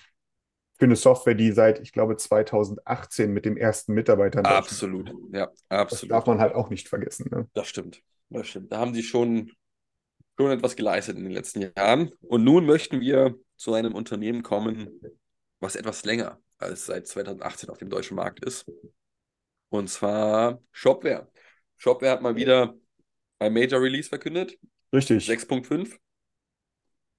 Für 0.78 0.84
eine 0.84 0.96
Software, 0.96 1.34
die 1.34 1.50
seit, 1.50 1.80
ich 1.80 1.92
glaube, 1.92 2.16
2018 2.16 3.32
mit 3.32 3.44
dem 3.44 3.56
ersten 3.56 3.94
Mitarbeiter. 3.94 4.44
Absolut, 4.44 5.12
ja, 5.32 5.50
absolut. 5.68 6.02
Das 6.02 6.08
darf 6.08 6.26
man 6.26 6.38
halt 6.40 6.54
auch 6.54 6.70
nicht 6.70 6.88
vergessen. 6.88 7.28
Ne? 7.32 7.48
Das 7.54 7.66
stimmt, 7.66 8.02
das 8.30 8.46
stimmt. 8.46 8.70
Da 8.70 8.78
haben 8.78 8.94
sie 8.94 9.02
schon, 9.02 9.50
schon 10.38 10.50
etwas 10.52 10.76
geleistet 10.76 11.16
in 11.16 11.24
den 11.24 11.32
letzten 11.32 11.60
Jahren. 11.76 12.12
Und 12.20 12.44
nun 12.44 12.64
möchten 12.64 13.00
wir 13.00 13.34
zu 13.56 13.74
einem 13.74 13.94
Unternehmen 13.94 14.42
kommen, 14.42 15.00
was 15.58 15.74
etwas 15.74 16.04
länger 16.04 16.40
als 16.58 16.86
seit 16.86 17.06
2018 17.06 17.70
auf 17.70 17.78
dem 17.78 17.90
deutschen 17.90 18.14
Markt 18.16 18.44
ist. 18.44 18.70
Und 19.68 19.90
zwar 19.90 20.60
Shopware. 20.70 21.28
Shopware 21.76 22.12
hat 22.12 22.22
mal 22.22 22.36
wieder 22.36 22.74
ein 23.40 23.52
Major 23.52 23.80
Release 23.82 24.08
verkündet. 24.08 24.58
Richtig. 24.92 25.28
6.5. 25.28 25.96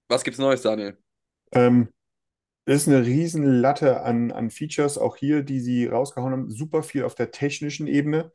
Was 0.07 0.23
gibt's 0.23 0.39
Neues, 0.39 0.61
Daniel? 0.61 0.97
Ähm, 1.51 1.89
das 2.65 2.83
ist 2.83 2.87
eine 2.87 3.05
riesen 3.05 3.43
Latte 3.43 4.01
an, 4.01 4.31
an 4.31 4.49
Features, 4.49 4.97
auch 4.97 5.17
hier, 5.17 5.43
die 5.43 5.59
sie 5.59 5.87
rausgehauen 5.87 6.31
haben. 6.31 6.49
Super 6.49 6.83
viel 6.83 7.03
auf 7.03 7.15
der 7.15 7.31
technischen 7.31 7.87
Ebene. 7.87 8.31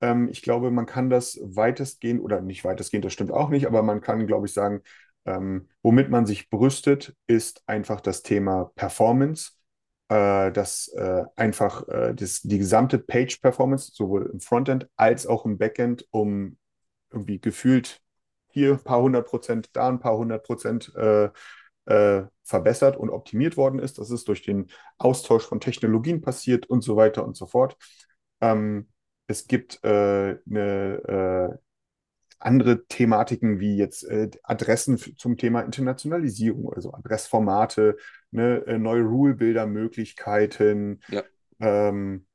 Ähm, 0.00 0.28
ich 0.28 0.42
glaube, 0.42 0.70
man 0.70 0.86
kann 0.86 1.10
das 1.10 1.38
weitestgehend, 1.42 2.22
oder 2.22 2.40
nicht 2.40 2.64
weitestgehend, 2.64 3.04
das 3.04 3.12
stimmt 3.12 3.32
auch 3.32 3.48
nicht, 3.48 3.66
aber 3.66 3.82
man 3.82 4.00
kann, 4.00 4.26
glaube 4.26 4.46
ich, 4.46 4.52
sagen, 4.52 4.82
ähm, 5.24 5.68
womit 5.82 6.10
man 6.10 6.26
sich 6.26 6.50
brüstet, 6.50 7.16
ist 7.26 7.62
einfach 7.66 8.00
das 8.00 8.22
Thema 8.22 8.70
Performance. 8.74 9.52
Äh, 10.08 10.52
das 10.52 10.88
äh, 10.88 11.22
einfach 11.34 11.88
äh, 11.88 12.14
das, 12.14 12.42
die 12.42 12.58
gesamte 12.58 12.98
Page-Performance, 12.98 13.92
sowohl 13.94 14.30
im 14.32 14.40
Frontend 14.40 14.88
als 14.96 15.26
auch 15.26 15.46
im 15.46 15.56
Backend, 15.56 16.06
um 16.10 16.58
irgendwie 17.10 17.40
gefühlt 17.40 18.02
hier 18.48 18.72
ein 18.72 18.84
paar 18.84 19.00
hundert 19.00 19.26
Prozent, 19.26 19.70
da 19.72 19.88
ein 19.88 20.00
paar 20.00 20.18
hundert 20.18 20.44
Prozent 20.44 20.92
äh, 20.94 21.30
äh, 21.86 22.26
verbessert 22.42 22.96
und 22.96 23.10
optimiert 23.10 23.56
worden 23.56 23.78
ist. 23.78 23.98
Das 23.98 24.10
ist 24.10 24.28
durch 24.28 24.42
den 24.42 24.66
Austausch 24.98 25.44
von 25.46 25.60
Technologien 25.60 26.20
passiert 26.20 26.66
und 26.66 26.82
so 26.82 26.96
weiter 26.96 27.24
und 27.24 27.36
so 27.36 27.46
fort. 27.46 27.76
Ähm, 28.40 28.88
es 29.26 29.46
gibt 29.46 29.82
äh, 29.84 30.36
eine 30.46 31.60
andere 32.44 32.86
Thematiken 32.86 33.58
wie 33.58 33.76
jetzt 33.76 34.04
äh, 34.04 34.30
Adressen 34.42 34.98
zum 34.98 35.36
Thema 35.36 35.62
Internationalisierung, 35.62 36.72
also 36.72 36.92
Adressformate, 36.92 37.96
ne, 38.30 38.62
äh, 38.66 38.78
neue 38.78 39.02
Rule-Builder-Möglichkeiten. 39.02 41.00
Ja. 41.08 41.22
Ähm, 41.60 42.26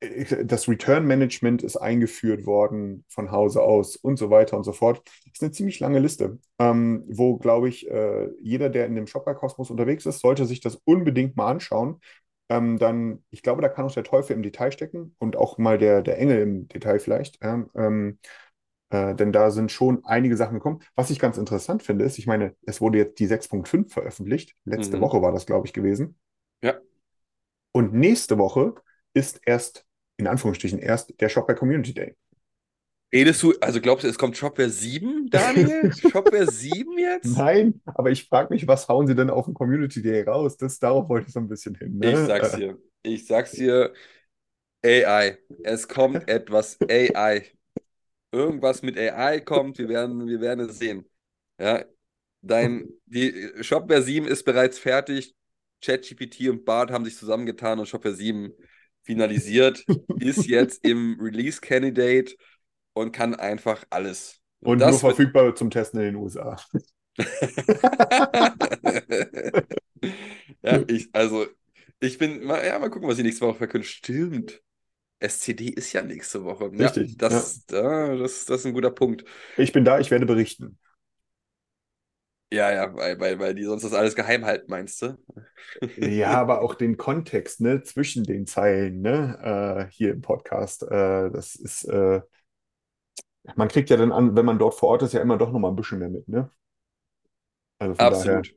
äh, 0.00 0.44
das 0.44 0.68
Return-Management 0.68 1.62
ist 1.62 1.76
eingeführt 1.76 2.44
worden 2.44 3.04
von 3.08 3.30
Hause 3.30 3.62
aus 3.62 3.96
und 3.96 4.18
so 4.18 4.28
weiter 4.28 4.56
und 4.56 4.64
so 4.64 4.72
fort. 4.72 5.02
Das 5.24 5.32
ist 5.34 5.42
eine 5.42 5.52
ziemlich 5.52 5.80
lange 5.80 5.98
Liste, 5.98 6.38
ähm, 6.58 7.04
wo, 7.08 7.38
glaube 7.38 7.70
ich, 7.70 7.90
äh, 7.90 8.28
jeder, 8.40 8.68
der 8.68 8.86
in 8.86 8.96
dem 8.96 9.06
Shopper-Kosmos 9.06 9.70
unterwegs 9.70 10.04
ist, 10.04 10.20
sollte 10.20 10.44
sich 10.44 10.60
das 10.60 10.76
unbedingt 10.84 11.36
mal 11.36 11.50
anschauen. 11.50 12.00
Ähm, 12.48 12.78
dann, 12.78 13.24
ich 13.30 13.42
glaube, 13.42 13.62
da 13.62 13.68
kann 13.68 13.84
auch 13.86 13.92
der 13.92 14.04
Teufel 14.04 14.34
im 14.36 14.42
Detail 14.42 14.72
stecken 14.72 15.14
und 15.18 15.36
auch 15.36 15.58
mal 15.58 15.78
der, 15.78 16.02
der 16.02 16.18
Engel 16.18 16.40
im 16.42 16.68
Detail 16.68 16.98
vielleicht. 17.00 17.38
Ähm, 17.42 18.18
Äh, 18.90 19.14
denn 19.16 19.32
da 19.32 19.50
sind 19.50 19.72
schon 19.72 20.04
einige 20.04 20.36
Sachen 20.36 20.54
gekommen. 20.54 20.80
Was 20.94 21.10
ich 21.10 21.18
ganz 21.18 21.38
interessant 21.38 21.82
finde, 21.82 22.04
ist, 22.04 22.18
ich 22.18 22.26
meine, 22.26 22.54
es 22.66 22.80
wurde 22.80 22.98
jetzt 22.98 23.18
die 23.18 23.26
6.5 23.26 23.92
veröffentlicht. 23.92 24.54
Letzte 24.64 24.98
Mhm. 24.98 25.00
Woche 25.00 25.22
war 25.22 25.32
das, 25.32 25.46
glaube 25.46 25.66
ich, 25.66 25.72
gewesen. 25.72 26.16
Ja. 26.62 26.80
Und 27.72 27.92
nächste 27.94 28.38
Woche 28.38 28.74
ist 29.14 29.40
erst, 29.44 29.86
in 30.16 30.26
Anführungsstrichen, 30.26 30.78
erst 30.78 31.20
der 31.20 31.28
Shopware 31.28 31.58
Community 31.58 31.94
Day. 31.94 32.16
Redest 33.12 33.42
du, 33.42 33.54
also 33.60 33.80
glaubst 33.80 34.04
du, 34.04 34.08
es 34.08 34.18
kommt 34.18 34.36
Shopware 34.36 34.68
7, 34.68 35.28
Daniel? 35.30 35.92
Shopware 36.10 36.50
7 36.50 36.98
jetzt? 36.98 37.36
Nein, 37.36 37.80
aber 37.86 38.10
ich 38.10 38.28
frage 38.28 38.52
mich, 38.52 38.66
was 38.66 38.88
hauen 38.88 39.06
sie 39.06 39.14
denn 39.14 39.30
auf 39.30 39.44
dem 39.44 39.54
Community 39.54 40.02
Day 40.02 40.22
raus? 40.22 40.56
Das, 40.56 40.78
darauf 40.78 41.08
wollte 41.08 41.28
ich 41.28 41.32
so 41.32 41.40
ein 41.40 41.48
bisschen 41.48 41.76
hin. 41.76 41.98
Ne? 41.98 42.12
Ich 42.12 42.18
sag's 42.26 42.52
dir. 42.52 42.78
Ich 43.02 43.26
sag's 43.26 43.52
dir. 43.52 43.92
AI. 44.84 45.38
Es 45.62 45.88
kommt 45.88 46.28
etwas 46.28 46.78
AI. 46.88 47.44
Irgendwas 48.32 48.82
mit 48.82 48.98
AI 48.98 49.40
kommt, 49.40 49.78
wir 49.78 49.88
werden, 49.88 50.26
wir 50.26 50.40
werden 50.40 50.68
es 50.68 50.78
sehen. 50.78 51.08
Ja, 51.60 51.84
dein, 52.42 52.88
die 53.06 53.50
Shopware 53.60 54.02
7 54.02 54.26
ist 54.26 54.44
bereits 54.44 54.78
fertig. 54.78 55.34
ChatGPT 55.82 56.48
und 56.48 56.64
Bart 56.64 56.90
haben 56.90 57.04
sich 57.04 57.16
zusammengetan 57.16 57.78
und 57.78 57.86
Shopware 57.86 58.14
7 58.14 58.52
finalisiert, 59.02 59.84
ist 60.20 60.46
jetzt 60.46 60.84
im 60.84 61.18
Release 61.20 61.60
Candidate 61.60 62.34
und 62.96 63.12
kann 63.12 63.34
einfach 63.34 63.84
alles. 63.90 64.40
Und 64.60 64.78
das 64.78 64.92
nur 64.92 65.00
verfügbar 65.12 65.54
zum 65.54 65.68
Testen 65.70 66.00
in 66.00 66.06
den 66.06 66.16
USA. 66.16 66.56
ja, 70.62 70.82
ich, 70.88 71.10
also, 71.12 71.46
ich 72.00 72.16
bin, 72.16 72.44
mal, 72.44 72.64
ja, 72.64 72.78
mal 72.78 72.88
gucken, 72.88 73.06
was 73.08 73.16
sie 73.16 73.22
nächste 73.22 73.46
Woche 73.46 73.58
verkündet. 73.58 73.90
Stimmt. 73.90 74.62
SCD 75.20 75.68
ist 75.68 75.92
ja 75.92 76.02
nächste 76.02 76.44
Woche. 76.44 76.70
Ja, 76.74 76.86
Richtig, 76.86 77.18
das, 77.18 77.64
ja, 77.70 78.16
das, 78.16 78.46
das 78.46 78.60
ist 78.60 78.66
ein 78.66 78.72
guter 78.72 78.90
Punkt. 78.90 79.24
Ich 79.58 79.72
bin 79.72 79.84
da, 79.84 79.98
ich 79.98 80.10
werde 80.10 80.24
berichten. 80.26 80.78
Ja, 82.50 82.72
ja, 82.72 82.94
weil, 82.94 83.18
weil, 83.18 83.38
weil 83.38 83.54
die 83.54 83.64
sonst 83.64 83.82
das 83.82 83.92
alles 83.92 84.14
geheim 84.14 84.44
halten, 84.44 84.70
meinst 84.70 85.02
du? 85.02 85.18
Ja, 85.98 86.30
aber 86.40 86.62
auch 86.62 86.74
den 86.74 86.96
Kontext, 86.96 87.60
ne, 87.60 87.82
zwischen 87.82 88.24
den 88.24 88.46
Zeilen, 88.46 89.02
ne, 89.02 89.88
äh, 89.88 89.92
hier 89.92 90.12
im 90.12 90.22
Podcast. 90.22 90.82
Äh, 90.82 91.30
das 91.30 91.56
ist, 91.56 91.84
äh, 91.84 92.20
man 93.54 93.68
kriegt 93.68 93.90
ja 93.90 93.96
dann 93.96 94.12
an, 94.12 94.34
wenn 94.36 94.44
man 94.44 94.58
dort 94.58 94.74
vor 94.74 94.90
Ort 94.90 95.02
ist, 95.02 95.12
ja 95.12 95.20
immer 95.20 95.38
doch 95.38 95.52
nochmal 95.52 95.70
ein 95.70 95.76
bisschen 95.76 95.98
mehr 95.98 96.08
mit, 96.08 96.28
ne? 96.28 96.50
Also 97.78 97.94
von 97.94 98.10
daher, 98.10 98.38
Absolut. 98.38 98.54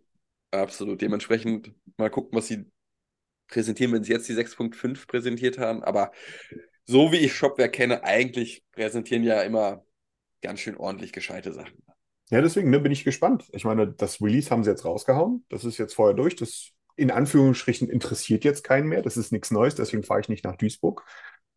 Absolut. 0.51 1.01
Dementsprechend 1.01 1.73
mal 1.97 2.09
gucken, 2.09 2.37
was 2.37 2.47
sie 2.47 2.65
präsentieren, 3.47 3.93
wenn 3.93 4.03
sie 4.03 4.13
jetzt 4.13 4.27
die 4.29 4.33
6.5 4.33 5.07
präsentiert 5.07 5.57
haben. 5.57 5.83
Aber 5.83 6.11
so 6.85 7.11
wie 7.11 7.17
ich 7.17 7.35
Shopware 7.35 7.69
kenne, 7.69 8.03
eigentlich 8.03 8.63
präsentieren 8.71 9.23
ja 9.23 9.41
immer 9.41 9.85
ganz 10.41 10.59
schön 10.59 10.77
ordentlich 10.77 11.11
gescheite 11.11 11.53
Sachen. 11.53 11.83
ja, 12.31 12.41
deswegen, 12.41 12.69
ne, 12.69 12.79
bin 12.79 12.91
ich 12.91 13.03
gespannt. 13.03 13.47
Ich 13.53 13.65
meine, 13.65 13.87
das 13.87 14.21
Release 14.21 14.49
haben 14.49 14.63
sie 14.63 14.69
jetzt 14.71 14.85
rausgehauen. 14.85 15.45
Das 15.49 15.65
ist 15.65 15.77
jetzt 15.77 15.93
vorher 15.93 16.15
durch. 16.15 16.35
Das 16.35 16.71
in 16.95 17.11
Anführungsstrichen 17.11 17.89
interessiert 17.89 18.43
jetzt 18.43 18.63
keinen 18.63 18.87
mehr. 18.87 19.01
Das 19.01 19.17
ist 19.17 19.31
nichts 19.31 19.51
Neues, 19.51 19.75
deswegen 19.75 20.03
fahre 20.03 20.19
ich 20.19 20.29
nicht 20.29 20.43
nach 20.43 20.57
Duisburg. 20.57 21.05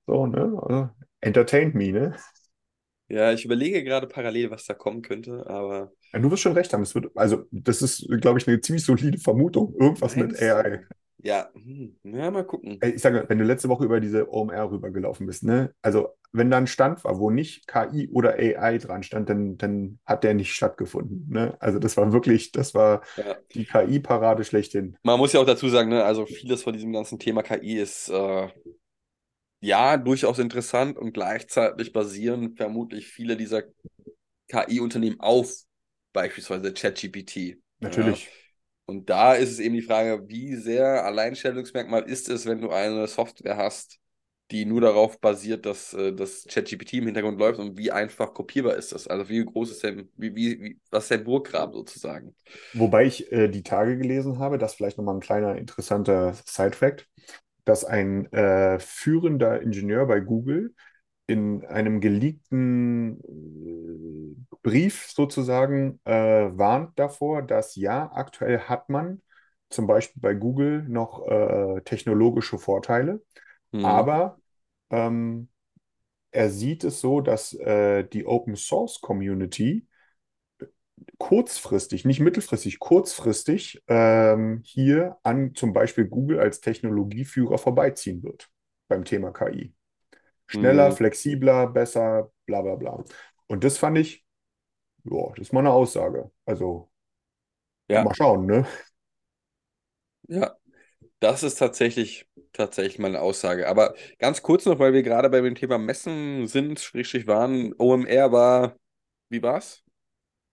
So, 0.06 0.26
ne? 0.26 0.60
Also, 0.62 0.90
entertained 1.20 1.74
me, 1.74 1.92
ne? 1.92 2.16
Ja, 3.08 3.32
ich 3.32 3.44
überlege 3.44 3.84
gerade 3.84 4.06
parallel, 4.06 4.50
was 4.50 4.64
da 4.64 4.74
kommen 4.74 5.02
könnte, 5.02 5.46
aber 5.46 5.92
Ja, 6.12 6.18
du 6.20 6.30
wirst 6.30 6.42
schon 6.42 6.52
recht 6.52 6.72
haben. 6.72 6.82
Es 6.82 6.94
wird, 6.94 7.06
also, 7.16 7.44
das 7.50 7.80
ist, 7.82 8.06
glaube 8.20 8.38
ich, 8.38 8.46
eine 8.46 8.60
ziemlich 8.60 8.84
solide 8.84 9.18
Vermutung. 9.18 9.74
Irgendwas 9.78 10.16
mit 10.16 10.30
Meinst 10.30 10.42
du? 10.42 10.46
AI. 10.52 10.80
ja, 11.18 11.50
hm, 11.54 11.96
ja, 12.04 12.30
mal 12.30 12.44
gucken. 12.44 12.80
Ich 12.82 13.00
sage, 13.00 13.24
wenn 13.28 13.38
du 13.38 13.44
letzte 13.44 13.68
Woche 13.68 13.84
über 13.84 14.00
diese 14.00 14.30
OMR 14.32 14.70
rübergelaufen 14.70 15.26
bist, 15.26 15.44
ne? 15.44 15.72
Also, 15.82 16.08
wenn 16.32 16.50
da 16.50 16.58
ein 16.58 16.66
Stand 16.66 17.04
war, 17.04 17.18
wo 17.18 17.30
nicht 17.30 17.66
KI 17.66 18.08
oder 18.08 18.34
AI 18.38 18.78
dran 18.78 19.02
stand, 19.02 19.28
dann, 19.28 19.56
dann 19.56 19.98
hat 20.04 20.24
der 20.24 20.34
nicht 20.34 20.52
stattgefunden. 20.54 21.26
Ne? 21.30 21.56
Also, 21.60 21.78
das 21.78 21.96
war 21.96 22.12
wirklich, 22.12 22.52
das 22.52 22.74
war 22.74 23.02
Ja. 23.16 23.36
die 23.54 23.64
KI-Parade 23.64 24.44
schlechthin. 24.44 24.96
Man 25.02 25.18
muss 25.18 25.32
ja 25.32 25.40
auch 25.40 25.46
dazu 25.46 25.68
sagen, 25.68 25.90
ne, 25.90 26.04
also 26.04 26.26
vieles 26.26 26.62
von 26.62 26.72
diesem 26.72 26.92
ganzen 26.92 27.18
Thema 27.18 27.42
KI 27.42 27.78
ist 27.78 28.08
äh, 28.08 28.48
ja 29.62 29.96
durchaus 29.96 30.38
interessant 30.38 30.98
und 30.98 31.12
gleichzeitig 31.12 31.92
basieren 31.92 32.56
vermutlich 32.56 33.06
viele 33.06 33.36
dieser 33.36 33.62
KI-Unternehmen 34.48 35.20
auf 35.20 35.54
beispielsweise 36.12 36.74
ChatGPT. 36.74 37.58
Natürlich. 37.80 38.24
Ja. 38.24 38.30
Und 38.86 39.08
da 39.08 39.34
ist 39.34 39.52
es 39.52 39.60
eben 39.60 39.74
die 39.74 39.82
Frage, 39.82 40.28
wie 40.28 40.56
sehr 40.56 41.04
Alleinstellungsmerkmal 41.04 42.02
ist 42.02 42.28
es, 42.28 42.44
wenn 42.44 42.60
du 42.60 42.70
eine 42.70 43.06
Software 43.06 43.56
hast, 43.56 43.98
die 44.50 44.66
nur 44.66 44.80
darauf 44.80 45.20
basiert, 45.20 45.64
dass 45.64 45.94
äh, 45.94 46.12
das 46.12 46.44
ChatGPT 46.44 46.94
im 46.94 47.06
Hintergrund 47.06 47.38
läuft 47.38 47.58
und 47.58 47.78
wie 47.78 47.90
einfach 47.90 48.34
kopierbar 48.34 48.74
ist 48.74 48.92
das? 48.92 49.06
Also 49.06 49.28
wie 49.28 49.44
groß 49.44 49.70
ist 49.70 49.84
denn, 49.84 50.10
wie, 50.16 50.34
wie, 50.34 50.60
wie, 50.60 50.80
was 50.90 51.04
ist 51.04 51.12
dein 51.12 51.24
Burggraben 51.24 51.72
sozusagen? 51.72 52.34
Wobei 52.74 53.06
ich 53.06 53.30
äh, 53.32 53.48
die 53.48 53.62
Tage 53.62 53.96
gelesen 53.96 54.40
habe, 54.40 54.58
das 54.58 54.74
vielleicht 54.74 54.98
nochmal 54.98 55.14
ein 55.14 55.20
kleiner 55.20 55.56
interessanter 55.56 56.34
Side-Fact, 56.44 57.08
dass 57.64 57.84
ein 57.84 58.32
äh, 58.32 58.78
führender 58.80 59.60
Ingenieur 59.62 60.06
bei 60.06 60.20
Google 60.20 60.74
in 61.26 61.64
einem 61.66 62.00
geleakten 62.00 63.20
äh, 63.20 64.56
Brief 64.62 65.06
sozusagen 65.10 66.00
äh, 66.04 66.12
warnt 66.12 66.98
davor, 66.98 67.42
dass 67.42 67.76
ja, 67.76 68.10
aktuell 68.12 68.60
hat 68.60 68.88
man 68.88 69.22
zum 69.70 69.86
Beispiel 69.86 70.20
bei 70.20 70.34
Google 70.34 70.84
noch 70.88 71.26
äh, 71.26 71.80
technologische 71.82 72.58
Vorteile, 72.58 73.22
Hm. 73.72 73.80
aber 73.82 74.38
ähm, 74.90 75.48
er 76.30 76.50
sieht 76.50 76.84
es 76.84 77.00
so, 77.00 77.20
dass 77.20 77.54
äh, 77.54 78.04
die 78.04 78.26
Open 78.26 78.56
Source 78.56 79.00
Community 79.00 79.86
kurzfristig, 81.18 82.04
nicht 82.04 82.20
mittelfristig, 82.20 82.78
kurzfristig 82.78 83.82
ähm, 83.88 84.60
hier 84.64 85.16
an 85.22 85.54
zum 85.54 85.72
Beispiel 85.72 86.06
Google 86.06 86.40
als 86.40 86.60
Technologieführer 86.60 87.58
vorbeiziehen 87.58 88.22
wird 88.22 88.50
beim 88.88 89.04
Thema 89.04 89.32
KI. 89.32 89.74
Schneller, 90.46 90.90
Mhm. 90.90 90.92
flexibler, 90.92 91.66
besser, 91.68 92.30
bla 92.46 92.62
bla 92.62 92.76
bla. 92.76 93.04
Und 93.48 93.64
das 93.64 93.78
fand 93.78 93.98
ich, 93.98 94.24
ja, 95.04 95.28
das 95.36 95.48
ist 95.48 95.52
mal 95.54 95.60
eine 95.60 95.72
Aussage. 95.72 96.30
Also 96.46 96.90
Ja. 97.88 98.04
mal 98.04 98.14
schauen, 98.14 98.46
ne? 98.46 98.66
Ja, 100.28 100.56
das 101.20 101.42
ist 101.42 101.56
tatsächlich, 101.56 102.28
tatsächlich 102.52 102.98
mal 102.98 103.08
eine 103.08 103.20
Aussage. 103.22 103.68
Aber 103.68 103.94
ganz 104.18 104.42
kurz 104.42 104.66
noch, 104.66 104.78
weil 104.78 104.94
wir 104.94 105.02
gerade 105.02 105.30
bei 105.30 105.40
dem 105.40 105.54
Thema 105.54 105.78
Messen 105.78 106.46
sind, 106.48 106.80
Schrägstrich 106.80 107.26
waren, 107.26 107.74
OMR 107.78 108.32
war, 108.32 108.76
wie 109.30 109.42
war's? 109.42 109.84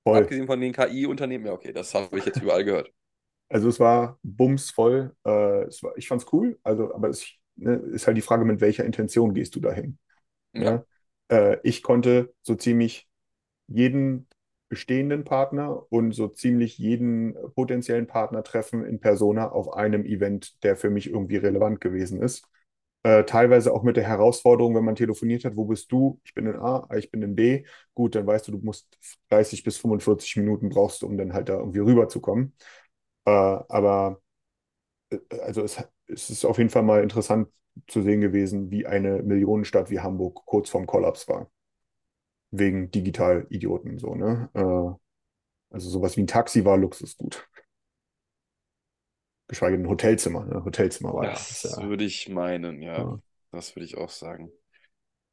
Voll. 0.10 0.24
Abgesehen 0.24 0.48
von 0.48 0.60
den 0.60 0.74
KI-Unternehmen, 0.74 1.46
ja, 1.46 1.54
okay, 1.54 1.74
das 1.74 1.94
habe 1.94 2.18
ich 2.18 2.26
jetzt 2.26 2.42
überall 2.42 2.64
gehört. 2.64 2.92
Also 3.50 3.68
es 3.70 3.80
war 3.80 4.20
bumsvoll. 4.24 5.16
Äh, 5.26 5.64
es 5.64 5.82
war, 5.82 5.98
ich 5.98 6.08
fand's 6.08 6.26
cool. 6.32 6.60
Also, 6.64 6.94
aber 6.94 7.10
es 7.10 7.28
ne, 7.56 7.76
ist 7.76 8.08
halt 8.08 8.18
die 8.18 8.22
Frage, 8.22 8.46
mit 8.46 8.62
welcher 8.62 8.86
Intention 8.86 9.34
gehst 9.34 9.56
du 9.56 9.60
dahin? 9.60 9.98
Ja. 10.54 10.72
Ne? 10.72 10.86
Äh, 11.30 11.58
ich 11.64 11.84
konnte 11.84 12.34
so 12.42 12.56
ziemlich 12.56 13.08
jeden 13.68 14.28
bestehenden 14.70 15.24
Partner 15.24 15.92
und 15.92 16.12
so 16.12 16.28
ziemlich 16.28 16.78
jeden 16.78 17.36
potenziellen 17.56 18.06
Partner 18.06 18.44
treffen 18.44 18.86
in 18.86 19.00
Persona 19.00 19.50
auf 19.50 19.74
einem 19.74 20.06
Event, 20.06 20.64
der 20.64 20.76
für 20.76 20.92
mich 20.92 21.10
irgendwie 21.10 21.38
relevant 21.38 21.82
gewesen 21.82 22.22
ist. 22.22 22.48
Äh, 23.04 23.24
teilweise 23.24 23.74
auch 23.74 23.84
mit 23.84 23.96
der 23.98 24.04
Herausforderung, 24.08 24.76
wenn 24.76 24.84
man 24.84 24.96
telefoniert 24.96 25.46
hat, 25.46 25.56
wo 25.56 25.66
bist 25.66 25.92
du? 25.92 26.20
Ich 26.26 26.34
bin 26.34 26.46
in 26.48 26.58
A, 26.58 26.88
ich 26.98 27.10
bin 27.12 27.22
in 27.22 27.36
B. 27.36 27.64
Gut, 27.94 28.16
dann 28.16 28.28
weißt 28.28 28.48
du, 28.48 28.52
du 28.54 28.58
musst 28.60 28.88
30 29.30 29.64
bis 29.64 29.78
45 29.78 30.36
Minuten 30.38 30.70
brauchst, 30.70 31.04
um 31.04 31.18
dann 31.18 31.34
halt 31.34 31.48
da 31.50 31.54
irgendwie 31.60 31.80
rüberzukommen. 31.80 32.54
Äh, 33.26 33.32
aber 33.32 34.22
äh, 35.12 35.20
also 35.42 35.64
es, 35.64 35.84
es 36.08 36.30
ist 36.30 36.46
auf 36.46 36.58
jeden 36.58 36.70
Fall 36.70 36.84
mal 36.84 37.04
interessant 37.04 37.50
zu 37.88 38.02
sehen 38.02 38.22
gewesen, 38.22 38.72
wie 38.72 38.86
eine 38.88 39.24
Millionenstadt 39.24 39.90
wie 39.92 40.00
Hamburg 40.00 40.44
kurz 40.46 40.70
vorm 40.70 40.88
Kollaps 40.88 41.28
war. 41.28 41.50
Wegen 42.52 42.90
Digital-Idioten, 42.92 44.00
so, 44.00 44.16
ne? 44.16 44.50
Äh, 44.54 45.16
also 45.76 45.90
sowas 45.90 46.18
wie 46.18 46.24
ein 46.24 46.28
Taxi 46.28 46.66
war 46.66 46.78
Luxusgut. 46.78 47.48
Geschweige 49.50 49.78
denn 49.78 49.90
Hotelzimmer, 49.90 50.46
ne? 50.46 50.64
Hotelzimmer 50.64 51.12
war. 51.14 51.26
Das 51.26 51.66
ist 51.66 51.76
ja 51.76 51.90
würde 51.90 52.06
ich 52.06 52.30
meinen, 52.30 52.84
ja. 52.84 53.00
Ja. 53.00 53.20
Das 53.52 53.76
würde 53.76 53.86
ich 53.86 53.98
auch 53.98 54.12
sagen. 54.12 54.52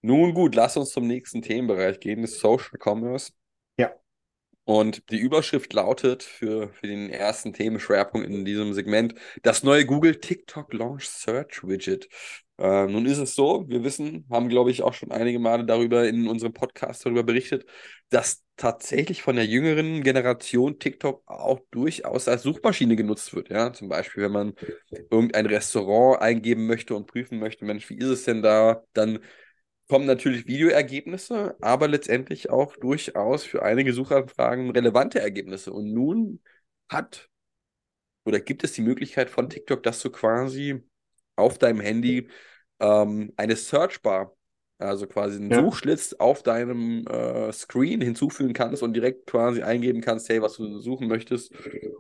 Nun 0.01 0.33
gut, 0.33 0.55
lass 0.55 0.79
uns 0.79 0.91
zum 0.91 1.07
nächsten 1.07 1.43
Themenbereich 1.43 2.01
gehen, 2.01 2.23
das 2.23 2.41
Social 2.41 2.79
Commerce. 2.83 3.33
Ja. 3.77 3.93
Und 4.65 5.11
die 5.11 5.19
Überschrift 5.19 5.71
lautet 5.75 6.23
für, 6.23 6.71
für 6.71 6.87
den 6.87 7.11
ersten 7.11 7.53
Themenschwerpunkt 7.53 8.27
in 8.27 8.47
diesem 8.47 8.73
Segment 8.73 9.15
das 9.43 9.63
neue 9.63 9.85
Google 9.85 10.19
TikTok 10.19 10.73
Launch 10.73 11.09
Search 11.09 11.63
Widget. 11.63 12.09
Äh, 12.59 12.87
nun 12.87 13.05
ist 13.05 13.19
es 13.19 13.35
so, 13.35 13.69
wir 13.69 13.85
wissen, 13.85 14.27
haben 14.31 14.49
glaube 14.49 14.71
ich 14.71 14.83
auch 14.83 14.95
schon 14.95 15.13
einige 15.13 15.39
Male 15.39 15.67
darüber 15.67 16.09
in 16.09 16.27
unserem 16.27 16.55
Podcast 16.55 17.05
darüber 17.05 17.23
berichtet, 17.23 17.67
dass 18.09 18.45
tatsächlich 18.57 19.23
von 19.23 19.37
der 19.37 19.45
jüngeren 19.45 20.03
Generation 20.03 20.79
TikTok 20.79 21.23
auch 21.27 21.61
durchaus 21.71 22.29
als 22.29 22.43
Suchmaschine 22.43 22.97
genutzt 22.97 23.35
wird. 23.35 23.51
Ja, 23.51 23.73
zum 23.75 23.89
Beispiel, 23.91 24.25
wenn 24.25 24.33
man 24.33 24.55
irgendein 25.11 25.47
Restaurant 25.47 26.23
eingeben 26.23 26.67
möchte 26.67 26.95
und 26.95 27.07
prüfen 27.07 27.39
möchte, 27.39 27.67
Mensch, 27.67 27.91
wie 27.91 27.99
ist 27.99 28.09
es 28.09 28.25
denn 28.25 28.43
da? 28.43 28.83
Dann 28.95 29.19
kommen 29.89 30.07
natürlich 30.07 30.47
Videoergebnisse, 30.47 31.57
aber 31.61 31.89
letztendlich 31.89 32.51
auch 32.51 32.77
durchaus 32.77 33.45
für 33.45 33.63
einige 33.63 33.93
Suchanfragen 33.93 34.71
relevante 34.71 35.21
Ergebnisse. 35.21 35.73
Und 35.73 35.93
nun 35.93 36.41
hat 36.89 37.29
oder 38.25 38.41
gibt 38.41 38.65
es 38.65 38.73
die 38.73 38.83
Möglichkeit 38.83 39.31
von 39.31 39.49
TikTok, 39.49 39.83
dass 39.83 40.01
du 40.03 40.11
quasi 40.11 40.83
auf 41.37 41.59
deinem 41.59 41.81
Handy 41.81 42.29
ähm, 42.81 43.33
eine 43.37 43.57
Searchbar, 43.57 44.37
also 44.79 45.07
quasi 45.07 45.37
einen 45.37 45.51
Ja. 45.51 45.55
Suchschlitz 45.55 46.13
auf 46.15 46.43
deinem 46.43 47.07
äh, 47.07 47.53
Screen 47.53 48.01
hinzufügen 48.01 48.53
kannst 48.53 48.83
und 48.83 48.93
direkt 48.95 49.27
quasi 49.27 49.63
eingeben 49.63 50.01
kannst, 50.03 50.29
hey, 50.29 50.43
was 50.43 50.55
du 50.57 50.79
suchen 50.81 51.09
möchtest. 51.09 51.53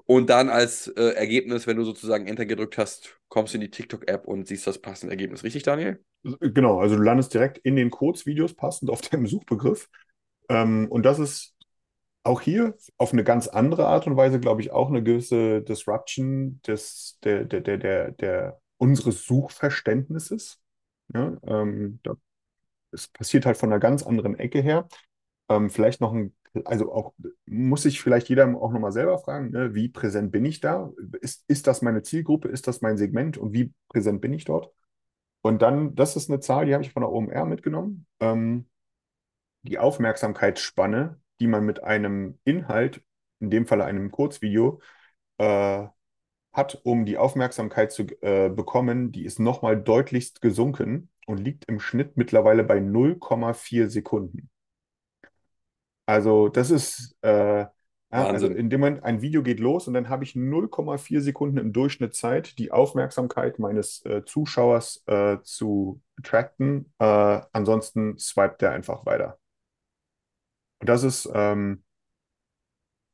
Und 0.06 0.30
dann 0.30 0.48
als 0.50 0.88
äh, 0.88 1.14
Ergebnis, 1.14 1.66
wenn 1.66 1.76
du 1.76 1.84
sozusagen 1.84 2.26
Enter 2.26 2.46
gedrückt 2.46 2.78
hast, 2.78 3.18
kommst 3.28 3.54
du 3.54 3.58
in 3.58 3.62
die 3.62 3.70
TikTok-App 3.70 4.26
und 4.26 4.46
siehst 4.48 4.66
das 4.66 4.78
passende 4.78 5.12
Ergebnis. 5.12 5.42
Richtig, 5.44 5.62
Daniel? 5.64 6.00
Genau, 6.40 6.80
also 6.80 6.96
du 6.96 7.02
landest 7.02 7.34
direkt 7.34 7.58
in 7.58 7.76
den 7.76 7.90
Kurzvideos 7.90 8.54
passend 8.54 8.90
auf 8.90 9.00
deinem 9.02 9.26
Suchbegriff. 9.26 9.88
Ähm, 10.48 10.88
und 10.90 11.04
das 11.04 11.18
ist 11.18 11.54
auch 12.24 12.40
hier 12.40 12.76
auf 12.98 13.12
eine 13.12 13.24
ganz 13.24 13.48
andere 13.48 13.86
Art 13.88 14.06
und 14.06 14.16
Weise, 14.16 14.40
glaube 14.40 14.60
ich, 14.62 14.72
auch 14.72 14.88
eine 14.88 15.02
gewisse 15.02 15.62
Disruption 15.62 16.60
des, 16.66 17.18
der, 17.24 17.44
der, 17.44 17.60
der, 17.62 17.78
der, 17.78 18.12
der 18.12 18.60
unseres 18.78 19.24
Suchverständnisses. 19.24 20.60
Ja, 21.14 21.36
ähm, 21.44 22.00
da, 22.02 22.14
es 22.92 23.08
passiert 23.08 23.46
halt 23.46 23.56
von 23.56 23.70
einer 23.72 23.80
ganz 23.80 24.02
anderen 24.02 24.38
Ecke 24.38 24.60
her. 24.60 24.88
Ähm, 25.48 25.70
vielleicht 25.70 26.00
noch 26.00 26.12
ein, 26.12 26.34
also 26.64 26.92
auch 26.92 27.14
muss 27.46 27.82
sich 27.82 28.00
vielleicht 28.00 28.28
jeder 28.28 28.46
auch 28.56 28.72
nochmal 28.72 28.92
selber 28.92 29.18
fragen, 29.18 29.50
ne, 29.50 29.74
wie 29.74 29.88
präsent 29.88 30.32
bin 30.32 30.44
ich 30.44 30.60
da? 30.60 30.92
Ist, 31.20 31.44
ist 31.48 31.66
das 31.66 31.82
meine 31.82 32.02
Zielgruppe? 32.02 32.48
Ist 32.48 32.66
das 32.68 32.80
mein 32.80 32.96
Segment? 32.96 33.38
Und 33.38 33.52
wie 33.52 33.72
präsent 33.88 34.20
bin 34.20 34.32
ich 34.32 34.44
dort? 34.44 34.72
Und 35.42 35.62
dann, 35.62 35.94
das 35.94 36.16
ist 36.16 36.30
eine 36.30 36.40
Zahl, 36.40 36.66
die 36.66 36.74
habe 36.74 36.84
ich 36.84 36.92
von 36.92 37.02
der 37.02 37.12
OMR 37.12 37.44
mitgenommen. 37.46 38.06
Ähm, 38.20 38.66
die 39.62 39.78
Aufmerksamkeitsspanne, 39.78 41.20
die 41.40 41.46
man 41.46 41.64
mit 41.64 41.82
einem 41.84 42.38
Inhalt, 42.44 43.02
in 43.40 43.50
dem 43.50 43.66
Falle 43.66 43.84
einem 43.84 44.10
Kurzvideo, 44.10 44.80
äh, 45.38 45.86
hat, 46.56 46.80
um 46.84 47.04
die 47.04 47.18
Aufmerksamkeit 47.18 47.92
zu 47.92 48.04
äh, 48.22 48.48
bekommen, 48.48 49.12
die 49.12 49.24
ist 49.24 49.38
nochmal 49.38 49.80
deutlichst 49.80 50.40
gesunken 50.40 51.10
und 51.26 51.38
liegt 51.38 51.64
im 51.68 51.80
Schnitt 51.80 52.16
mittlerweile 52.16 52.64
bei 52.64 52.78
0,4 52.78 53.88
Sekunden. 53.88 54.48
Also 56.06 56.48
das 56.48 56.70
ist, 56.70 57.16
äh, 57.22 57.66
also 58.10 58.46
in 58.46 58.70
dem 58.70 58.80
Moment, 58.80 59.04
ein 59.04 59.20
Video 59.20 59.42
geht 59.42 59.60
los 59.60 59.88
und 59.88 59.94
dann 59.94 60.08
habe 60.08 60.24
ich 60.24 60.34
0,4 60.34 61.20
Sekunden 61.20 61.58
im 61.58 61.72
Durchschnitt 61.72 62.14
Zeit, 62.14 62.58
die 62.58 62.72
Aufmerksamkeit 62.72 63.58
meines 63.58 64.04
äh, 64.06 64.24
Zuschauers 64.24 65.02
äh, 65.06 65.38
zu 65.42 66.00
attracten. 66.18 66.92
Äh, 66.98 67.40
ansonsten 67.52 68.16
swipet 68.18 68.62
der 68.62 68.70
einfach 68.70 69.04
weiter. 69.04 69.38
Und 70.80 70.88
das 70.88 71.02
ist 71.02 71.28
ähm, 71.34 71.82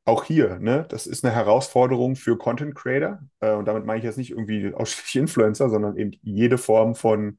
auch 0.05 0.25
hier, 0.25 0.59
ne, 0.59 0.85
das 0.89 1.07
ist 1.07 1.25
eine 1.25 1.35
Herausforderung 1.35 2.17
für 2.17 2.37
Content 2.37 2.75
Creator. 2.75 3.21
Äh, 3.41 3.53
und 3.55 3.67
damit 3.67 3.85
meine 3.85 3.99
ich 3.99 4.05
jetzt 4.05 4.19
nicht 4.19 4.31
irgendwie 4.31 4.73
ausschließlich 4.75 5.17
Influencer, 5.17 5.71
sondern 5.71 5.97
eben 5.97 6.13
jede 6.23 6.59
Form 6.59 6.95
von 6.95 7.39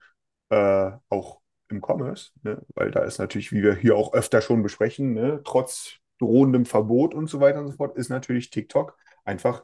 äh, 0.50 0.92
auch 1.10 1.42
im 1.70 1.82
Commerce, 1.82 2.32
ne? 2.44 2.62
Weil 2.76 2.92
da 2.92 3.04
ist 3.04 3.20
natürlich, 3.20 3.52
wie 3.52 3.64
wir 3.64 3.76
hier 3.76 3.96
auch 3.98 4.14
öfter 4.14 4.42
schon 4.42 4.64
besprechen, 4.64 5.14
ne, 5.14 5.42
trotz 5.44 5.98
drohendem 6.20 6.66
Verbot 6.66 7.14
und 7.14 7.28
so 7.30 7.40
weiter 7.40 7.60
und 7.60 7.68
so 7.68 7.74
fort, 7.78 7.98
ist 7.98 8.10
natürlich 8.10 8.50
TikTok 8.50 8.98
einfach 9.26 9.64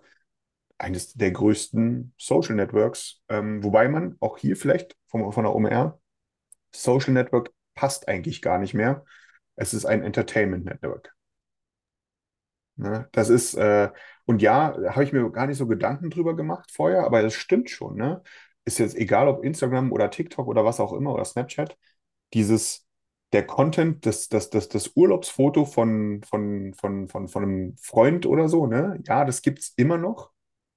eines 0.78 1.14
der 1.14 1.32
größten 1.32 2.14
Social 2.18 2.56
Networks. 2.56 3.22
Ähm, 3.30 3.64
wobei 3.64 3.88
man 3.90 4.16
auch 4.20 4.38
hier 4.38 4.56
vielleicht 4.58 4.96
von, 5.08 5.32
von 5.32 5.44
der 5.44 5.54
OMR, 5.56 6.00
Social 6.74 7.14
Network 7.14 7.52
passt 7.76 8.08
eigentlich 8.08 8.42
gar 8.42 8.60
nicht 8.60 8.74
mehr. 8.74 9.06
Es 9.56 9.74
ist 9.74 9.86
ein 9.86 10.04
Entertainment 10.04 10.66
Network. 10.66 11.14
Ne? 12.80 13.08
Das 13.12 13.30
ist, 13.30 13.56
äh, 13.56 13.90
und 14.26 14.42
ja, 14.42 14.74
habe 14.92 15.04
ich 15.04 15.12
mir 15.14 15.30
gar 15.32 15.48
nicht 15.48 15.58
so 15.58 15.68
Gedanken 15.68 16.10
drüber 16.10 16.36
gemacht 16.36 16.72
vorher, 16.72 17.04
aber 17.06 17.22
das 17.22 17.34
stimmt 17.34 17.70
schon, 17.70 17.96
ne? 17.98 18.22
Ist 18.66 18.80
jetzt 18.80 18.96
egal, 18.96 19.28
ob 19.28 19.44
Instagram 19.44 19.92
oder 19.92 20.10
TikTok 20.12 20.48
oder 20.48 20.64
was 20.66 20.80
auch 20.80 20.94
immer 20.94 21.14
oder 21.14 21.26
Snapchat, 21.26 21.78
dieses, 22.34 22.88
der 23.34 23.46
Content, 23.46 24.06
das, 24.06 24.30
das, 24.30 24.50
das, 24.50 24.70
das 24.70 24.92
Urlaubsfoto 24.96 25.66
von, 25.66 26.22
von, 26.24 26.74
von, 26.74 27.08
von, 27.10 27.28
von 27.28 27.44
einem 27.44 27.78
Freund 27.78 28.26
oder 28.26 28.50
so, 28.50 28.66
ne? 28.68 29.02
Ja, 29.06 29.26
das 29.26 29.42
gibt 29.42 29.60
es 29.60 29.74
immer 29.76 29.98
noch, 29.98 30.32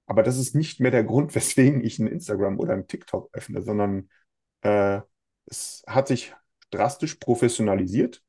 aber 0.07 0.23
das 0.23 0.39
ist 0.39 0.55
nicht 0.55 0.81
mehr 0.81 0.91
der 0.91 1.05
Grund, 1.05 1.35
weswegen 1.35 1.85
ich 1.85 1.99
ein 1.99 2.07
Instagram 2.09 2.59
oder 2.59 2.75
ein 2.75 2.87
TikTok 2.89 3.31
öffne, 3.33 3.63
sondern 3.63 4.09
äh, 4.63 5.01
es 5.47 5.83
hat 5.87 6.09
sich 6.09 6.35
drastisch 6.71 7.17
professionalisiert 7.17 8.23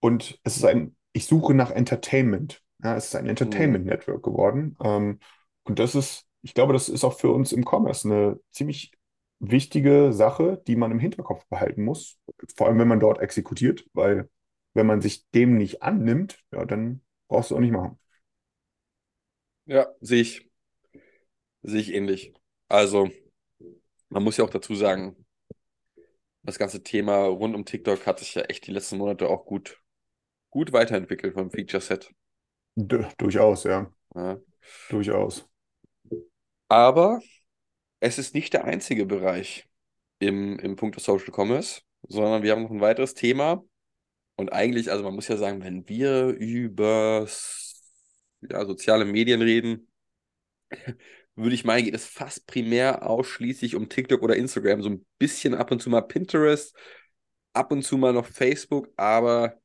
und 0.00 0.40
es 0.44 0.56
ist 0.56 0.64
ein, 0.64 0.96
ich 1.12 1.26
suche 1.26 1.54
nach 1.54 1.70
Entertainment. 1.70 2.62
Ja, 2.82 2.96
es 2.96 3.06
ist 3.06 3.16
ein 3.16 3.26
Entertainment 3.26 3.86
Network 3.86 4.22
geworden. 4.22 4.76
Ähm, 4.82 5.18
und 5.64 5.78
das 5.78 5.94
ist, 5.94 6.26
ich 6.42 6.54
glaube, 6.54 6.72
das 6.72 6.88
ist 6.88 7.04
auch 7.04 7.18
für 7.18 7.30
uns 7.30 7.52
im 7.52 7.64
Commerce 7.64 8.08
eine 8.08 8.40
ziemlich 8.50 8.92
wichtige 9.40 10.12
Sache, 10.12 10.62
die 10.66 10.76
man 10.76 10.90
im 10.92 10.98
Hinterkopf 10.98 11.44
behalten 11.48 11.84
muss. 11.84 12.18
Vor 12.56 12.66
allem, 12.68 12.78
wenn 12.78 12.88
man 12.88 13.00
dort 13.00 13.20
exekutiert, 13.20 13.86
weil 13.92 14.28
wenn 14.74 14.86
man 14.86 15.00
sich 15.00 15.28
dem 15.30 15.56
nicht 15.56 15.82
annimmt, 15.82 16.38
ja, 16.52 16.64
dann 16.64 17.02
brauchst 17.28 17.50
du 17.50 17.56
auch 17.56 17.60
nicht 17.60 17.72
machen. 17.72 17.98
Ja, 19.66 19.94
sehe 20.00 20.20
ich, 20.22 20.50
sehe 21.62 21.80
ich 21.80 21.94
ähnlich. 21.94 22.34
Also, 22.68 23.10
man 24.10 24.22
muss 24.22 24.36
ja 24.36 24.44
auch 24.44 24.50
dazu 24.50 24.74
sagen, 24.74 25.16
das 26.42 26.58
ganze 26.58 26.82
Thema 26.82 27.26
rund 27.26 27.54
um 27.54 27.64
TikTok 27.64 28.04
hat 28.06 28.18
sich 28.18 28.34
ja 28.34 28.42
echt 28.42 28.66
die 28.66 28.72
letzten 28.72 28.98
Monate 28.98 29.28
auch 29.28 29.44
gut, 29.46 29.80
gut 30.50 30.72
weiterentwickelt 30.72 31.34
vom 31.34 31.50
Feature-Set. 31.50 32.12
D 32.86 33.06
durchaus, 33.18 33.64
ja, 33.64 33.90
Ja. 34.14 34.38
durchaus. 34.88 35.48
Aber 36.68 37.20
es 38.00 38.18
ist 38.18 38.34
nicht 38.34 38.52
der 38.54 38.64
einzige 38.64 39.06
Bereich 39.06 39.68
im, 40.20 40.58
im 40.60 40.76
Punkt 40.76 41.00
Social 41.00 41.32
Commerce, 41.34 41.82
sondern 42.08 42.42
wir 42.44 42.52
haben 42.52 42.62
noch 42.64 42.70
ein 42.70 42.80
weiteres 42.80 43.14
Thema. 43.14 43.64
Und 44.36 44.52
eigentlich, 44.52 44.90
also 44.90 45.04
man 45.04 45.14
muss 45.14 45.28
ja 45.28 45.36
sagen, 45.38 45.62
wenn 45.64 45.88
wir 45.88 46.28
über 46.28 47.26
ja, 48.42 48.64
soziale 48.66 49.04
Medien 49.04 49.42
reden, 49.42 49.88
würde 51.36 51.54
ich 51.54 51.64
meinen, 51.64 51.84
geht 51.86 51.94
es 51.94 52.06
fast 52.06 52.46
primär 52.46 53.08
ausschließlich 53.08 53.76
um 53.76 53.88
TikTok 53.88 54.22
oder 54.22 54.36
Instagram. 54.36 54.82
So 54.82 54.90
ein 54.90 55.06
bisschen 55.18 55.54
ab 55.54 55.70
und 55.72 55.82
zu 55.82 55.90
mal 55.90 56.02
Pinterest, 56.02 56.76
ab 57.52 57.72
und 57.72 57.82
zu 57.84 57.98
mal 57.98 58.12
noch 58.12 58.26
Facebook, 58.26 58.88
aber, 58.96 59.60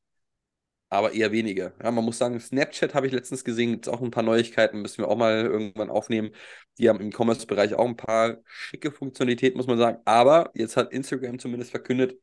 aber 0.94 1.12
eher 1.12 1.32
weniger. 1.32 1.72
Ja, 1.82 1.90
man 1.90 2.04
muss 2.04 2.18
sagen, 2.18 2.38
Snapchat 2.38 2.94
habe 2.94 3.06
ich 3.06 3.12
letztens 3.12 3.44
gesehen, 3.44 3.72
gibt 3.72 3.86
es 3.86 3.92
auch 3.92 4.00
ein 4.00 4.12
paar 4.12 4.22
Neuigkeiten, 4.22 4.80
müssen 4.80 4.98
wir 4.98 5.08
auch 5.08 5.16
mal 5.16 5.44
irgendwann 5.44 5.90
aufnehmen. 5.90 6.30
Die 6.78 6.88
haben 6.88 7.00
im 7.00 7.10
Commerce-Bereich 7.12 7.74
auch 7.74 7.86
ein 7.86 7.96
paar 7.96 8.38
schicke 8.46 8.92
Funktionalitäten, 8.92 9.56
muss 9.56 9.66
man 9.66 9.76
sagen. 9.78 9.98
Aber 10.04 10.50
jetzt 10.54 10.76
hat 10.76 10.92
Instagram 10.92 11.38
zumindest 11.40 11.72
verkündet, 11.72 12.16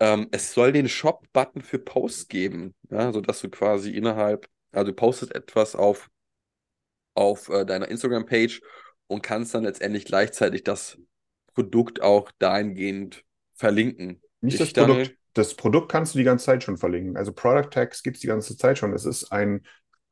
ähm, 0.00 0.26
es 0.32 0.52
soll 0.52 0.72
den 0.72 0.88
Shop-Button 0.88 1.62
für 1.62 1.78
Posts 1.78 2.26
geben, 2.26 2.74
ja, 2.90 3.12
sodass 3.12 3.40
du 3.40 3.48
quasi 3.48 3.90
innerhalb, 3.90 4.48
also 4.72 4.90
du 4.90 4.96
postest 4.96 5.34
etwas 5.34 5.76
auf, 5.76 6.10
auf 7.14 7.48
äh, 7.50 7.64
deiner 7.64 7.88
Instagram-Page 7.88 8.62
und 9.06 9.22
kannst 9.22 9.54
dann 9.54 9.62
letztendlich 9.62 10.06
gleichzeitig 10.06 10.64
das 10.64 10.98
Produkt 11.54 12.02
auch 12.02 12.32
dahingehend 12.38 13.24
verlinken. 13.54 14.20
Nicht 14.40 14.58
das 14.58 14.68
Richtig, 14.68 14.74
Daniel? 14.74 14.96
Produkt. 15.04 15.21
Das 15.34 15.54
Produkt 15.54 15.90
kannst 15.90 16.14
du 16.14 16.18
die 16.18 16.24
ganze 16.24 16.46
Zeit 16.46 16.62
schon 16.62 16.76
verlinken. 16.76 17.16
Also 17.16 17.32
Product 17.32 17.70
Tags 17.70 18.02
gibt 18.02 18.16
es 18.16 18.20
die 18.20 18.26
ganze 18.26 18.56
Zeit 18.56 18.78
schon. 18.78 18.92
Es 18.92 19.04
ist 19.04 19.32
ein 19.32 19.62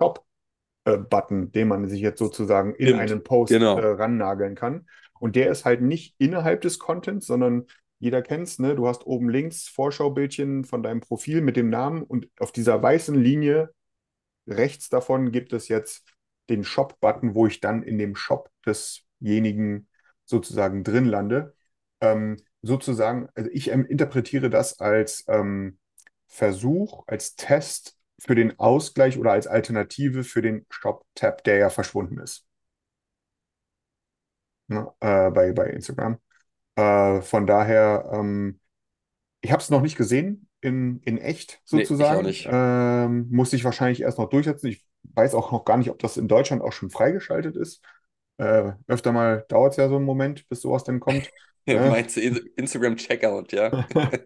Shop-Button, 0.01 1.53
den 1.53 1.69
man 1.69 1.89
sich 1.89 2.01
jetzt 2.01 2.19
sozusagen 2.19 2.75
in 2.75 2.89
Stimmt, 2.89 3.01
einen 3.01 3.23
Post 3.23 3.53
genau. 3.53 3.79
äh, 3.79 3.87
rannageln 3.87 4.55
kann. 4.55 4.87
Und 5.19 5.37
der 5.37 5.51
ist 5.51 5.65
halt 5.65 5.83
nicht 5.83 6.15
innerhalb 6.19 6.63
des 6.63 6.79
Contents, 6.79 7.27
sondern 7.27 7.67
jeder 7.99 8.23
kennt's, 8.23 8.59
ne? 8.59 8.75
Du 8.75 8.89
hast 8.89 9.07
oben 9.07 9.29
links 9.29 9.69
Vorschaubildchen 9.69 10.65
von 10.65 10.83
deinem 10.83 11.01
Profil 11.01 11.43
mit 11.43 11.57
dem 11.57 11.69
Namen 11.69 12.03
und 12.03 12.29
auf 12.39 12.51
dieser 12.51 12.83
weißen 12.83 13.15
Linie 13.15 13.75
rechts 14.47 14.89
davon 14.89 15.33
gibt 15.33 15.53
es 15.53 15.69
jetzt 15.69 16.09
den 16.49 16.65
Shop-Button, 16.65 17.35
wo 17.35 17.47
ich 17.47 17.61
dann 17.61 17.83
in 17.83 17.99
dem 17.99 18.17
Shop 18.17 18.51
desjenigen 18.67 19.89
sozusagen 20.25 20.83
drin 20.83 21.05
lande. 21.05 21.55
Ähm, 22.01 22.39
sozusagen, 22.63 23.29
also 23.35 23.51
ich 23.53 23.71
ähm, 23.71 23.85
interpretiere 23.85 24.51
das 24.51 24.81
als 24.81 25.25
ähm, 25.29 25.79
Versuch, 26.27 27.05
als 27.07 27.35
Test 27.37 27.97
für 28.19 28.35
den 28.35 28.59
Ausgleich 28.59 29.19
oder 29.19 29.33
als 29.33 29.47
Alternative 29.47 30.25
für 30.25 30.43
den 30.43 30.67
Shop-Tab, 30.69 31.43
der 31.45 31.57
ja 31.57 31.71
verschwunden 31.71 32.19
ist. 32.19 32.47
Ne, 34.69 34.89
äh, 35.01 35.31
bei, 35.31 35.53
bei 35.53 35.67
Instagram. 35.71 36.19
Äh, 36.77 37.23
von 37.23 37.47
daher, 37.47 38.09
ähm, 38.13 38.61
ich 39.41 39.53
habe 39.53 39.63
es 39.63 39.71
noch 39.71 39.81
nicht 39.81 39.97
gesehen 39.97 40.49
in, 40.61 41.01
in 41.01 41.19
echt 41.19 41.61
Nee, 41.73 41.83
ich 41.83 41.89
sozusagen. 41.89 42.33
Ähm, 42.47 43.29
muss 43.31 43.53
ich 43.53 43.65
wahrscheinlich 43.65 44.03
erst 44.03 44.19
noch 44.19 44.29
durchsetzen. 44.29 44.69
Ich 44.69 44.85
weiß 45.15 45.35
auch 45.35 45.51
noch 45.51 45.65
gar 45.65 45.79
nicht, 45.79 45.91
ob 45.91 45.99
das 45.99 46.17
in 46.17 46.29
Deutschland 46.29 46.63
auch 46.63 46.73
schon 46.73 46.91
freigeschaltet 46.91 47.57
ist. 47.57 47.83
Äh, 48.37 48.73
öfter 48.87 49.13
mal 49.13 49.45
dauert 49.49 49.73
es 49.73 49.77
ja 49.79 49.89
so 49.89 49.97
einen 49.97 50.05
Moment, 50.05 50.49
bis 50.49 50.61
sowas 50.61 50.85
denn 50.85 51.01
kommt. 51.01 51.31
Ja, 51.67 51.77
Ne? 51.81 51.91
meinst 51.91 52.17
du 52.17 52.21
In- 52.21 52.51
Instagram 52.57 52.97
Checkout, 52.97 53.53
ja? 53.53 53.77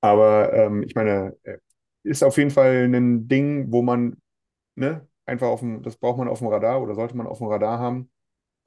Aber 0.00 0.52
ähm, 0.52 0.82
ich 0.82 0.94
meine, 0.94 1.36
äh, 1.44 1.58
ist 2.02 2.22
auf 2.24 2.36
jeden 2.36 2.50
Fall 2.50 2.84
ein 2.92 3.28
Ding, 3.28 3.70
wo 3.72 3.82
man, 3.82 4.16
ne, 4.76 5.08
einfach 5.26 5.48
auf 5.48 5.60
dem, 5.60 5.82
das 5.82 5.96
braucht 5.96 6.18
man 6.18 6.28
auf 6.28 6.38
dem 6.40 6.48
Radar 6.48 6.82
oder 6.82 6.94
sollte 6.94 7.16
man 7.16 7.26
auf 7.26 7.38
dem 7.38 7.48
Radar 7.48 7.78
haben, 7.78 8.10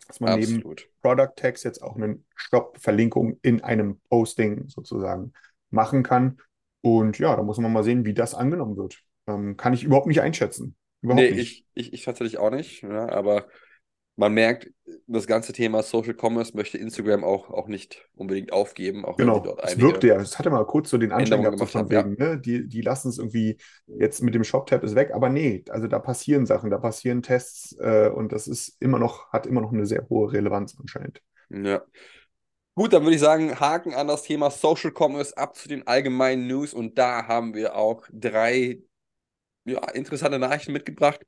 dass 0.07 0.19
man 0.21 0.33
neben 0.33 0.63
Absolut. 0.63 0.87
Product 1.01 1.33
Tags 1.37 1.63
jetzt 1.63 1.81
auch 1.83 1.95
eine 1.97 2.19
Shop-Verlinkung 2.35 3.39
in 3.43 3.63
einem 3.63 3.99
Posting 4.09 4.69
sozusagen 4.69 5.33
machen 5.71 6.03
kann. 6.03 6.39
Und 6.81 7.19
ja, 7.19 7.35
da 7.35 7.43
muss 7.43 7.57
man 7.59 7.73
mal 7.73 7.83
sehen, 7.83 8.05
wie 8.05 8.13
das 8.15 8.35
angenommen 8.35 8.77
wird. 8.77 9.03
Ähm, 9.27 9.57
kann 9.57 9.73
ich 9.73 9.83
überhaupt 9.83 10.07
nicht 10.07 10.21
einschätzen. 10.21 10.77
Überhaupt 11.01 11.21
Nee, 11.21 11.31
nicht. 11.31 11.59
ich, 11.59 11.65
ich, 11.75 11.93
ich 11.93 12.03
tatsächlich 12.03 12.37
auch 12.39 12.49
nicht, 12.49 12.81
ja, 12.83 13.09
aber 13.09 13.47
man 14.15 14.33
merkt, 14.33 14.69
das 15.07 15.27
ganze 15.27 15.51
Thema 15.51 15.83
Social 15.83 16.15
Commerce 16.19 16.55
möchte 16.55 16.77
Instagram 16.77 17.23
auch, 17.23 17.49
auch 17.49 17.67
nicht 17.67 18.07
unbedingt 18.15 18.53
aufgeben, 18.53 19.03
auch 19.03 19.17
Genau, 19.17 19.39
dort 19.39 19.63
es 19.63 19.79
wirkte 19.79 20.07
ja, 20.07 20.15
es 20.15 20.39
hatte 20.39 20.49
mal 20.49 20.65
kurz 20.65 20.89
so 20.89 20.97
den 20.97 21.11
Anschein 21.11 21.41
gehabt, 21.41 21.59
so 21.59 21.65
gemacht 21.65 21.71
von 21.71 21.81
haben. 21.81 21.91
Ja, 21.91 22.05
wegen, 22.05 22.15
ne, 22.17 22.39
die, 22.39 22.67
die 22.67 22.81
lassen 22.81 23.09
es 23.09 23.17
irgendwie 23.17 23.57
jetzt 23.87 24.21
mit 24.21 24.33
dem 24.33 24.43
Shop-Tab 24.43 24.83
ist 24.83 24.95
weg, 24.95 25.11
aber 25.13 25.29
nee, 25.29 25.63
also 25.69 25.87
da 25.87 25.99
passieren 25.99 26.45
Sachen, 26.45 26.69
da 26.69 26.77
passieren 26.77 27.21
Tests 27.21 27.75
äh, 27.79 28.09
und 28.13 28.31
das 28.31 28.47
ist 28.47 28.77
immer 28.79 28.99
noch, 28.99 29.31
hat 29.31 29.45
immer 29.45 29.61
noch 29.61 29.73
eine 29.73 29.85
sehr 29.85 30.07
hohe 30.09 30.31
Relevanz 30.31 30.75
anscheinend. 30.79 31.21
ja. 31.49 31.83
Gut, 32.77 32.91
dann 32.91 33.03
würde 33.03 33.15
ich 33.15 33.21
sagen, 33.21 33.57
Haken 33.57 33.93
an 33.93 34.09
das 34.09 34.23
Thema 34.23 34.51
Social 34.51 34.91
Commerce 34.91 35.37
ab 35.37 35.55
zu 35.55 35.69
den 35.69 35.87
allgemeinen 35.87 36.45
News 36.47 36.73
und 36.73 36.97
da 36.97 37.25
haben 37.25 37.53
wir 37.53 37.77
auch 37.77 38.05
drei 38.11 38.81
ja, 39.63 39.89
interessante 39.91 40.39
Nachrichten 40.39 40.73
mitgebracht. 40.73 41.21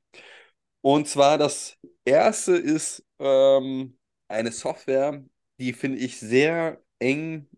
Und 0.80 1.08
zwar 1.08 1.38
das 1.38 1.76
erste 2.04 2.56
ist 2.56 3.04
ähm, 3.18 3.98
eine 4.28 4.52
Software, 4.52 5.22
die 5.58 5.72
finde 5.72 5.98
ich 5.98 6.18
sehr 6.20 6.80
eng 6.98 7.48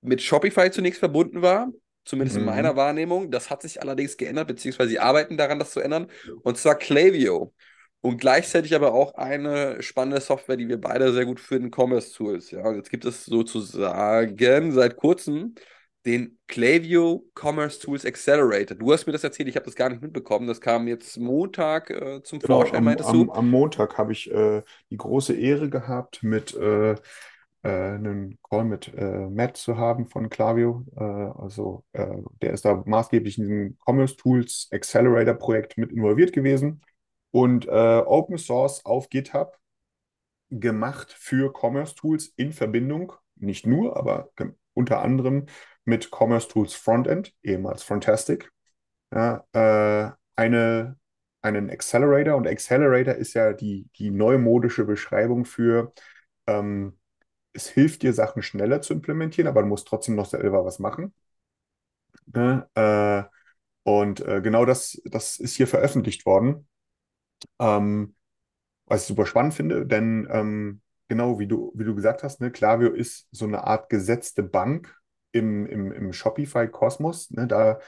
mit 0.00 0.22
Shopify 0.22 0.70
zunächst 0.70 0.98
verbunden 1.00 1.42
war, 1.42 1.72
zumindest 2.04 2.36
in 2.36 2.44
Mhm. 2.44 2.44
meiner 2.44 2.76
Wahrnehmung. 2.76 3.30
Das 3.30 3.50
hat 3.50 3.62
sich 3.62 3.82
allerdings 3.82 4.16
geändert, 4.16 4.48
beziehungsweise 4.48 4.90
sie 4.90 4.98
arbeiten 5.00 5.36
daran, 5.36 5.58
das 5.58 5.72
zu 5.72 5.80
ändern. 5.80 6.10
Und 6.42 6.58
zwar 6.58 6.76
Klaviyo. 6.76 7.52
Und 8.00 8.20
gleichzeitig 8.20 8.74
aber 8.76 8.94
auch 8.94 9.14
eine 9.14 9.82
spannende 9.82 10.20
Software, 10.20 10.56
die 10.56 10.68
wir 10.68 10.80
beide 10.80 11.12
sehr 11.12 11.26
gut 11.26 11.40
finden, 11.40 11.70
Commerce 11.74 12.12
Tools. 12.14 12.50
Ja, 12.52 12.62
und 12.62 12.76
jetzt 12.76 12.90
gibt 12.90 13.04
es 13.04 13.24
sozusagen 13.24 14.72
seit 14.72 14.96
kurzem 14.96 15.54
den 16.06 16.38
Klaviyo 16.46 17.24
Commerce 17.34 17.80
Tools 17.80 18.04
Accelerator. 18.06 18.76
Du 18.76 18.92
hast 18.92 19.06
mir 19.06 19.12
das 19.12 19.24
erzählt, 19.24 19.48
ich 19.48 19.56
habe 19.56 19.66
das 19.66 19.74
gar 19.74 19.90
nicht 19.90 20.00
mitbekommen. 20.00 20.46
Das 20.46 20.60
kam 20.60 20.88
jetzt 20.88 21.18
Montag 21.18 21.90
äh, 21.90 22.22
zum 22.22 22.38
Genau, 22.38 22.60
Vorschein, 22.60 22.78
am, 22.78 22.84
meintest 22.84 23.10
am, 23.10 23.26
du? 23.26 23.32
am 23.32 23.50
Montag 23.50 23.98
habe 23.98 24.12
ich 24.12 24.30
äh, 24.30 24.62
die 24.90 24.96
große 24.96 25.34
Ehre 25.34 25.68
gehabt, 25.68 26.22
mit 26.22 26.54
äh, 26.54 26.94
äh, 27.62 27.94
einen 27.94 28.38
Call 28.42 28.64
mit 28.64 28.92
äh, 28.94 29.28
Matt 29.28 29.56
zu 29.56 29.76
haben 29.76 30.06
von 30.06 30.30
Klaviyo. 30.30 30.84
Äh, 30.96 31.02
also 31.02 31.84
der 31.92 32.52
ist 32.52 32.64
da 32.64 32.82
maßgeblich 32.86 33.38
in 33.38 33.44
diesem 33.44 33.78
Commerce 33.84 34.16
Tools 34.16 34.68
Accelerator 34.72 35.34
Projekt 35.34 35.76
mit 35.76 35.92
involviert 35.92 36.32
gewesen 36.32 36.82
und 37.30 37.68
Open 37.68 38.38
Source 38.38 38.84
auf 38.86 39.10
GitHub 39.10 39.58
gemacht 40.50 41.12
für 41.12 41.52
Commerce 41.52 41.94
Tools 41.94 42.32
in 42.36 42.52
Verbindung, 42.52 43.12
nicht 43.36 43.66
nur, 43.66 43.96
aber 43.96 44.30
unter 44.72 45.02
anderem 45.02 45.46
mit 45.88 46.10
Commerce 46.12 46.48
Tools 46.48 46.74
Frontend, 46.74 47.34
ehemals 47.42 47.82
Frontastic. 47.82 48.52
Ja, 49.12 49.44
äh, 49.52 50.12
eine, 50.36 50.98
einen 51.42 51.70
Accelerator 51.70 52.36
und 52.36 52.46
Accelerator 52.46 53.14
ist 53.14 53.34
ja 53.34 53.52
die, 53.54 53.88
die 53.96 54.10
neumodische 54.10 54.84
Beschreibung 54.84 55.44
für, 55.46 55.92
ähm, 56.46 56.98
es 57.54 57.68
hilft 57.68 58.02
dir, 58.02 58.12
Sachen 58.12 58.42
schneller 58.42 58.82
zu 58.82 58.94
implementieren, 58.94 59.48
aber 59.48 59.62
du 59.62 59.68
musst 59.68 59.88
trotzdem 59.88 60.16
noch 60.16 60.26
selber 60.26 60.64
was 60.64 60.78
machen. 60.78 61.14
Ne? 62.26 62.68
Äh, 62.74 63.24
und 63.84 64.20
äh, 64.20 64.40
genau 64.42 64.64
das, 64.66 65.00
das 65.04 65.38
ist 65.38 65.56
hier 65.56 65.66
veröffentlicht 65.66 66.26
worden. 66.26 66.68
Ähm, 67.58 68.14
was 68.86 69.02
ich 69.02 69.08
super 69.08 69.26
spannend 69.26 69.54
finde, 69.54 69.86
denn 69.86 70.28
ähm, 70.30 70.82
genau 71.08 71.38
wie 71.38 71.46
du, 71.46 71.72
wie 71.74 71.84
du 71.84 71.94
gesagt 71.94 72.22
hast, 72.22 72.40
ne, 72.40 72.50
Klaviyo 72.52 72.92
ist 72.92 73.28
so 73.32 73.46
eine 73.46 73.64
Art 73.64 73.90
gesetzte 73.90 74.42
Bank 74.42 74.97
im, 75.32 75.66
im, 75.66 75.92
im 75.92 76.12
Shopify-Kosmos. 76.12 77.30
Ne, 77.32 77.46
da, 77.46 77.78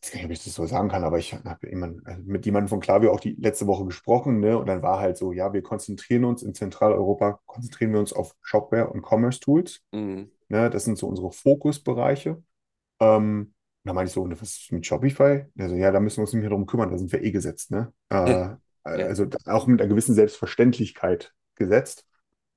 ich 0.00 0.08
weiß 0.08 0.14
nicht, 0.14 0.24
ob 0.24 0.30
ich 0.32 0.44
das 0.44 0.54
so 0.54 0.66
sagen 0.66 0.88
kann, 0.88 1.04
aber 1.04 1.18
ich 1.18 1.32
habe 1.32 1.68
also 2.04 2.22
mit 2.24 2.44
jemandem 2.44 2.68
von 2.68 2.80
Klaviyo 2.80 3.12
auch 3.12 3.20
die 3.20 3.36
letzte 3.38 3.66
Woche 3.66 3.84
gesprochen, 3.84 4.40
ne, 4.40 4.58
und 4.58 4.66
dann 4.66 4.82
war 4.82 4.98
halt 4.98 5.16
so, 5.16 5.32
ja, 5.32 5.52
wir 5.52 5.62
konzentrieren 5.62 6.24
uns 6.24 6.42
in 6.42 6.54
Zentraleuropa, 6.54 7.40
konzentrieren 7.46 7.92
wir 7.92 8.00
uns 8.00 8.12
auf 8.12 8.34
Shopware 8.42 8.88
und 8.90 9.02
Commerce-Tools. 9.02 9.82
Mhm. 9.92 10.30
Ne, 10.48 10.70
das 10.70 10.84
sind 10.84 10.98
so 10.98 11.06
unsere 11.06 11.30
Fokusbereiche. 11.30 12.42
Ähm, 13.00 13.54
und 13.84 13.88
da 13.88 13.92
meinte 13.92 14.08
ich 14.08 14.14
so, 14.14 14.28
was 14.28 14.42
ist 14.42 14.72
mit 14.72 14.86
Shopify? 14.86 15.46
Also, 15.58 15.76
ja, 15.76 15.90
da 15.90 16.00
müssen 16.00 16.18
wir 16.18 16.22
uns 16.22 16.32
nicht 16.32 16.42
mehr 16.42 16.50
drum 16.50 16.66
kümmern, 16.66 16.90
da 16.90 16.98
sind 16.98 17.12
wir 17.12 17.22
eh 17.22 17.30
gesetzt, 17.30 17.70
ne? 17.70 17.92
Äh, 18.10 18.30
Ja. 18.30 18.58
also 18.84 19.26
auch 19.46 19.66
mit 19.68 19.80
einer 19.80 19.88
gewissen 19.88 20.14
Selbstverständlichkeit 20.14 21.32
gesetzt 21.54 22.06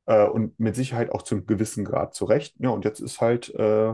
äh, 0.05 0.25
und 0.25 0.59
mit 0.59 0.75
Sicherheit 0.75 1.11
auch 1.11 1.21
zum 1.23 1.45
gewissen 1.45 1.85
Grad 1.85 2.15
zurecht. 2.15 2.55
Ja, 2.59 2.69
und 2.69 2.85
jetzt 2.85 2.99
ist 2.99 3.21
halt, 3.21 3.53
äh, 3.55 3.93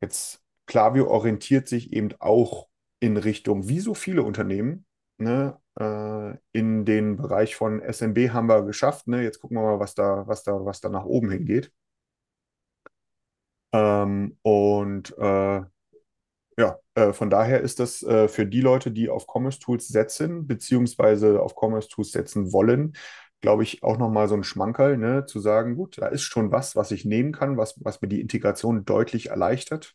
jetzt 0.00 0.42
Klaviyo 0.66 1.08
orientiert 1.08 1.68
sich 1.68 1.92
eben 1.92 2.10
auch 2.20 2.68
in 3.00 3.16
Richtung, 3.16 3.68
wie 3.68 3.80
so 3.80 3.94
viele 3.94 4.22
Unternehmen, 4.22 4.86
ne? 5.18 5.58
Äh, 5.80 6.36
in 6.52 6.84
den 6.84 7.16
Bereich 7.16 7.56
von 7.56 7.80
SMB 7.80 8.30
haben 8.32 8.48
wir 8.48 8.62
geschafft, 8.64 9.08
ne? 9.08 9.22
Jetzt 9.22 9.40
gucken 9.40 9.56
wir 9.58 9.62
mal, 9.62 9.80
was 9.80 9.94
da, 9.94 10.26
was 10.26 10.42
da, 10.44 10.64
was 10.64 10.80
da 10.80 10.88
nach 10.88 11.04
oben 11.04 11.30
hingeht. 11.30 11.72
Ähm, 13.72 14.38
und 14.42 15.16
äh, 15.18 15.62
ja, 16.58 16.78
äh, 16.94 17.12
von 17.12 17.30
daher 17.30 17.60
ist 17.60 17.80
das 17.80 18.02
äh, 18.02 18.28
für 18.28 18.46
die 18.46 18.60
Leute, 18.60 18.90
die 18.90 19.08
auf 19.08 19.26
Commerce 19.28 19.58
Tools 19.60 19.88
setzen, 19.88 20.46
beziehungsweise 20.46 21.40
auf 21.42 21.54
Commerce 21.56 21.88
Tools 21.88 22.12
setzen 22.12 22.52
wollen, 22.52 22.94
glaube 23.40 23.62
ich, 23.62 23.82
auch 23.82 23.98
nochmal 23.98 24.28
so 24.28 24.34
ein 24.34 24.44
Schmankerl, 24.44 24.96
ne, 24.98 25.26
zu 25.26 25.40
sagen, 25.40 25.76
gut, 25.76 25.98
da 25.98 26.08
ist 26.08 26.22
schon 26.22 26.52
was, 26.52 26.76
was 26.76 26.90
ich 26.90 27.04
nehmen 27.04 27.32
kann, 27.32 27.56
was, 27.56 27.74
was 27.84 28.00
mir 28.02 28.08
die 28.08 28.20
Integration 28.20 28.84
deutlich 28.84 29.28
erleichtert, 29.30 29.94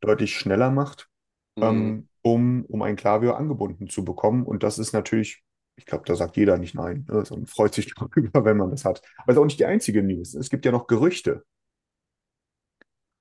deutlich 0.00 0.36
schneller 0.36 0.70
macht, 0.70 1.08
Mhm. 1.56 1.98
ähm, 1.98 2.08
um, 2.22 2.64
um 2.66 2.82
ein 2.82 2.96
Klaviyo 2.96 3.34
angebunden 3.34 3.88
zu 3.88 4.04
bekommen. 4.04 4.44
Und 4.44 4.62
das 4.62 4.78
ist 4.78 4.92
natürlich, 4.92 5.42
ich 5.76 5.86
glaube, 5.86 6.04
da 6.06 6.14
sagt 6.16 6.36
jeder 6.36 6.58
nicht 6.58 6.74
nein, 6.74 7.06
ne, 7.10 7.24
sondern 7.24 7.46
freut 7.46 7.74
sich 7.74 7.94
darüber, 7.96 8.44
wenn 8.44 8.56
man 8.56 8.70
das 8.70 8.84
hat. 8.84 9.02
Aber 9.18 9.32
es 9.32 9.36
ist 9.36 9.40
auch 9.40 9.46
nicht 9.46 9.60
die 9.60 9.66
einzige 9.66 10.02
News. 10.02 10.34
Es 10.34 10.50
gibt 10.50 10.64
ja 10.64 10.72
noch 10.72 10.86
Gerüchte. 10.86 11.44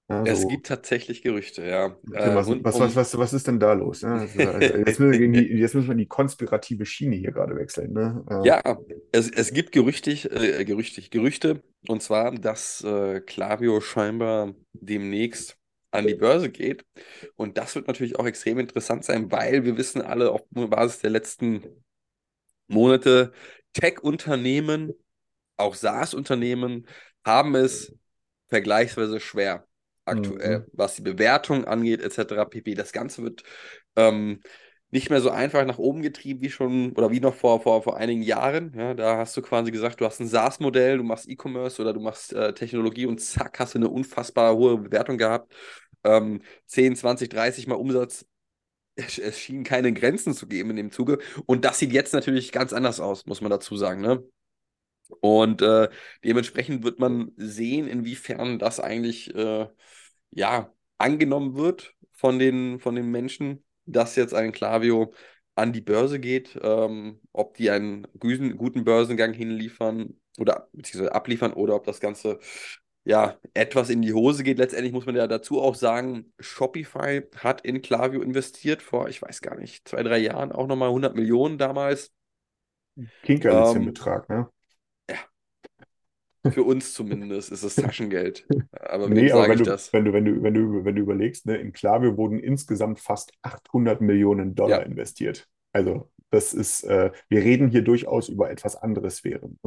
Ja, 0.09 0.23
Es 0.23 0.47
gibt 0.47 0.67
tatsächlich 0.67 1.21
Gerüchte, 1.21 1.65
ja. 1.65 1.87
Äh, 2.13 2.33
was, 2.33 2.47
rund 2.47 2.63
was, 2.63 2.79
was, 2.79 2.95
was, 2.95 3.17
was 3.17 3.33
ist 3.33 3.47
denn 3.47 3.59
da 3.59 3.73
los? 3.73 4.01
Ja, 4.01 4.15
also, 4.15 4.39
also, 4.47 4.77
jetzt, 4.77 4.99
müssen 4.99 5.11
wir 5.11 5.19
in 5.21 5.33
die, 5.33 5.41
jetzt 5.57 5.75
müssen 5.75 5.87
wir 5.89 5.95
die 5.95 6.05
konspirative 6.05 6.85
Schiene 6.85 7.17
hier 7.17 7.31
gerade 7.31 7.55
wechseln. 7.57 7.91
Ne? 7.93 8.23
Äh, 8.29 8.47
Ja, 8.47 8.61
es, 9.11 9.29
es 9.29 9.51
gibt 9.51 9.73
gerüchtig, 9.73 10.31
äh, 10.31 10.63
gerüchtig, 10.63 11.11
Gerüchte, 11.11 11.61
und 11.87 12.01
zwar, 12.01 12.31
dass 12.31 12.83
äh, 12.83 13.19
Klaviyo 13.19 13.81
scheinbar 13.81 14.53
demnächst 14.73 15.57
an 15.91 16.07
die 16.07 16.15
Börse 16.15 16.49
geht. 16.49 16.85
Und 17.35 17.57
das 17.57 17.75
wird 17.75 17.87
natürlich 17.87 18.17
auch 18.17 18.25
extrem 18.25 18.59
interessant 18.59 19.03
sein, 19.03 19.29
weil 19.31 19.65
wir 19.65 19.77
wissen 19.77 20.01
alle 20.01 20.31
auf 20.31 20.41
Basis 20.51 20.99
der 20.99 21.09
letzten 21.09 21.63
Monate, 22.67 23.33
Tech-Unternehmen, 23.73 24.93
auch 25.57 25.75
SaaS-Unternehmen, 25.75 26.87
haben 27.25 27.55
es 27.55 27.93
vergleichsweise 28.49 29.19
schwer 29.19 29.67
aktuell, 30.07 30.59
Mhm. 30.59 30.65
was 30.73 30.95
die 30.95 31.01
Bewertung 31.01 31.65
angeht, 31.65 32.01
etc. 32.01 32.45
pp. 32.45 32.73
Das 32.75 32.91
Ganze 32.91 33.23
wird 33.23 33.43
ähm, 33.95 34.41
nicht 34.91 35.09
mehr 35.09 35.21
so 35.21 35.29
einfach 35.31 35.65
nach 35.65 35.77
oben 35.79 36.01
getrieben 36.01 36.41
wie 36.41 36.49
schon 36.49 36.93
oder 36.93 37.11
wie 37.11 37.19
noch 37.19 37.35
vor, 37.35 37.61
vor, 37.61 37.83
vor 37.83 37.97
einigen 37.97 38.21
Jahren. 38.21 38.73
Ja, 38.77 38.93
da 38.93 39.17
hast 39.17 39.35
du 39.37 39.41
quasi 39.41 39.71
gesagt, 39.71 39.99
du 40.01 40.05
hast 40.05 40.19
ein 40.21 40.27
SaaS-Modell, 40.27 40.97
du 40.97 41.03
machst 41.03 41.27
E-Commerce 41.29 41.81
oder 41.81 41.93
du 41.93 41.99
machst 41.99 42.33
äh, 42.33 42.53
Technologie 42.53 43.05
und 43.05 43.19
zack, 43.21 43.59
hast 43.59 43.73
du 43.75 43.79
eine 43.79 43.89
unfassbar 43.89 44.55
hohe 44.55 44.77
Bewertung 44.77 45.17
gehabt. 45.17 45.53
Ähm, 46.03 46.41
10, 46.67 46.95
20, 46.95 47.29
30 47.29 47.67
Mal 47.67 47.75
Umsatz. 47.75 48.25
Es, 48.95 49.17
es 49.19 49.39
schien 49.39 49.63
keine 49.63 49.93
Grenzen 49.93 50.33
zu 50.33 50.47
geben 50.47 50.71
in 50.71 50.75
dem 50.77 50.91
Zuge. 50.91 51.19
Und 51.45 51.65
das 51.65 51.79
sieht 51.79 51.93
jetzt 51.93 52.13
natürlich 52.13 52.51
ganz 52.51 52.73
anders 52.73 52.99
aus, 52.99 53.25
muss 53.27 53.41
man 53.41 53.51
dazu 53.51 53.77
sagen. 53.77 54.01
Ne? 54.01 54.23
Und 55.21 55.61
äh, 55.61 55.89
dementsprechend 56.23 56.83
wird 56.83 56.99
man 56.99 57.31
sehen, 57.37 57.87
inwiefern 57.87 58.59
das 58.59 58.79
eigentlich 58.79 59.33
äh, 59.35 59.67
ja, 60.37 60.71
angenommen 60.99 61.55
wird 61.55 61.95
von 62.13 62.37
den, 62.39 62.79
von 62.79 62.95
den 62.95 63.09
Menschen, 63.09 63.65
dass 63.85 64.15
jetzt 64.15 64.33
ein 64.35 64.51
Klaviyo 64.51 65.13
an 65.55 65.73
die 65.73 65.81
Börse 65.81 66.19
geht, 66.19 66.57
ähm, 66.61 67.19
ob 67.33 67.55
die 67.55 67.71
einen 67.71 68.07
guten, 68.19 68.83
Börsengang 68.83 69.33
hinliefern 69.33 70.19
oder 70.37 70.69
beziehungsweise 70.73 71.15
abliefern 71.15 71.53
oder 71.53 71.75
ob 71.75 71.85
das 71.85 71.99
Ganze 71.99 72.39
ja 73.05 73.39
etwas 73.55 73.89
in 73.89 74.01
die 74.03 74.13
Hose 74.13 74.43
geht. 74.43 74.59
Letztendlich 74.59 74.93
muss 74.93 75.07
man 75.07 75.15
ja 75.15 75.25
dazu 75.27 75.59
auch 75.59 75.73
sagen, 75.75 76.31
Shopify 76.39 77.23
hat 77.37 77.61
in 77.61 77.81
Klaviyo 77.81 78.21
investiert 78.21 78.83
vor, 78.83 79.09
ich 79.09 79.21
weiß 79.21 79.41
gar 79.41 79.55
nicht, 79.55 79.87
zwei, 79.87 80.03
drei 80.03 80.19
Jahren 80.19 80.51
auch 80.51 80.67
nochmal 80.67 80.89
100 80.89 81.15
Millionen 81.15 81.57
damals. 81.57 82.11
Kinkerlitzchen 83.23 83.81
Ähm, 83.81 83.85
Betrag, 83.85 84.29
ne? 84.29 84.49
Für 86.49 86.63
uns 86.63 86.93
zumindest 86.93 87.51
ist 87.51 87.63
es 87.63 87.77
Taschengeld. 87.77 88.47
Aber 88.71 89.09
Nee, 89.09 89.31
aber 89.31 89.47
wenn 89.47 89.57
ich 89.57 89.61
du, 89.61 89.65
das? 89.65 89.93
wenn 89.93 90.05
du, 90.05 90.13
wenn 90.13 90.25
du, 90.25 90.43
wenn 90.43 90.53
du, 90.53 90.85
wenn 90.85 90.95
du 90.95 91.01
überlegst, 91.01 91.45
ne, 91.45 91.57
in 91.57 91.71
Klaviyo 91.73 92.17
wurden 92.17 92.39
insgesamt 92.39 92.99
fast 92.99 93.31
800 93.41 94.01
Millionen 94.01 94.55
Dollar 94.55 94.81
Ja. 94.81 94.85
investiert. 94.85 95.47
Also, 95.71 96.11
das 96.29 96.53
ist, 96.53 96.83
äh, 96.83 97.11
wir 97.29 97.41
reden 97.43 97.69
hier 97.69 97.83
durchaus 97.83 98.27
über 98.29 98.49
etwas 98.51 98.75
andere 98.75 99.09
Sphären. 99.11 99.59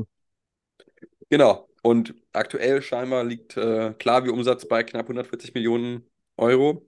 Genau. 1.29 1.69
Und 1.83 2.15
aktuell 2.33 2.83
scheinbar 2.83 3.25
liegt 3.25 3.57
äh, 3.57 3.95
Klaviyo-Umsatz 3.95 4.67
bei 4.69 4.83
knapp 4.85 5.07
140 5.09 5.55
Millionen 5.55 6.05
Euro. 6.37 6.87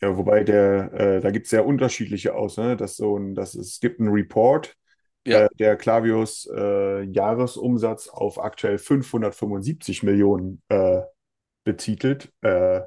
Ja, 0.00 0.16
wobei 0.16 0.44
der, 0.44 0.92
äh, 0.92 1.20
da 1.20 1.30
gibt 1.30 1.46
es 1.46 1.50
sehr 1.50 1.64
unterschiedliche 1.66 2.34
aus, 2.34 2.56
ne? 2.56 2.76
Das 2.76 2.96
so 2.96 3.16
ein, 3.16 3.34
das, 3.34 3.54
es 3.54 3.80
gibt 3.80 4.00
einen 4.00 4.10
Report, 4.10 4.76
Ja. 5.26 5.44
äh, 5.44 5.48
der 5.58 5.76
Klavios 5.76 6.46
äh, 6.54 7.02
Jahresumsatz 7.02 8.08
auf 8.08 8.38
aktuell 8.38 8.78
575 8.78 10.02
Millionen 10.02 10.62
äh, 10.68 11.02
betitelt. 11.64 12.32
Äh, 12.42 12.82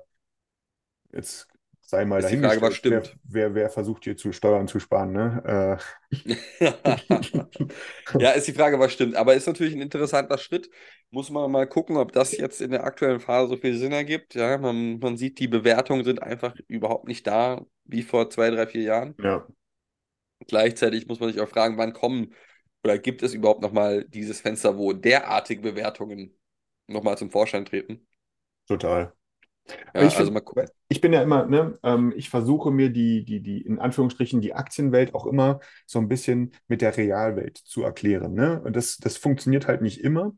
jetzt 1.11 1.47
sei 1.81 2.05
mal 2.05 2.23
die 2.23 2.37
Frage, 2.37 2.61
was 2.61 2.81
dahingestellt, 2.81 2.93
wer, 2.93 3.03
stimmt. 3.05 3.19
wer, 3.23 3.55
wer 3.55 3.69
versucht 3.69 4.03
hier 4.03 4.17
zu 4.17 4.31
Steuern 4.31 4.67
zu 4.67 4.79
sparen, 4.79 5.11
ne? 5.13 5.79
Äh, 5.79 5.83
Ja, 8.19 8.31
ist 8.31 8.47
die 8.47 8.53
Frage, 8.53 8.79
was 8.79 8.93
stimmt. 8.93 9.15
Aber 9.15 9.35
ist 9.35 9.47
natürlich 9.47 9.73
ein 9.75 9.81
interessanter 9.81 10.37
Schritt. 10.37 10.69
Muss 11.09 11.29
man 11.29 11.51
mal 11.51 11.67
gucken, 11.67 11.97
ob 11.97 12.11
das 12.11 12.37
jetzt 12.37 12.61
in 12.61 12.71
der 12.71 12.83
aktuellen 12.83 13.19
Phase 13.19 13.49
so 13.49 13.57
viel 13.57 13.77
Sinn 13.77 13.91
ergibt. 13.91 14.35
Ja, 14.35 14.57
man, 14.57 14.99
man 14.99 15.17
sieht, 15.17 15.39
die 15.39 15.47
Bewertungen 15.47 16.03
sind 16.03 16.21
einfach 16.21 16.55
überhaupt 16.67 17.07
nicht 17.07 17.27
da, 17.27 17.65
wie 17.85 18.03
vor 18.03 18.29
zwei, 18.29 18.49
drei, 18.49 18.67
vier 18.67 18.81
Jahren. 18.83 19.15
ja. 19.17 19.47
Gleichzeitig 20.47 21.07
muss 21.07 21.19
man 21.19 21.31
sich 21.31 21.41
auch 21.41 21.49
fragen, 21.49 21.77
wann 21.77 21.93
kommen 21.93 22.33
oder 22.83 22.97
gibt 22.97 23.23
es 23.23 23.33
überhaupt 23.33 23.61
nochmal 23.61 24.05
dieses 24.05 24.41
Fenster, 24.41 24.77
wo 24.77 24.93
derartige 24.93 25.61
Bewertungen 25.61 26.37
nochmal 26.87 27.17
zum 27.17 27.31
Vorschein 27.31 27.65
treten? 27.65 28.07
Total. 28.67 29.13
Ja, 29.93 30.03
ich 30.03 30.15
also 30.15 30.31
find-. 30.31 30.71
Ich 30.89 31.01
bin 31.01 31.11
ja 31.11 31.21
immer, 31.21 31.45
ne, 31.45 31.77
ähm, 31.83 32.13
ich 32.15 32.29
versuche 32.29 32.71
mir 32.71 32.89
die, 32.89 33.25
die, 33.25 33.41
die, 33.41 33.61
in 33.61 33.79
Anführungsstrichen, 33.79 34.39
die 34.39 34.53
Aktienwelt 34.53 35.13
auch 35.13 35.25
immer 35.25 35.59
so 35.85 35.99
ein 35.99 36.07
bisschen 36.07 36.53
mit 36.67 36.81
der 36.81 36.95
Realwelt 36.95 37.57
zu 37.57 37.83
erklären, 37.83 38.33
ne? 38.33 38.61
Und 38.61 38.75
das, 38.75 38.97
das 38.97 39.17
funktioniert 39.17 39.67
halt 39.67 39.81
nicht 39.81 40.01
immer. 40.01 40.33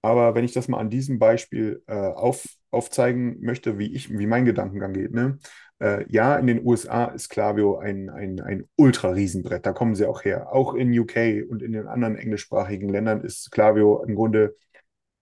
Aber 0.00 0.36
wenn 0.36 0.44
ich 0.44 0.52
das 0.52 0.68
mal 0.68 0.78
an 0.78 0.90
diesem 0.90 1.18
Beispiel 1.18 1.82
äh, 1.88 1.94
auf, 1.94 2.44
aufzeigen 2.70 3.40
möchte, 3.40 3.78
wie 3.78 3.92
ich, 3.92 4.16
wie 4.16 4.26
mein 4.26 4.44
Gedankengang 4.44 4.92
geht, 4.92 5.12
ne? 5.12 5.38
Äh, 5.80 6.04
ja, 6.08 6.36
in 6.36 6.46
den 6.46 6.64
USA 6.66 7.06
ist 7.06 7.28
Klaviyo 7.28 7.78
ein, 7.78 8.10
ein, 8.10 8.40
ein 8.40 8.68
Ultra-Riesenbrett, 8.76 9.64
da 9.64 9.72
kommen 9.72 9.94
sie 9.94 10.06
auch 10.06 10.24
her. 10.24 10.52
Auch 10.52 10.74
in 10.74 10.96
UK 10.96 11.44
und 11.48 11.62
in 11.62 11.72
den 11.72 11.86
anderen 11.86 12.16
englischsprachigen 12.16 12.88
Ländern 12.88 13.20
ist 13.22 13.50
Klaviyo 13.52 14.02
im 14.02 14.14
Grunde 14.14 14.56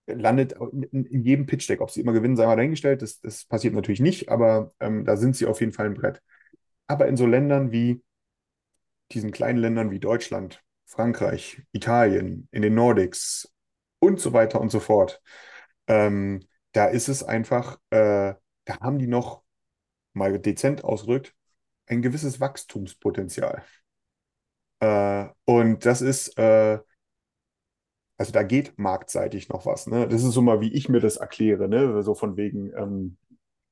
landet 0.07 0.55
in, 0.91 1.05
in 1.05 1.23
jedem 1.23 1.45
Pitch-Deck. 1.45 1.81
Ob 1.81 1.91
sie 1.91 2.01
immer 2.01 2.13
gewinnen, 2.13 2.35
sei 2.35 2.45
mal 2.45 2.55
dahingestellt. 2.55 3.01
Das, 3.01 3.19
das 3.19 3.45
passiert 3.45 3.73
natürlich 3.73 3.99
nicht, 3.99 4.29
aber 4.29 4.73
ähm, 4.79 5.05
da 5.05 5.17
sind 5.17 5.35
sie 5.35 5.45
auf 5.45 5.59
jeden 5.59 5.73
Fall 5.73 5.87
ein 5.87 5.93
Brett. 5.93 6.21
Aber 6.87 7.07
in 7.07 7.17
so 7.17 7.25
Ländern 7.25 7.71
wie 7.71 8.01
diesen 9.11 9.31
kleinen 9.31 9.59
Ländern 9.59 9.91
wie 9.91 9.99
Deutschland, 9.99 10.63
Frankreich, 10.85 11.61
Italien, 11.71 12.47
in 12.51 12.61
den 12.61 12.75
Nordics 12.75 13.53
und 13.99 14.19
so 14.19 14.33
weiter 14.33 14.61
und 14.61 14.69
so 14.69 14.79
fort, 14.79 15.21
ähm, 15.87 16.41
da 16.71 16.85
ist 16.85 17.09
es 17.09 17.23
einfach, 17.23 17.77
äh, 17.89 18.33
da 18.65 18.79
haben 18.79 18.99
die 18.99 19.07
noch 19.07 19.43
mal 20.17 20.39
dezent 20.39 20.83
ausgedrückt, 20.83 21.35
ein 21.87 22.01
gewisses 22.01 22.39
Wachstumspotenzial. 22.39 23.63
Äh, 24.79 25.27
und 25.45 25.85
das 25.85 26.01
ist, 26.01 26.37
äh, 26.37 26.79
also 28.17 28.31
da 28.31 28.43
geht 28.43 28.77
marktseitig 28.77 29.49
noch 29.49 29.65
was. 29.65 29.87
Ne? 29.87 30.07
Das 30.07 30.23
ist 30.23 30.33
so 30.33 30.41
mal, 30.41 30.61
wie 30.61 30.73
ich 30.73 30.89
mir 30.89 30.99
das 30.99 31.17
erkläre. 31.17 31.67
Ne? 31.67 32.01
So 32.03 32.15
von 32.15 32.35
wegen, 32.37 32.71
ähm, 32.75 33.17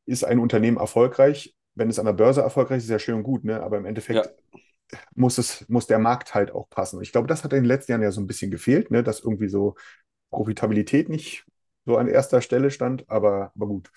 ist 0.06 0.26
ein 0.26 0.40
Unternehmen 0.40 0.78
erfolgreich? 0.78 1.56
Wenn 1.76 1.90
es 1.90 2.00
an 2.00 2.06
der 2.06 2.14
Börse 2.14 2.42
erfolgreich 2.42 2.80
ist, 2.80 2.86
ist 2.86 2.92
ja 2.92 3.00
schön 3.00 3.16
und 3.16 3.24
gut, 3.24 3.46
ne? 3.46 3.62
aber 3.64 3.78
im 3.78 3.86
Endeffekt 3.86 4.28
Ja. 4.28 5.00
muss 5.16 5.40
es, 5.40 5.68
muss 5.70 5.88
der 5.88 6.00
Markt 6.00 6.36
halt 6.36 6.52
auch 6.52 6.70
passen. 6.70 7.02
Ich 7.02 7.12
glaube, 7.14 7.28
das 7.28 7.44
hat 7.44 7.54
in 7.54 7.62
den 7.64 7.66
letzten 7.66 7.94
Jahren 7.94 8.04
ja 8.04 8.12
so 8.12 8.22
ein 8.22 8.28
bisschen 8.28 8.52
gefehlt, 8.52 8.92
ne? 8.92 9.04
dass 9.04 9.22
irgendwie 9.22 9.50
so 9.50 9.76
Profitabilität 10.32 11.10
nicht 11.10 11.46
so 11.86 11.98
an 11.98 12.10
erster 12.10 12.42
Stelle 12.42 12.72
stand, 12.72 13.10
aber, 13.10 13.54
aber 13.56 13.68
gut. 13.68 13.92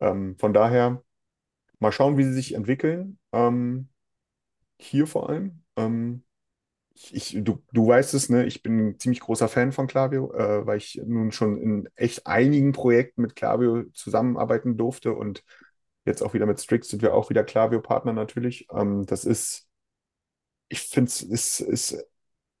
Ähm, 0.00 0.36
von 0.38 0.54
daher 0.54 1.03
mal 1.80 1.92
schauen, 1.92 2.18
wie 2.18 2.24
sie 2.24 2.32
sich 2.32 2.54
entwickeln. 2.54 3.18
Ähm, 3.32 3.88
hier 4.78 5.06
vor 5.06 5.28
allem. 5.28 5.62
Ähm, 5.76 6.24
ich, 6.94 7.36
du, 7.42 7.62
du 7.72 7.88
weißt 7.88 8.14
es, 8.14 8.28
ne? 8.28 8.46
Ich 8.46 8.62
bin 8.62 8.88
ein 8.90 9.00
ziemlich 9.00 9.20
großer 9.20 9.48
Fan 9.48 9.72
von 9.72 9.86
Klaviyo, 9.88 10.32
äh, 10.34 10.66
weil 10.66 10.78
ich 10.78 11.00
nun 11.06 11.32
schon 11.32 11.58
in 11.58 11.88
echt 11.96 12.26
einigen 12.26 12.72
Projekten 12.72 13.22
mit 13.22 13.36
Klaviyo 13.36 13.84
zusammenarbeiten 13.94 14.76
durfte 14.76 15.12
und 15.14 15.44
jetzt 16.04 16.22
auch 16.22 16.34
wieder 16.34 16.46
mit 16.46 16.60
Strix 16.60 16.88
sind 16.88 17.02
wir 17.02 17.14
auch 17.14 17.30
wieder 17.30 17.44
Klaviyo-Partner 17.44 18.12
natürlich. 18.12 18.68
Ähm, 18.72 19.06
das 19.06 19.24
ist, 19.24 19.68
ich 20.68 20.80
finde 20.80 21.08
es, 21.08 21.22
es, 21.22 21.60
es, 21.60 22.06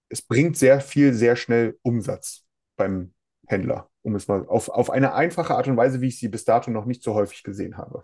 es 0.08 0.22
bringt 0.22 0.56
sehr 0.56 0.80
viel, 0.80 1.14
sehr 1.14 1.36
schnell 1.36 1.78
Umsatz 1.82 2.44
beim 2.76 3.14
Händler, 3.46 3.90
um 4.02 4.14
es 4.16 4.28
mal 4.28 4.46
auf, 4.48 4.68
auf 4.68 4.90
eine 4.90 5.14
einfache 5.14 5.54
Art 5.56 5.68
und 5.68 5.76
Weise, 5.76 6.00
wie 6.00 6.08
ich 6.08 6.18
sie 6.18 6.28
bis 6.28 6.44
dato 6.44 6.70
noch 6.70 6.86
nicht 6.86 7.02
so 7.02 7.14
häufig 7.14 7.42
gesehen 7.42 7.76
habe. 7.78 8.02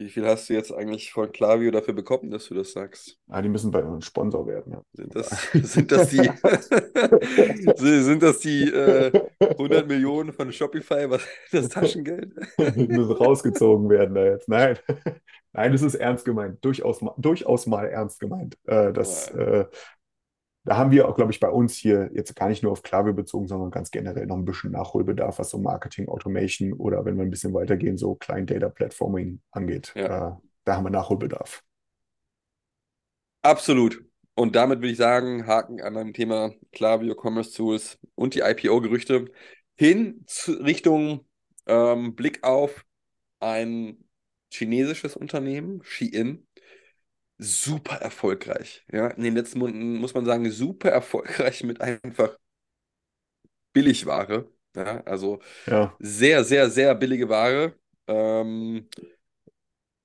Wie 0.00 0.08
viel 0.08 0.24
hast 0.24 0.48
du 0.48 0.54
jetzt 0.54 0.72
eigentlich 0.72 1.12
von 1.12 1.32
Klaviyo 1.32 1.72
dafür 1.72 1.92
bekommen, 1.92 2.30
dass 2.30 2.46
du 2.46 2.54
das 2.54 2.70
sagst? 2.70 3.18
Ah, 3.26 3.42
die 3.42 3.48
müssen 3.48 3.72
bei 3.72 3.82
uns 3.82 4.06
Sponsor 4.06 4.46
werden. 4.46 4.72
Ja. 4.72 4.82
Sind 4.92 5.12
das, 5.16 5.28
sind 5.52 5.90
das 5.90 6.08
die, 6.10 6.30
sind 7.76 8.22
das 8.22 8.38
die 8.38 8.70
äh, 8.70 9.10
100 9.40 9.88
Millionen 9.88 10.32
von 10.32 10.52
Shopify, 10.52 11.10
was 11.10 11.22
das 11.50 11.68
Taschengeld? 11.70 12.32
Die 12.76 12.86
müssen 12.86 13.10
rausgezogen 13.10 13.90
werden 13.90 14.14
da 14.14 14.24
jetzt. 14.24 14.48
Nein, 14.48 14.78
nein, 15.52 15.72
das 15.72 15.82
ist 15.82 15.96
ernst 15.96 16.24
gemeint. 16.24 16.64
Durchaus, 16.64 17.00
durchaus 17.16 17.66
mal 17.66 17.86
ernst 17.86 18.20
gemeint. 18.20 18.56
Äh, 18.66 18.92
das, 18.92 19.30
äh, 19.32 19.64
da 20.68 20.76
haben 20.76 20.90
wir 20.90 21.08
auch, 21.08 21.16
glaube 21.16 21.32
ich, 21.32 21.40
bei 21.40 21.48
uns 21.48 21.76
hier 21.76 22.10
jetzt 22.12 22.36
gar 22.36 22.50
nicht 22.50 22.62
nur 22.62 22.72
auf 22.72 22.82
Klaviyo 22.82 23.14
bezogen, 23.14 23.48
sondern 23.48 23.70
ganz 23.70 23.90
generell 23.90 24.26
noch 24.26 24.36
ein 24.36 24.44
bisschen 24.44 24.72
Nachholbedarf, 24.72 25.38
was 25.38 25.48
so 25.48 25.56
Marketing, 25.56 26.08
Automation 26.08 26.74
oder 26.74 27.06
wenn 27.06 27.16
wir 27.16 27.22
ein 27.22 27.30
bisschen 27.30 27.54
weitergehen, 27.54 27.96
so 27.96 28.16
Client 28.16 28.50
Data 28.50 28.68
Platforming 28.68 29.40
angeht. 29.50 29.94
Ja. 29.96 30.28
Äh, 30.28 30.32
da 30.64 30.76
haben 30.76 30.84
wir 30.84 30.90
Nachholbedarf. 30.90 31.62
Absolut. 33.40 34.04
Und 34.34 34.56
damit 34.56 34.80
würde 34.80 34.90
ich 34.90 34.98
sagen, 34.98 35.46
Haken 35.46 35.80
an 35.80 35.96
einem 35.96 36.12
Thema 36.12 36.52
Klaviyo 36.72 37.14
Commerce 37.14 37.56
Tools 37.56 37.98
und 38.14 38.34
die 38.34 38.40
IPO-Gerüchte 38.40 39.24
hin 39.74 40.26
Richtung 40.48 41.24
ähm, 41.64 42.14
Blick 42.14 42.44
auf 42.44 42.84
ein 43.40 44.04
chinesisches 44.52 45.16
Unternehmen, 45.16 45.80
Shein. 45.82 46.46
Super 47.40 47.96
erfolgreich. 47.96 48.84
Ja, 48.92 49.08
in 49.08 49.22
den 49.22 49.34
letzten 49.36 49.58
Monaten 49.60 49.96
muss 49.98 50.14
man 50.14 50.24
sagen, 50.24 50.50
super 50.50 50.90
erfolgreich 50.90 51.62
mit 51.64 51.80
einfach 51.80 52.36
Billigware. 53.72 54.48
Ja, 54.76 55.00
also 55.04 55.40
Ja, 55.66 55.98
sehr, 55.98 56.44
sehr, 56.44 56.70
sehr 56.70 56.94
billige 56.94 57.28
Ware. 57.28 57.74
Ähm, 58.06 58.88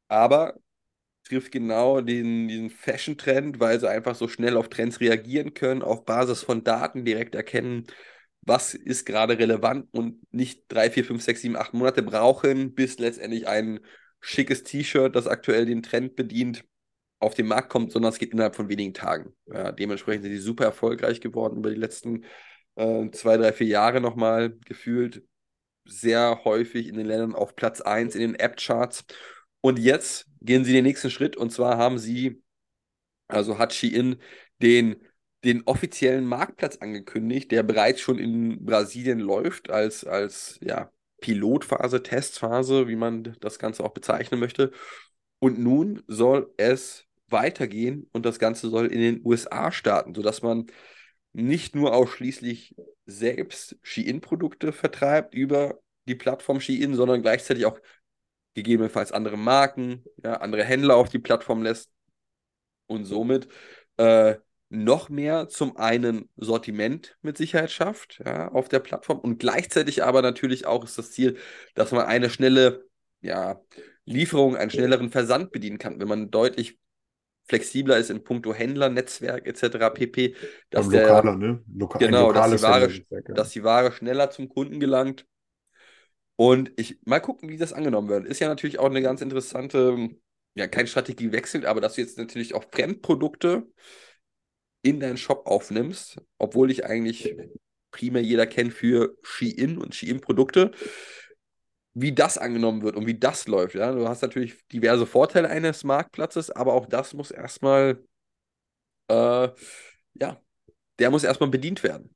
aber 0.08 0.60
trifft 1.26 1.52
genau 1.52 2.02
den, 2.02 2.48
diesen 2.50 2.70
Fashion-Trend, 2.72 3.60
weil 3.60 3.80
sie 3.80 3.90
einfach 3.90 4.16
so 4.16 4.28
schnell 4.28 4.58
auf 4.58 4.70
Trends 4.70 5.00
reagieren 5.02 5.54
können, 5.54 5.82
auf 5.84 6.06
Basis 6.06 6.44
von 6.44 6.64
Daten 6.64 7.06
direkt 7.06 7.36
erkennen, 7.36 7.88
was 8.42 8.74
ist 8.76 9.06
gerade 9.06 9.40
relevant 9.40 9.88
und 9.94 10.22
nicht 10.34 10.66
drei, 10.70 10.92
vier, 10.92 11.06
fünf, 11.06 11.24
sechs, 11.24 11.42
sieben, 11.42 11.58
acht 11.58 11.74
Monate 11.74 12.04
brauchen, 12.04 12.76
bis 12.76 13.00
letztendlich 13.00 13.48
ein 13.48 13.80
schickes 14.22 14.64
T-Shirt, 14.64 15.16
das 15.16 15.28
aktuell 15.28 15.66
den 15.66 15.84
Trend 15.84 16.16
bedient, 16.16 16.66
auf 17.24 17.34
den 17.34 17.48
Markt 17.48 17.70
kommt, 17.70 17.92
sondern 17.92 18.12
es 18.12 18.20
geht 18.20 18.34
innerhalb 18.34 18.56
von 18.56 18.70
wenigen 18.70 18.94
Tagen. 18.94 19.34
Ja, 19.48 19.72
dementsprechend 19.72 20.24
sind 20.24 20.34
die 20.34 20.38
super 20.38 20.66
erfolgreich 20.66 21.22
geworden 21.22 21.58
über 21.58 21.70
die 21.70 21.80
letzten 21.80 22.26
äh, 22.76 23.10
zwei, 23.12 23.38
drei, 23.38 23.54
vier 23.54 23.68
Jahre 23.68 24.02
nochmal 24.02 24.58
gefühlt. 24.66 25.24
Sehr 25.86 26.42
häufig 26.46 26.88
in 26.88 26.96
den 26.96 27.08
Ländern 27.08 27.36
auf 27.36 27.56
Platz 27.56 27.82
1 27.82 28.16
in 28.16 28.22
den 28.22 28.36
App-Charts. 28.36 29.06
Und 29.62 29.80
jetzt 29.80 30.28
gehen 30.42 30.66
sie 30.66 30.74
den 30.74 30.84
nächsten 30.84 31.10
Schritt 31.10 31.38
und 31.38 31.52
zwar 31.52 31.78
haben 31.78 31.98
sie, 31.98 32.42
also 33.28 33.58
hat 33.58 33.74
Shein 33.74 34.18
den, 34.62 34.98
den 35.44 35.64
offiziellen 35.66 36.26
Marktplatz 36.26 36.78
angekündigt, 36.78 37.52
der 37.52 37.64
bereits 37.64 38.02
schon 38.02 38.20
in 38.20 38.66
Brasilien 38.66 39.20
läuft 39.20 39.70
als, 39.70 40.06
als 40.06 40.60
ja, 40.62 40.92
Pilotphase, 41.22 42.04
Testphase, 42.04 42.88
wie 42.88 42.98
man 42.98 43.36
das 43.40 43.60
Ganze 43.60 43.84
auch 43.84 43.94
bezeichnen 43.94 44.40
möchte. 44.40 44.72
Und 45.40 45.60
nun 45.60 46.04
soll 46.08 46.54
es 46.58 47.06
weitergehen 47.34 48.10
und 48.14 48.26
das 48.26 48.40
Ganze 48.40 48.70
soll 48.70 48.88
in 48.88 49.02
den 49.02 49.22
USA 49.26 49.74
starten, 49.74 50.16
sodass 50.16 50.42
man 50.42 50.68
nicht 51.34 51.76
nur 51.76 51.94
ausschließlich 51.94 52.76
selbst 53.06 53.76
Shein-Produkte 53.82 54.72
vertreibt 54.72 55.36
über 55.36 55.80
die 56.08 56.16
Plattform 56.16 56.62
Shein, 56.62 56.96
sondern 56.96 57.22
gleichzeitig 57.22 57.66
auch 57.66 57.80
gegebenenfalls 58.54 59.12
andere 59.12 59.38
Marken, 59.38 60.04
ja, 60.24 60.36
andere 60.36 60.64
Händler 60.64 60.96
auf 60.96 61.10
die 61.10 61.20
Plattform 61.20 61.64
lässt. 61.64 61.90
Und 62.88 63.06
somit 63.06 63.48
äh, 63.98 64.36
noch 64.70 65.10
mehr 65.10 65.48
zum 65.50 65.78
einen 65.78 66.30
Sortiment 66.36 67.18
mit 67.22 67.38
Sicherheit 67.38 67.72
schafft 67.72 68.22
ja, 68.26 68.50
auf 68.50 68.70
der 68.70 68.80
Plattform 68.80 69.20
und 69.20 69.40
gleichzeitig 69.40 70.04
aber 70.04 70.22
natürlich 70.22 70.66
auch 70.66 70.84
ist 70.84 70.98
das 70.98 71.12
Ziel, 71.12 71.38
dass 71.76 71.92
man 71.92 72.06
eine 72.06 72.30
schnelle 72.30 72.86
ja, 73.22 73.62
Lieferung, 74.06 74.56
einen 74.58 74.72
schnelleren 74.72 75.10
Versand 75.10 75.52
bedienen 75.52 75.78
kann, 75.78 76.00
wenn 76.00 76.08
man 76.08 76.32
deutlich 76.32 76.80
flexibler 77.46 77.98
ist 77.98 78.10
in 78.10 78.24
puncto 78.24 78.54
Händler, 78.54 78.90
Netzwerk 78.90 79.48
etc. 79.48 79.90
pp. 79.94 80.36
Dass 80.70 80.86
Und 80.86 80.94
der, 80.94 81.08
lokaler, 81.08 81.36
ne? 81.36 81.64
Loka 81.74 82.00
genau, 82.00 82.32
dass 82.32 82.52
die, 82.52 82.62
Ware, 82.62 82.90
ja. 82.92 83.22
dass 83.34 83.52
die 83.52 83.64
Ware 83.64 83.92
schneller 83.92 84.30
zum 84.30 84.50
Kunden 84.50 84.80
gelangt. 84.80 85.26
Und 86.36 86.72
ich 86.78 87.00
mal 87.06 87.20
gucken, 87.20 87.50
wie 87.50 87.58
das 87.58 87.74
angenommen 87.74 88.10
wird. 88.10 88.26
Ist 88.26 88.40
ja 88.40 88.48
natürlich 88.48 88.80
auch 88.80 88.90
eine 88.90 89.02
ganz 89.02 89.22
interessante, 89.22 90.10
ja, 90.56 90.68
kein 90.68 90.88
Strategiewechsel, 90.88 91.66
aber 91.66 91.82
dass 91.82 91.96
du 91.96 92.02
jetzt 92.02 92.18
natürlich 92.18 92.56
auch 92.56 92.66
Fremdprodukte 92.72 93.68
in 94.82 95.00
deinen 95.00 95.18
Shop 95.18 95.46
aufnimmst, 95.46 96.22
obwohl 96.38 96.68
dich 96.68 96.86
eigentlich 96.86 97.36
primär 97.92 98.22
jeder 98.22 98.48
kennt 98.48 98.74
für 98.74 99.16
Shein 99.22 99.78
und 99.78 99.96
Shein-Produkte, 99.96 100.72
wie 101.94 102.14
das 102.14 102.38
angenommen 102.38 102.82
wird 102.82 102.96
und 102.96 103.06
wie 103.06 103.18
das 103.18 103.48
läuft. 103.48 103.76
Ja? 103.76 103.92
Du 103.92 104.08
hast 104.08 104.22
natürlich 104.22 104.58
diverse 104.68 105.06
Vorteile 105.06 105.50
eines 105.50 105.84
Marktplatzes, 105.84 106.50
aber 106.52 106.74
auch 106.74 106.88
das 106.88 107.14
muss 107.14 107.32
erstmal, 107.32 108.04
äh, 109.10 109.50
ja, 110.16 110.42
der 111.00 111.12
muss 111.12 111.24
erstmal 111.24 111.50
bedient 111.50 111.84
werden. 111.84 112.16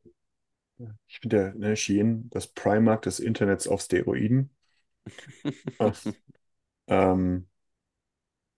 Ich 1.07 1.19
finde 1.19 1.37
der 1.37 1.55
ne, 1.55 1.75
Shein, 1.75 2.29
das 2.29 2.47
Primark 2.47 3.03
des 3.03 3.19
Internets 3.19 3.67
auf 3.67 3.81
Steroiden. 3.81 4.49
Ähm, 6.89 7.47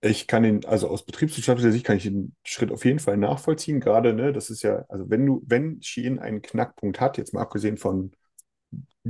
ich 0.02 0.28
kann 0.28 0.44
den, 0.44 0.64
also 0.66 0.88
aus 0.88 1.06
betriebswirtschaftlicher 1.06 1.72
Sicht 1.72 1.86
kann 1.86 1.98
ich 1.98 2.04
den 2.04 2.36
Schritt 2.44 2.72
auf 2.72 2.86
jeden 2.86 3.00
Fall 3.00 3.18
nachvollziehen. 3.18 3.80
Gerade, 3.80 4.14
ne, 4.14 4.32
das 4.32 4.50
ist 4.50 4.62
ja, 4.62 4.86
also 4.88 5.10
wenn 5.10 5.26
du, 5.26 5.44
wenn 5.46 5.82
Shein 5.82 6.20
einen 6.20 6.42
Knackpunkt 6.42 7.02
hat, 7.02 7.18
jetzt 7.18 7.34
mal 7.34 7.42
abgesehen 7.42 7.78
von 7.78 8.12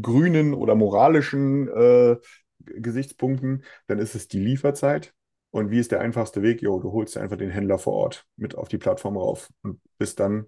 grünen 0.02 0.54
oder 0.54 0.76
moralischen 0.76 1.68
äh, 1.70 2.18
Gesichtspunkten, 2.66 3.64
dann 3.88 4.00
ist 4.00 4.16
es 4.16 4.28
die 4.28 4.39
Lieferzeit. 4.39 5.14
Und 5.52 5.72
wie 5.72 5.80
ist 5.80 5.91
der 5.91 6.02
einfachste 6.02 6.41
Weg? 6.43 6.62
Jo, 6.62 6.80
du 6.80 6.91
holst 6.91 7.18
einfach 7.18 7.38
den 7.38 7.50
Händler 7.50 7.80
vor 7.80 7.93
Ort 7.93 8.28
mit 8.38 8.56
auf 8.56 8.68
die 8.68 8.78
Plattform 8.78 9.18
rauf 9.18 9.50
und 9.64 9.82
bist 9.97 10.20
dann 10.20 10.47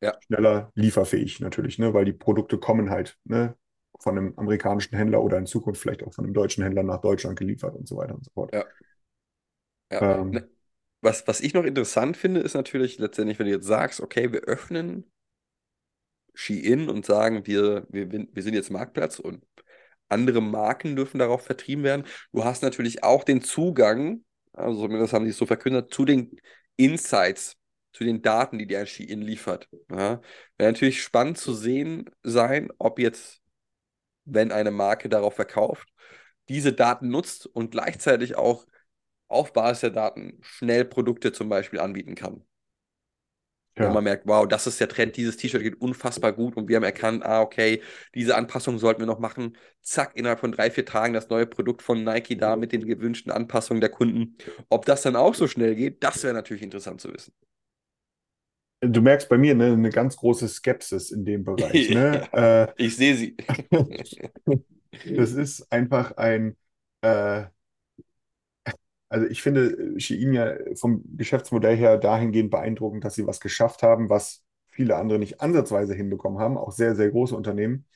Ja. 0.00 0.20
schneller 0.20 0.70
lieferfähig 0.74 1.40
natürlich, 1.40 1.78
ne? 1.78 1.92
Weil 1.94 2.04
die 2.04 2.12
Produkte 2.12 2.58
kommen 2.58 2.90
halt, 2.90 3.18
ne? 3.24 3.56
Von 4.00 4.16
einem 4.16 4.34
amerikanischen 4.38 4.96
Händler 4.96 5.22
oder 5.22 5.36
in 5.38 5.46
Zukunft 5.46 5.80
vielleicht 5.82 6.02
auch 6.04 6.14
von 6.14 6.24
einem 6.24 6.32
deutschen 6.34 6.62
Händler 6.64 6.82
nach 6.82 7.00
Deutschland 7.02 7.38
geliefert 7.38 7.76
und 7.76 7.86
so 7.88 7.96
weiter 7.96 8.14
und 8.14 8.24
so 8.24 8.30
fort. 8.32 8.52
Ja. 8.52 8.64
Ja. 9.90 10.04
Ähm, 10.16 10.32
Ne, 10.32 10.48
Was, 11.02 11.26
was 11.28 11.40
ich 11.40 11.54
noch 11.54 11.64
interessant 11.64 12.16
finde, 12.16 12.40
ist 12.40 12.54
natürlich 12.54 12.98
letztendlich, 12.98 13.38
wenn 13.38 13.46
du 13.46 13.52
jetzt 13.52 13.66
sagst, 13.66 14.00
okay, 14.00 14.32
wir 14.32 14.42
öffnen 14.42 15.10
Shein 16.34 16.88
und 16.88 17.06
sagen, 17.06 17.46
wir, 17.46 17.86
wir, 17.90 18.10
wir 18.10 18.42
sind 18.42 18.54
jetzt 18.54 18.70
Marktplatz 18.70 19.18
und 19.18 19.44
andere 20.08 20.40
Marken 20.42 20.96
dürfen 20.96 21.18
darauf 21.18 21.42
vertrieben 21.42 21.84
werden. 21.84 22.04
Du 22.32 22.44
hast 22.44 22.62
natürlich 22.62 23.02
auch 23.04 23.24
den 23.24 23.42
Zugang, 23.42 24.24
also 24.52 24.82
zumindest 24.82 25.12
haben 25.12 25.26
sie 25.26 25.32
so 25.32 25.46
verkündet, 25.46 25.92
zu 25.94 26.04
den 26.04 26.40
Insights, 26.76 27.56
zu 27.92 28.04
den 28.04 28.22
Daten, 28.22 28.58
die 28.58 28.66
dir 28.66 28.80
ein 28.80 28.86
Shein 28.86 29.22
liefert. 29.22 29.68
Ja. 29.90 30.20
Wäre 30.58 30.72
natürlich 30.72 31.02
spannend 31.02 31.38
zu 31.38 31.54
sehen 31.54 32.10
sein, 32.22 32.70
ob 32.78 32.98
jetzt, 32.98 33.40
wenn 34.24 34.52
eine 34.52 34.70
Marke 34.70 35.08
darauf 35.08 35.34
verkauft, 35.34 35.88
diese 36.48 36.72
Daten 36.72 37.08
nutzt 37.08 37.46
und 37.46 37.70
gleichzeitig 37.70 38.36
auch 38.36 38.66
auf 39.28 39.52
Basis 39.52 39.82
der 39.82 39.90
Daten 39.90 40.38
schnell 40.42 40.84
Produkte 40.84 41.32
zum 41.32 41.48
Beispiel 41.48 41.78
anbieten 41.78 42.16
kann. 42.16 42.44
Wenn 43.80 43.88
ja. 43.88 43.94
man 43.94 44.04
merkt, 44.04 44.26
wow, 44.26 44.46
das 44.46 44.66
ist 44.66 44.78
der 44.80 44.88
Trend, 44.88 45.16
dieses 45.16 45.36
T-Shirt 45.38 45.62
geht 45.62 45.80
unfassbar 45.80 46.32
gut 46.32 46.56
und 46.56 46.68
wir 46.68 46.76
haben 46.76 46.84
erkannt, 46.84 47.24
ah, 47.24 47.40
okay, 47.40 47.82
diese 48.14 48.36
Anpassung 48.36 48.78
sollten 48.78 49.00
wir 49.00 49.06
noch 49.06 49.18
machen. 49.18 49.56
Zack, 49.82 50.12
innerhalb 50.16 50.40
von 50.40 50.52
drei, 50.52 50.70
vier 50.70 50.84
Tagen 50.84 51.14
das 51.14 51.30
neue 51.30 51.46
Produkt 51.46 51.82
von 51.82 52.04
Nike 52.04 52.36
da 52.36 52.56
mit 52.56 52.72
den 52.72 52.86
gewünschten 52.86 53.32
Anpassungen 53.32 53.80
der 53.80 53.90
Kunden. 53.90 54.36
Ob 54.68 54.84
das 54.84 55.02
dann 55.02 55.16
auch 55.16 55.34
so 55.34 55.48
schnell 55.48 55.74
geht, 55.74 56.04
das 56.04 56.22
wäre 56.22 56.34
natürlich 56.34 56.62
interessant 56.62 57.00
zu 57.00 57.12
wissen. 57.12 57.32
Du 58.82 59.02
merkst 59.02 59.28
bei 59.28 59.36
mir 59.36 59.54
ne, 59.54 59.72
eine 59.72 59.90
ganz 59.90 60.16
große 60.16 60.48
Skepsis 60.48 61.10
in 61.10 61.24
dem 61.24 61.44
Bereich. 61.44 61.90
Ne? 61.90 62.28
Äh, 62.32 62.68
Ich 62.76 62.96
sehe 62.96 63.14
sie. 63.14 63.36
das 65.16 65.32
ist 65.32 65.70
einfach 65.70 66.16
ein, 66.16 66.56
äh, 67.02 67.44
also 69.10 69.26
ich 69.28 69.42
finde 69.42 70.00
Shein 70.00 70.34
ja 70.34 70.54
vom 70.76 71.04
Geschäftsmodell 71.18 71.76
her 71.76 71.98
dahingehend 71.98 72.50
beeindruckend, 72.52 73.04
dass 73.04 73.16
sie 73.16 73.26
was 73.28 73.40
geschafft 73.40 73.82
haben, 73.84 74.10
was 74.10 74.44
viele 74.68 74.96
andere 74.96 75.20
nicht 75.20 75.42
ansatzweise 75.42 75.94
hinbekommen 75.94 76.40
haben, 76.40 76.58
auch 76.58 76.72
sehr, 76.72 76.96
sehr 76.96 77.10
große 77.10 77.36
Unternehmen. 77.36 77.86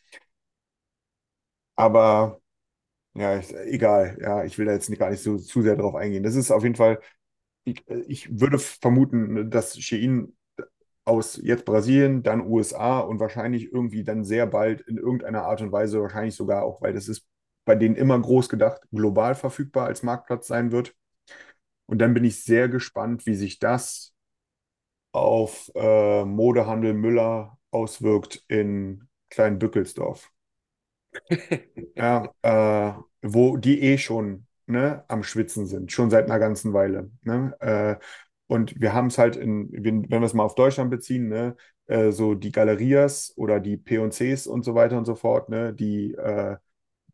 Aber 1.77 2.41
ja, 3.15 3.39
ich, 3.39 3.55
egal, 3.55 4.19
ja, 4.21 4.45
ich 4.45 4.59
will 4.59 4.67
da 4.67 4.73
jetzt 4.73 4.91
nicht, 4.91 4.99
gar 5.01 5.11
nicht 5.11 5.23
so 5.23 5.39
zu 5.39 5.63
sehr 5.63 5.77
drauf 5.77 5.95
eingehen. 5.97 6.23
Das 6.25 6.37
ist 6.37 6.51
auf 6.51 6.63
jeden 6.65 6.77
Fall, 6.77 7.01
ich, 7.65 7.85
ich 8.09 8.41
würde 8.41 8.59
vermuten, 8.61 9.51
dass 9.51 9.79
Shein 9.81 10.37
aus 11.07 11.37
jetzt 11.43 11.67
Brasilien, 11.67 12.23
dann 12.25 12.47
USA 12.47 13.01
und 13.01 13.21
wahrscheinlich 13.21 13.73
irgendwie 13.73 14.05
dann 14.05 14.25
sehr 14.25 14.47
bald 14.47 14.83
in 14.83 14.99
irgendeiner 14.99 15.45
Art 15.45 15.63
und 15.63 15.73
Weise, 15.73 16.01
wahrscheinlich 16.03 16.37
sogar 16.37 16.65
auch, 16.65 16.83
weil 16.83 16.95
das 16.95 17.09
ist 17.09 17.27
bei 17.67 17.77
denen 17.77 17.97
immer 17.97 18.21
groß 18.21 18.49
gedacht, 18.51 18.83
global 18.93 19.35
verfügbar 19.37 19.87
als 19.87 20.03
Marktplatz 20.05 20.49
sein 20.49 20.73
wird. 20.73 20.95
Und 21.87 21.99
dann 21.99 22.15
bin 22.15 22.25
ich 22.25 22.43
sehr 22.45 22.69
gespannt, 22.69 23.27
wie 23.27 23.35
sich 23.35 23.59
das 23.59 24.15
auf 25.13 25.71
äh, 25.75 26.25
Modehandel 26.25 26.95
Müller 26.95 27.59
auswirkt 27.71 28.45
in 28.49 29.09
Kleinbückelsdorf. 29.31 30.31
Ja, 31.97 32.29
äh, 32.43 32.93
wo 33.23 33.57
die 33.57 33.81
eh 33.83 33.99
schon 33.99 34.47
ne, 34.67 35.05
am 35.09 35.23
Schwitzen 35.23 35.67
sind, 35.67 35.93
schon 35.93 36.11
seit 36.11 36.27
einer 36.27 36.39
ganzen 36.39 36.73
Weile. 36.73 37.11
Ne? 37.23 37.55
Äh, 37.61 37.97
und 38.47 38.81
wir 38.81 38.93
haben 38.93 39.07
es 39.09 39.19
halt 39.19 39.37
in, 39.37 39.71
wenn 39.73 40.09
wir 40.11 40.23
es 40.23 40.35
mal 40.35 40.45
auf 40.45 40.55
Deutschland 40.55 40.91
beziehen, 40.91 41.29
ne, 41.29 41.57
äh, 41.87 42.11
so 42.13 42.35
die 42.35 42.53
Galerias 42.53 43.33
oder 43.37 43.61
die 43.61 43.77
P&Cs 43.77 44.47
und 44.47 44.65
so 44.65 44.75
weiter 44.75 44.99
und 44.99 45.05
so 45.07 45.15
fort, 45.15 45.49
ne, 45.49 45.73
die, 45.75 46.13
äh, 46.15 46.57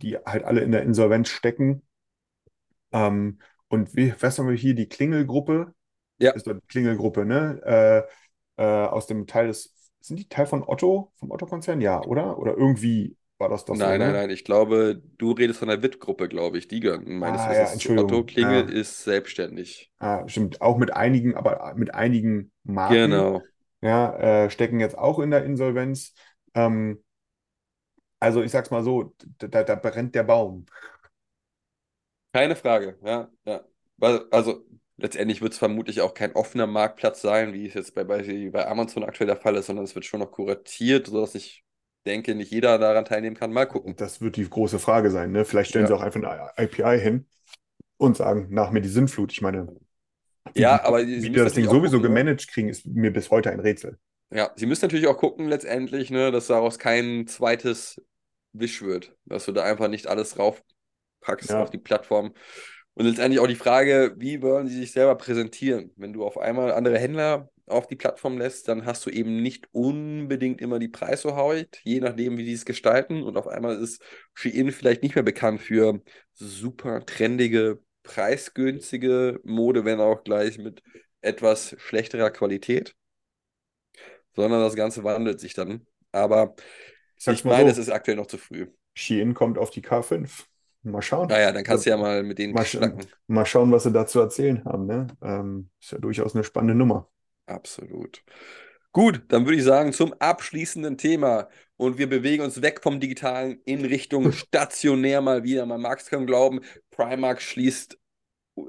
die 0.03 0.17
halt 0.19 0.45
alle 0.45 0.61
in 0.63 0.73
der 0.73 0.83
Insolvenz 0.83 1.29
stecken. 1.29 1.83
Ähm, 2.93 3.39
und 3.71 3.97
wie, 3.97 4.15
was 4.21 4.39
haben 4.39 4.49
wir 4.51 4.57
hier, 4.57 4.75
die 4.77 4.89
Klingelgruppe? 4.89 5.75
Ja. 6.19 6.35
Ist 6.35 6.47
doch 6.47 6.55
die 6.55 6.67
Klingelgruppe, 6.69 7.27
ne? 7.27 8.07
Äh, 8.59 8.63
äh, 8.63 8.87
aus 8.89 9.07
dem 9.09 9.27
Teil 9.27 9.49
des, 9.49 9.75
sind 10.01 10.19
die 10.19 10.29
Teil 10.29 10.47
von 10.47 10.65
Otto, 10.67 11.13
vom 11.17 11.33
Otto-Konzern? 11.33 11.81
Ja, 11.83 12.03
oder? 12.03 12.39
Oder 12.39 12.57
irgendwie 12.57 13.17
war 13.39 13.49
das 13.51 13.65
doch 13.67 13.77
so, 13.77 13.83
Nein, 13.83 13.99
nein, 14.01 14.13
ne? 14.13 14.13
nein. 14.13 14.31
Ich 14.31 14.45
glaube, 14.45 15.03
du 15.19 15.33
redest 15.33 15.59
von 15.61 15.69
der 15.69 15.83
WIT-Gruppe, 15.83 16.29
glaube 16.29 16.59
ich. 16.59 16.69
Die 16.69 16.81
gehören 16.81 17.19
meines 17.19 17.41
Ah, 17.41 17.53
ja, 17.55 17.61
Wissens 17.63 17.73
Entschuldigung. 17.73 17.97
Otto. 17.97 18.25
Klingel 18.25 18.69
Ja. 18.69 18.71
ist 18.71 19.03
selbstständig. 19.05 19.91
Ah, 19.99 20.27
stimmt, 20.29 20.61
auch 20.63 20.79
mit 20.79 20.93
einigen, 20.95 21.35
aber 21.37 21.75
mit 21.77 21.95
einigen 21.95 22.53
Marken, 22.65 22.99
Genau. 23.03 23.43
ja, 23.83 24.45
äh, 24.47 24.51
stecken 24.51 24.81
jetzt 24.81 24.97
auch 24.99 25.19
in 25.19 25.31
der 25.31 25.45
Insolvenz. 25.45 26.15
Ähm, 26.55 27.03
also 28.19 28.43
ich 28.43 28.51
sag's 28.51 28.71
mal 28.71 28.83
so, 28.85 29.15
da, 29.39 29.63
da 29.65 29.75
brennt 29.75 30.15
der 30.15 30.25
Baum. 30.25 30.67
Keine 32.33 32.57
Frage, 32.57 32.99
ja, 33.03 33.31
ja. 33.45 33.65
Also 34.31 34.65
letztendlich 34.97 35.41
wird 35.43 35.53
es 35.53 35.59
vermutlich 35.59 36.01
auch 36.01 36.15
kein 36.15 36.33
offener 36.35 36.67
Marktplatz 36.67 37.21
sein, 37.23 37.53
wie 37.53 37.67
es 37.67 37.75
jetzt 37.75 37.95
bei, 37.95 38.05
bei, 38.05 38.51
bei 38.51 38.67
Amazon 38.67 39.05
aktuell 39.05 39.27
der 39.27 39.37
Fall 39.37 39.57
ist, 39.57 39.67
sondern 39.67 39.85
es 39.85 39.95
wird 39.95 40.05
schon 40.05 40.21
noch 40.21 40.31
kuratiert, 40.31 41.09
sodass 41.09 41.35
ich 41.35 41.65
denke, 42.07 42.35
nicht 42.35 42.51
jeder 42.53 42.79
daran 42.79 43.05
teilnehmen 43.05 43.37
kann. 43.37 43.53
Mal 43.53 43.67
gucken. 43.67 43.97
Das 43.97 44.21
wird 44.21 44.37
die 44.37 44.49
große 44.49 44.79
Frage 44.79 45.11
sein, 45.11 45.33
ne? 45.33 45.45
Vielleicht 45.45 45.71
stellen 45.71 45.85
Ja. 45.85 45.89
sie 45.89 45.95
auch 45.95 46.01
einfach 46.01 46.21
eine 46.23 46.57
API 46.59 46.99
hin 47.01 47.27
und 47.99 48.17
sagen, 48.17 48.49
nach 48.51 48.71
mir 48.71 48.81
die 48.83 48.89
Sinnflut. 48.89 49.33
Ich 49.33 49.43
meine, 49.43 49.69
wie 50.55 50.63
Ja, 50.63 50.77
die, 50.79 50.83
aber 50.85 51.05
sie 51.05 51.31
wie 51.31 51.31
die 51.31 51.41
das 51.41 51.55
Ding 51.55 51.69
sowieso 51.69 52.01
gucken, 52.01 52.07
ne? 52.07 52.09
gemanagt 52.09 52.49
kriegen, 52.49 52.69
ist 52.69 52.87
mir 52.87 53.13
bis 53.13 53.31
heute 53.31 53.51
ein 53.51 53.61
Rätsel. 53.61 53.99
Ja, 54.33 54.53
sie 54.57 54.67
müssen 54.67 54.85
natürlich 54.85 55.09
auch 55.09 55.19
gucken, 55.19 55.49
letztendlich, 55.49 56.11
ne, 56.11 56.31
dass 56.31 56.47
daraus 56.47 56.79
kein 56.79 57.27
zweites 57.27 58.01
Wish 58.53 58.83
wird, 58.83 59.17
dass 59.25 59.45
du 59.47 59.53
da 59.53 59.65
einfach 59.65 59.89
nicht 59.89 60.07
alles 60.07 60.39
raufpackst 61.23 61.51
Ja. 61.51 61.57
auf 61.57 61.71
die 61.71 61.79
Plattform. 61.79 62.35
Und 62.95 63.07
letztendlich 63.07 63.41
auch 63.41 63.47
die 63.47 63.55
Frage, 63.57 64.15
wie 64.19 64.43
wollen 64.43 64.69
sie 64.69 64.77
sich 64.79 64.93
selber 64.93 65.15
präsentieren? 65.17 65.93
Wenn 65.97 66.13
du 66.13 66.25
auf 66.25 66.39
einmal 66.39 66.73
andere 66.73 66.99
Händler 66.99 67.49
auf 67.67 67.87
die 67.87 67.97
Plattform 67.97 68.37
lässt, 68.37 68.69
dann 68.69 68.85
hast 68.85 69.07
du 69.07 69.11
eben 69.11 69.43
nicht 69.43 69.69
unbedingt 69.73 70.61
immer 70.61 70.79
die 70.81 70.89
Preishoheit, 70.89 71.81
je 71.85 72.01
nachdem, 72.01 72.37
wie 72.37 72.45
die 72.45 72.53
es 72.53 72.65
gestalten. 72.65 73.23
Und 73.23 73.37
auf 73.37 73.47
einmal 73.47 73.77
ist 73.81 74.03
Shein 74.35 74.73
vielleicht 74.73 75.03
nicht 75.03 75.15
mehr 75.15 75.25
bekannt 75.25 75.61
für 75.63 76.03
super 76.35 77.05
trendige, 77.07 77.81
preisgünstige 78.03 79.41
Mode, 79.45 79.85
wenn 79.85 80.01
auch 80.01 80.25
gleich 80.25 80.59
mit 80.59 80.83
etwas 81.23 81.77
schlechterer 81.79 82.31
Qualität 82.31 82.95
sondern 84.35 84.61
das 84.63 84.77
Ganze 84.77 85.05
wandelt 85.05 85.41
sich 85.41 85.55
dann. 85.55 85.87
Aber 86.13 86.55
Ich 87.27 87.27
ich 87.29 87.45
meine, 87.45 87.71
so, 87.71 87.71
es 87.71 87.79
ist 87.79 87.91
aktuell 87.91 88.17
noch 88.17 88.27
zu 88.27 88.39
früh. 88.39 88.67
Shein 88.95 89.35
kommt 89.35 89.59
auf 89.59 89.71
die 89.71 89.83
K5. 89.83 90.49
Mal 90.83 91.03
schauen. 91.03 91.29
Naja, 91.29 91.53
dann 91.53 91.65
kannst 91.65 91.85
du 91.87 91.91
ja 91.91 91.97
mal 91.97 92.23
mit 92.23 92.39
denen 92.39 92.55
Mal, 92.55 92.65
sch 92.65 92.71
schnacken. 92.71 93.07
mal 93.27 93.45
schauen, 93.45 93.71
was 93.71 93.83
sie 93.83 93.93
da 93.93 94.07
zu 94.07 94.21
erzählen 94.21 94.65
haben, 94.65 94.87
ne? 94.87 95.07
Ähm, 95.23 95.71
ist 95.81 95.93
ja 95.93 95.99
durchaus 95.99 96.35
eine 96.35 96.45
spannende 96.45 96.75
Nummer. 96.75 97.09
Absolut. 97.47 98.23
Gut, 98.93 99.23
dann 99.29 99.45
würde 99.45 99.57
ich 99.59 99.65
sagen, 99.65 99.93
zum 99.93 100.13
abschließenden 100.15 100.99
Thema. 100.99 101.49
Und 101.77 101.99
wir 101.99 102.09
bewegen 102.09 102.43
uns 102.45 102.61
weg 102.63 102.81
vom 102.83 103.01
Digitalen 103.01 103.61
in 103.65 103.85
Richtung 103.85 104.33
stationär 104.33 105.21
mal 105.21 105.45
wieder. 105.45 105.67
Man 105.67 105.81
mag 105.81 106.01
es 106.01 106.09
kaum 106.11 106.27
glauben, 106.27 106.61
Primark 106.91 107.41
schließt, 107.41 107.99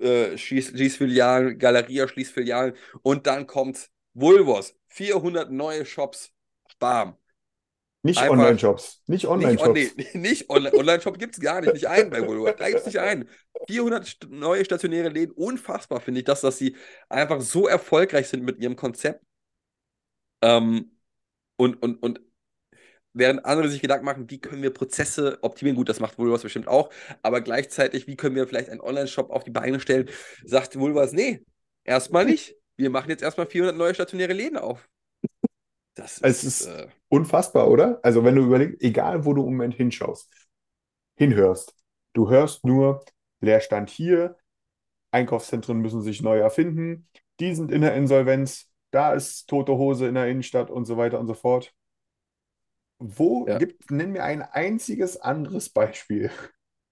äh, 0.01 0.38
schließt, 0.38 0.70
schließt 0.72 0.97
Filialen, 0.97 1.57
Galeria 1.59 2.07
schließt 2.07 2.34
Filialen 2.34 2.76
und 3.01 3.28
dann 3.28 3.47
kommt 3.47 3.89
Vulvos. 4.14 4.76
400 4.89 5.51
neue 5.51 5.86
Shops. 5.86 6.32
Bam. 6.80 7.16
Nicht 8.04 8.20
Online-Shops. 8.22 9.04
Nicht 9.08 9.24
Nicht, 9.24 9.28
Online-Shops. 9.28 9.68
on, 9.68 9.74
nee, 9.74 10.08
nicht 10.18 10.49
Online- 10.49 10.74
Online-Shop 10.76 11.20
gibt 11.20 11.36
es 11.36 11.39
gar 11.41 11.62
nicht, 11.62 11.74
nicht 11.74 11.88
einen 11.88 12.10
bei 12.10 12.26
Vulvo. 12.26 12.45
Da 12.52 12.68
gibt 12.68 12.80
es 12.80 12.86
nicht 12.88 12.99
einen. 12.99 13.30
400 13.68 14.06
st 14.08 14.28
neue 14.30 14.66
stationäre 14.66 15.10
Läden. 15.10 15.32
Unfassbar 15.34 16.02
finde 16.02 16.20
ich 16.22 16.26
das, 16.26 16.41
dass 16.41 16.58
sie 16.58 16.76
einfach 17.10 17.41
so 17.41 17.68
erfolgreich 17.68 18.28
sind 18.28 18.43
mit 18.43 18.58
ihrem 18.60 18.76
Konzept. 18.76 19.24
Ähm, 20.41 20.97
und, 21.58 21.82
und, 21.84 22.02
und 22.04 22.22
während 23.14 23.45
andere 23.45 23.70
sich 23.70 23.82
Gedanken 23.82 24.06
machen, 24.06 24.30
wie 24.30 24.39
können 24.41 24.64
wir 24.64 24.72
Prozesse 24.74 25.39
optimieren, 25.41 25.76
gut, 25.78 25.89
das 25.89 25.99
macht 25.99 26.18
Vulvas 26.18 26.43
bestimmt 26.43 26.68
auch, 26.68 26.91
aber 27.22 27.41
gleichzeitig, 27.41 28.08
wie 28.08 28.16
können 28.16 28.36
wir 28.36 28.47
vielleicht 28.47 28.70
einen 28.70 28.82
Online-Shop 28.82 29.30
auf 29.32 29.43
die 29.43 29.52
Beine 29.52 29.80
stellen, 29.80 30.10
sagt 30.45 30.80
Vulvas, 30.80 31.14
nee, 31.14 31.45
erstmal 31.84 32.26
nicht. 32.26 32.56
Wir 32.78 32.89
machen 32.89 33.10
jetzt 33.10 33.22
erstmal 33.24 33.47
400 33.47 33.78
neue 33.78 33.93
stationäre 33.93 34.34
Läden 34.34 34.58
auf. 34.58 34.89
Das 35.95 36.20
Es 36.22 36.43
ist, 36.43 36.62
ist- 36.62 36.68
äh, 36.68 36.88
Unfassbar, 37.12 37.70
oder? 37.70 37.99
Also 38.03 38.24
wenn 38.24 38.36
du 38.36 38.43
überlegst, 38.43 38.82
egal 38.82 39.26
wo 39.26 39.34
du 39.34 39.41
im 39.41 39.51
Moment 39.53 39.74
hinschaust, 39.74 40.32
hinhörst, 41.18 41.76
du 42.14 42.30
hörst 42.30 42.66
nur 42.66 43.03
Leerstand 43.41 43.89
hier, 43.89 44.38
Einkaufszentren 45.12 45.80
müssen 45.80 46.01
sich 46.01 46.22
neu 46.22 46.39
erfinden, 46.39 47.09
die 47.39 47.55
sind 47.55 47.72
in 47.72 47.82
der 47.82 47.95
Insolvenz, 47.95 48.70
da 48.91 49.14
ist 49.14 49.47
tote 49.49 49.74
Hose 49.74 50.07
in 50.07 50.16
der 50.16 50.28
Innenstadt 50.28 50.72
und 50.72 50.86
so 50.86 50.97
weiter 50.97 51.20
und 51.20 51.28
so 51.28 51.34
fort. 51.36 51.74
Wo 52.99 53.47
Ja. 53.47 53.57
gibt, 53.57 53.89
nenn 53.91 54.12
mir 54.12 54.24
ein 54.24 54.41
einziges 54.43 55.18
anderes 55.18 55.70
Beispiel, 55.70 56.30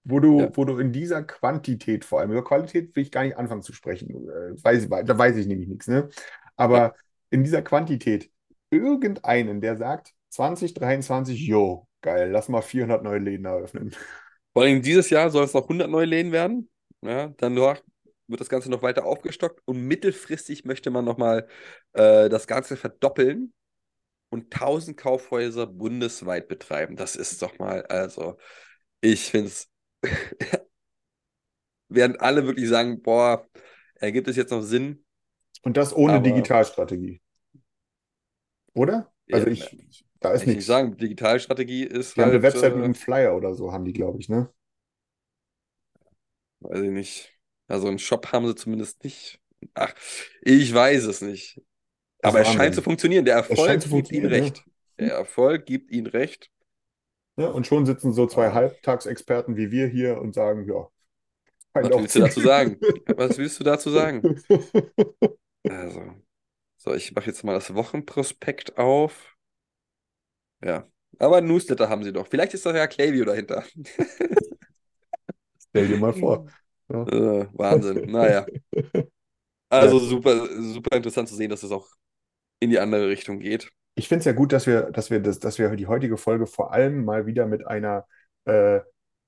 wo 0.04 0.18
du, 0.20 0.50
Ja. 0.50 0.52
wo 0.54 0.64
du 0.64 0.78
in 0.78 0.92
dieser 0.92 1.22
Quantität 1.22 2.04
vor 2.04 2.20
allem, 2.20 2.32
über 2.32 2.44
Qualität 2.44 2.94
will 2.96 3.04
ich 3.04 3.12
gar 3.12 3.22
nicht 3.24 3.36
anfangen 3.36 3.62
zu 3.62 3.72
sprechen, 3.72 4.10
äh, 4.28 4.62
weiß, 4.64 4.88
da 5.06 5.16
weiß 5.18 5.36
ich 5.36 5.46
nämlich 5.46 5.68
nichts, 5.68 5.86
ne? 5.88 6.08
Aber 6.56 6.94
Ja. 6.94 6.94
in 7.30 7.44
dieser 7.44 7.62
Quantität 7.62 8.30
irgendeinen, 8.70 9.60
der 9.60 9.76
sagt, 9.76 10.14
2023, 10.30 11.38
jo, 11.46 11.86
geil, 12.00 12.30
lass 12.30 12.48
mal 12.48 12.62
400 12.62 13.02
neue 13.02 13.18
Läden 13.18 13.44
eröffnen. 13.46 13.94
Vor 14.52 14.62
allem 14.62 14.82
dieses 14.82 15.10
Jahr 15.10 15.30
soll 15.30 15.44
es 15.44 15.54
noch 15.54 15.68
100 15.68 15.90
neue 15.90 16.06
Läden 16.06 16.32
werden. 16.32 16.70
Ja, 17.02 17.28
danach 17.38 17.80
wird 18.26 18.40
das 18.40 18.48
Ganze 18.48 18.70
noch 18.70 18.82
weiter 18.82 19.04
aufgestockt 19.04 19.60
und 19.64 19.86
mittelfristig 19.86 20.64
möchte 20.64 20.90
man 20.90 21.04
nochmal 21.04 21.48
äh, 21.94 22.28
das 22.28 22.46
Ganze 22.46 22.76
verdoppeln 22.76 23.52
und 24.30 24.52
1000 24.54 24.96
Kaufhäuser 24.96 25.66
bundesweit 25.66 26.46
betreiben. 26.48 26.94
Das 26.96 27.16
ist 27.16 27.42
doch 27.42 27.58
mal, 27.58 27.84
also, 27.86 28.36
ich 29.00 29.30
finde 29.30 29.48
es, 29.48 29.68
werden 31.88 32.16
alle 32.20 32.46
wirklich 32.46 32.68
sagen, 32.68 33.02
boah, 33.02 33.46
ergibt 33.96 34.28
es 34.28 34.36
jetzt 34.36 34.50
noch 34.50 34.62
Sinn? 34.62 35.04
Und 35.62 35.76
das 35.76 35.94
ohne 35.94 36.14
Aber- 36.14 36.22
Digitalstrategie. 36.22 37.20
Oder? 38.74 39.12
Also 39.30 39.46
Ja, 39.46 39.52
ich, 39.52 39.78
da 40.20 40.32
ist 40.32 40.44
Kann 40.44 40.50
ich 40.50 40.56
nicht 40.56 40.66
nichts. 40.66 40.66
sagen, 40.66 40.96
Digitalstrategie 40.96 41.84
ist 41.84 42.16
Die 42.16 42.20
haben 42.20 42.30
eine 42.30 42.42
halt, 42.42 42.42
Website 42.42 42.74
mit 42.74 42.82
äh, 42.82 42.84
einem 42.84 42.94
Flyer 42.94 43.36
oder 43.36 43.54
so, 43.54 43.72
haben 43.72 43.84
die, 43.84 43.92
glaube 43.92 44.18
ich, 44.20 44.28
ne? 44.28 44.52
Weiß 46.60 46.80
ich 46.82 46.90
nicht. 46.90 47.32
Also 47.68 47.88
einen 47.88 47.98
Shop 47.98 48.32
haben 48.32 48.46
sie 48.46 48.54
zumindest 48.54 49.02
nicht. 49.04 49.40
Ach, 49.74 49.94
ich 50.42 50.72
weiß 50.74 51.04
es 51.04 51.20
nicht. 51.22 51.60
Das 52.22 52.34
Aber 52.34 52.40
es 52.40 52.48
scheint 52.48 52.74
zu 52.74 52.82
funktionieren. 52.82 53.24
Der 53.24 53.36
Erfolg 53.36 53.80
gibt 53.90 54.12
ihnen 54.12 54.30
funktionieren, 54.30 54.32
ja. 54.34 54.44
recht. 54.44 54.64
Der 54.98 55.12
Erfolg 55.14 55.66
gibt 55.66 55.90
ihnen 55.90 56.06
recht. 56.06 56.50
Ja, 57.36 57.48
und 57.48 57.66
schon 57.66 57.86
sitzen 57.86 58.12
so 58.12 58.26
zwei 58.26 58.48
Ah. 58.48 58.54
Halbtagsexperten 58.54 59.56
wie 59.56 59.70
wir 59.70 59.86
hier 59.88 60.20
und 60.20 60.34
sagen, 60.34 60.66
ja, 60.68 60.88
Was 61.80 61.90
willst 61.96 62.14
du 62.16 62.20
dazu 62.20 62.40
zu- 62.40 62.46
sagen? 62.46 62.78
Was 63.16 63.38
willst 63.38 63.60
du 63.60 63.64
dazu 63.64 63.90
sagen? 63.90 64.26
Also, 65.68 66.00
so, 66.82 66.94
ich 66.94 67.14
mache 67.14 67.26
jetzt 67.26 67.44
mal 67.44 67.52
das 67.52 67.74
Wochenprospekt 67.74 68.78
auf. 68.78 69.36
Ja, 70.64 70.88
aber 71.18 71.36
ein 71.36 71.46
Newsletter 71.46 71.90
haben 71.90 72.02
sie 72.02 72.12
doch. 72.12 72.26
Vielleicht 72.26 72.54
ist 72.54 72.64
da 72.64 72.74
ja 72.74 72.86
Klaviyo 72.86 73.26
dahinter. 73.26 73.64
Stell 75.68 75.88
dir 75.88 75.98
mal 75.98 76.14
vor. 76.14 76.46
Äh, 76.88 77.46
Wahnsinn. 77.52 78.10
Naja. 78.10 78.46
Also 79.72 80.00
super, 80.00 80.48
super 80.60 80.96
interessant 80.96 81.28
zu 81.28 81.36
sehen, 81.36 81.48
dass 81.48 81.62
es 81.62 81.70
auch 81.70 81.86
in 82.58 82.70
die 82.70 82.80
andere 82.80 83.06
Richtung 83.06 83.38
geht. 83.38 83.70
Ich 83.94 84.08
finde 84.08 84.18
es 84.18 84.24
ja 84.24 84.32
gut, 84.32 84.52
dass 84.52 84.66
wir, 84.66 84.90
dass 84.90 85.10
wir 85.10 85.20
das, 85.20 85.38
dass 85.38 85.60
wir 85.60 85.76
die 85.76 85.86
heutige 85.86 86.16
Folge 86.16 86.48
vor 86.48 86.72
allem 86.72 87.04
mal 87.04 87.26
wieder 87.26 87.46
mit 87.46 87.64
einer 87.68 88.04
äh, 88.46 88.80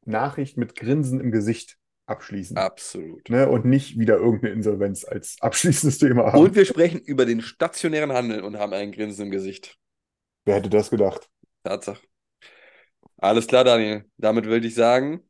Nachricht 0.05 0.57
mit 0.57 0.75
Grinsen 0.75 1.21
im 1.21 1.31
Gesicht 1.31 1.79
abschließen. 2.07 2.57
Absolut. 2.57 3.29
Ne? 3.29 3.49
Und 3.49 3.65
nicht 3.65 3.99
wieder 3.99 4.17
irgendeine 4.17 4.55
Insolvenz 4.55 5.05
als 5.05 5.37
abschließendes 5.41 5.99
Thema 5.99 6.33
haben. 6.33 6.39
Und 6.39 6.55
wir 6.55 6.65
sprechen 6.65 7.01
über 7.01 7.25
den 7.27 7.41
stationären 7.41 8.13
Handel 8.13 8.43
und 8.43 8.59
haben 8.59 8.73
ein 8.73 8.93
Grinsen 8.93 9.27
im 9.27 9.31
Gesicht. 9.31 9.79
Wer 10.45 10.57
hätte 10.57 10.71
das 10.71 10.91
gedacht? 10.91 11.29
Tatsache. 11.65 12.01
Alles 13.19 13.47
klar, 13.47 13.65
Daniel. 13.65 14.05
Damit 14.17 14.47
würde 14.47 14.67
ich 14.67 14.75
sagen, 14.75 15.23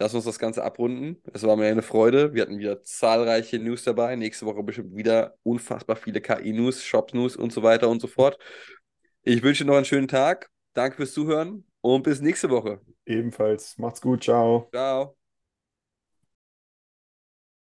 lass 0.00 0.14
uns 0.14 0.24
das 0.24 0.38
Ganze 0.38 0.64
abrunden. 0.64 1.22
Es 1.32 1.44
war 1.44 1.56
mir 1.56 1.66
eine 1.66 1.82
Freude. 1.82 2.34
Wir 2.34 2.42
hatten 2.42 2.58
wieder 2.58 2.82
zahlreiche 2.82 3.58
News 3.58 3.84
dabei. 3.84 4.16
Nächste 4.16 4.46
Woche 4.46 4.62
bestimmt 4.62 4.96
wieder 4.96 5.36
unfassbar 5.44 5.96
viele 5.96 6.20
KI-News, 6.20 6.82
Shop-News 6.82 7.36
und 7.36 7.52
so 7.52 7.62
weiter 7.62 7.88
und 7.88 8.00
so 8.00 8.08
fort. 8.08 8.38
Ich 9.22 9.42
wünsche 9.42 9.64
dir 9.64 9.70
noch 9.70 9.76
einen 9.76 9.84
schönen 9.84 10.08
Tag. 10.08 10.50
Danke 10.74 10.96
fürs 10.96 11.12
Zuhören 11.12 11.64
und 11.80 12.02
bis 12.02 12.20
nächste 12.20 12.50
Woche. 12.50 12.80
Ebenfalls. 13.06 13.78
Macht's 13.78 14.00
gut. 14.00 14.24
Ciao. 14.24 14.68
Ciao. 14.72 15.16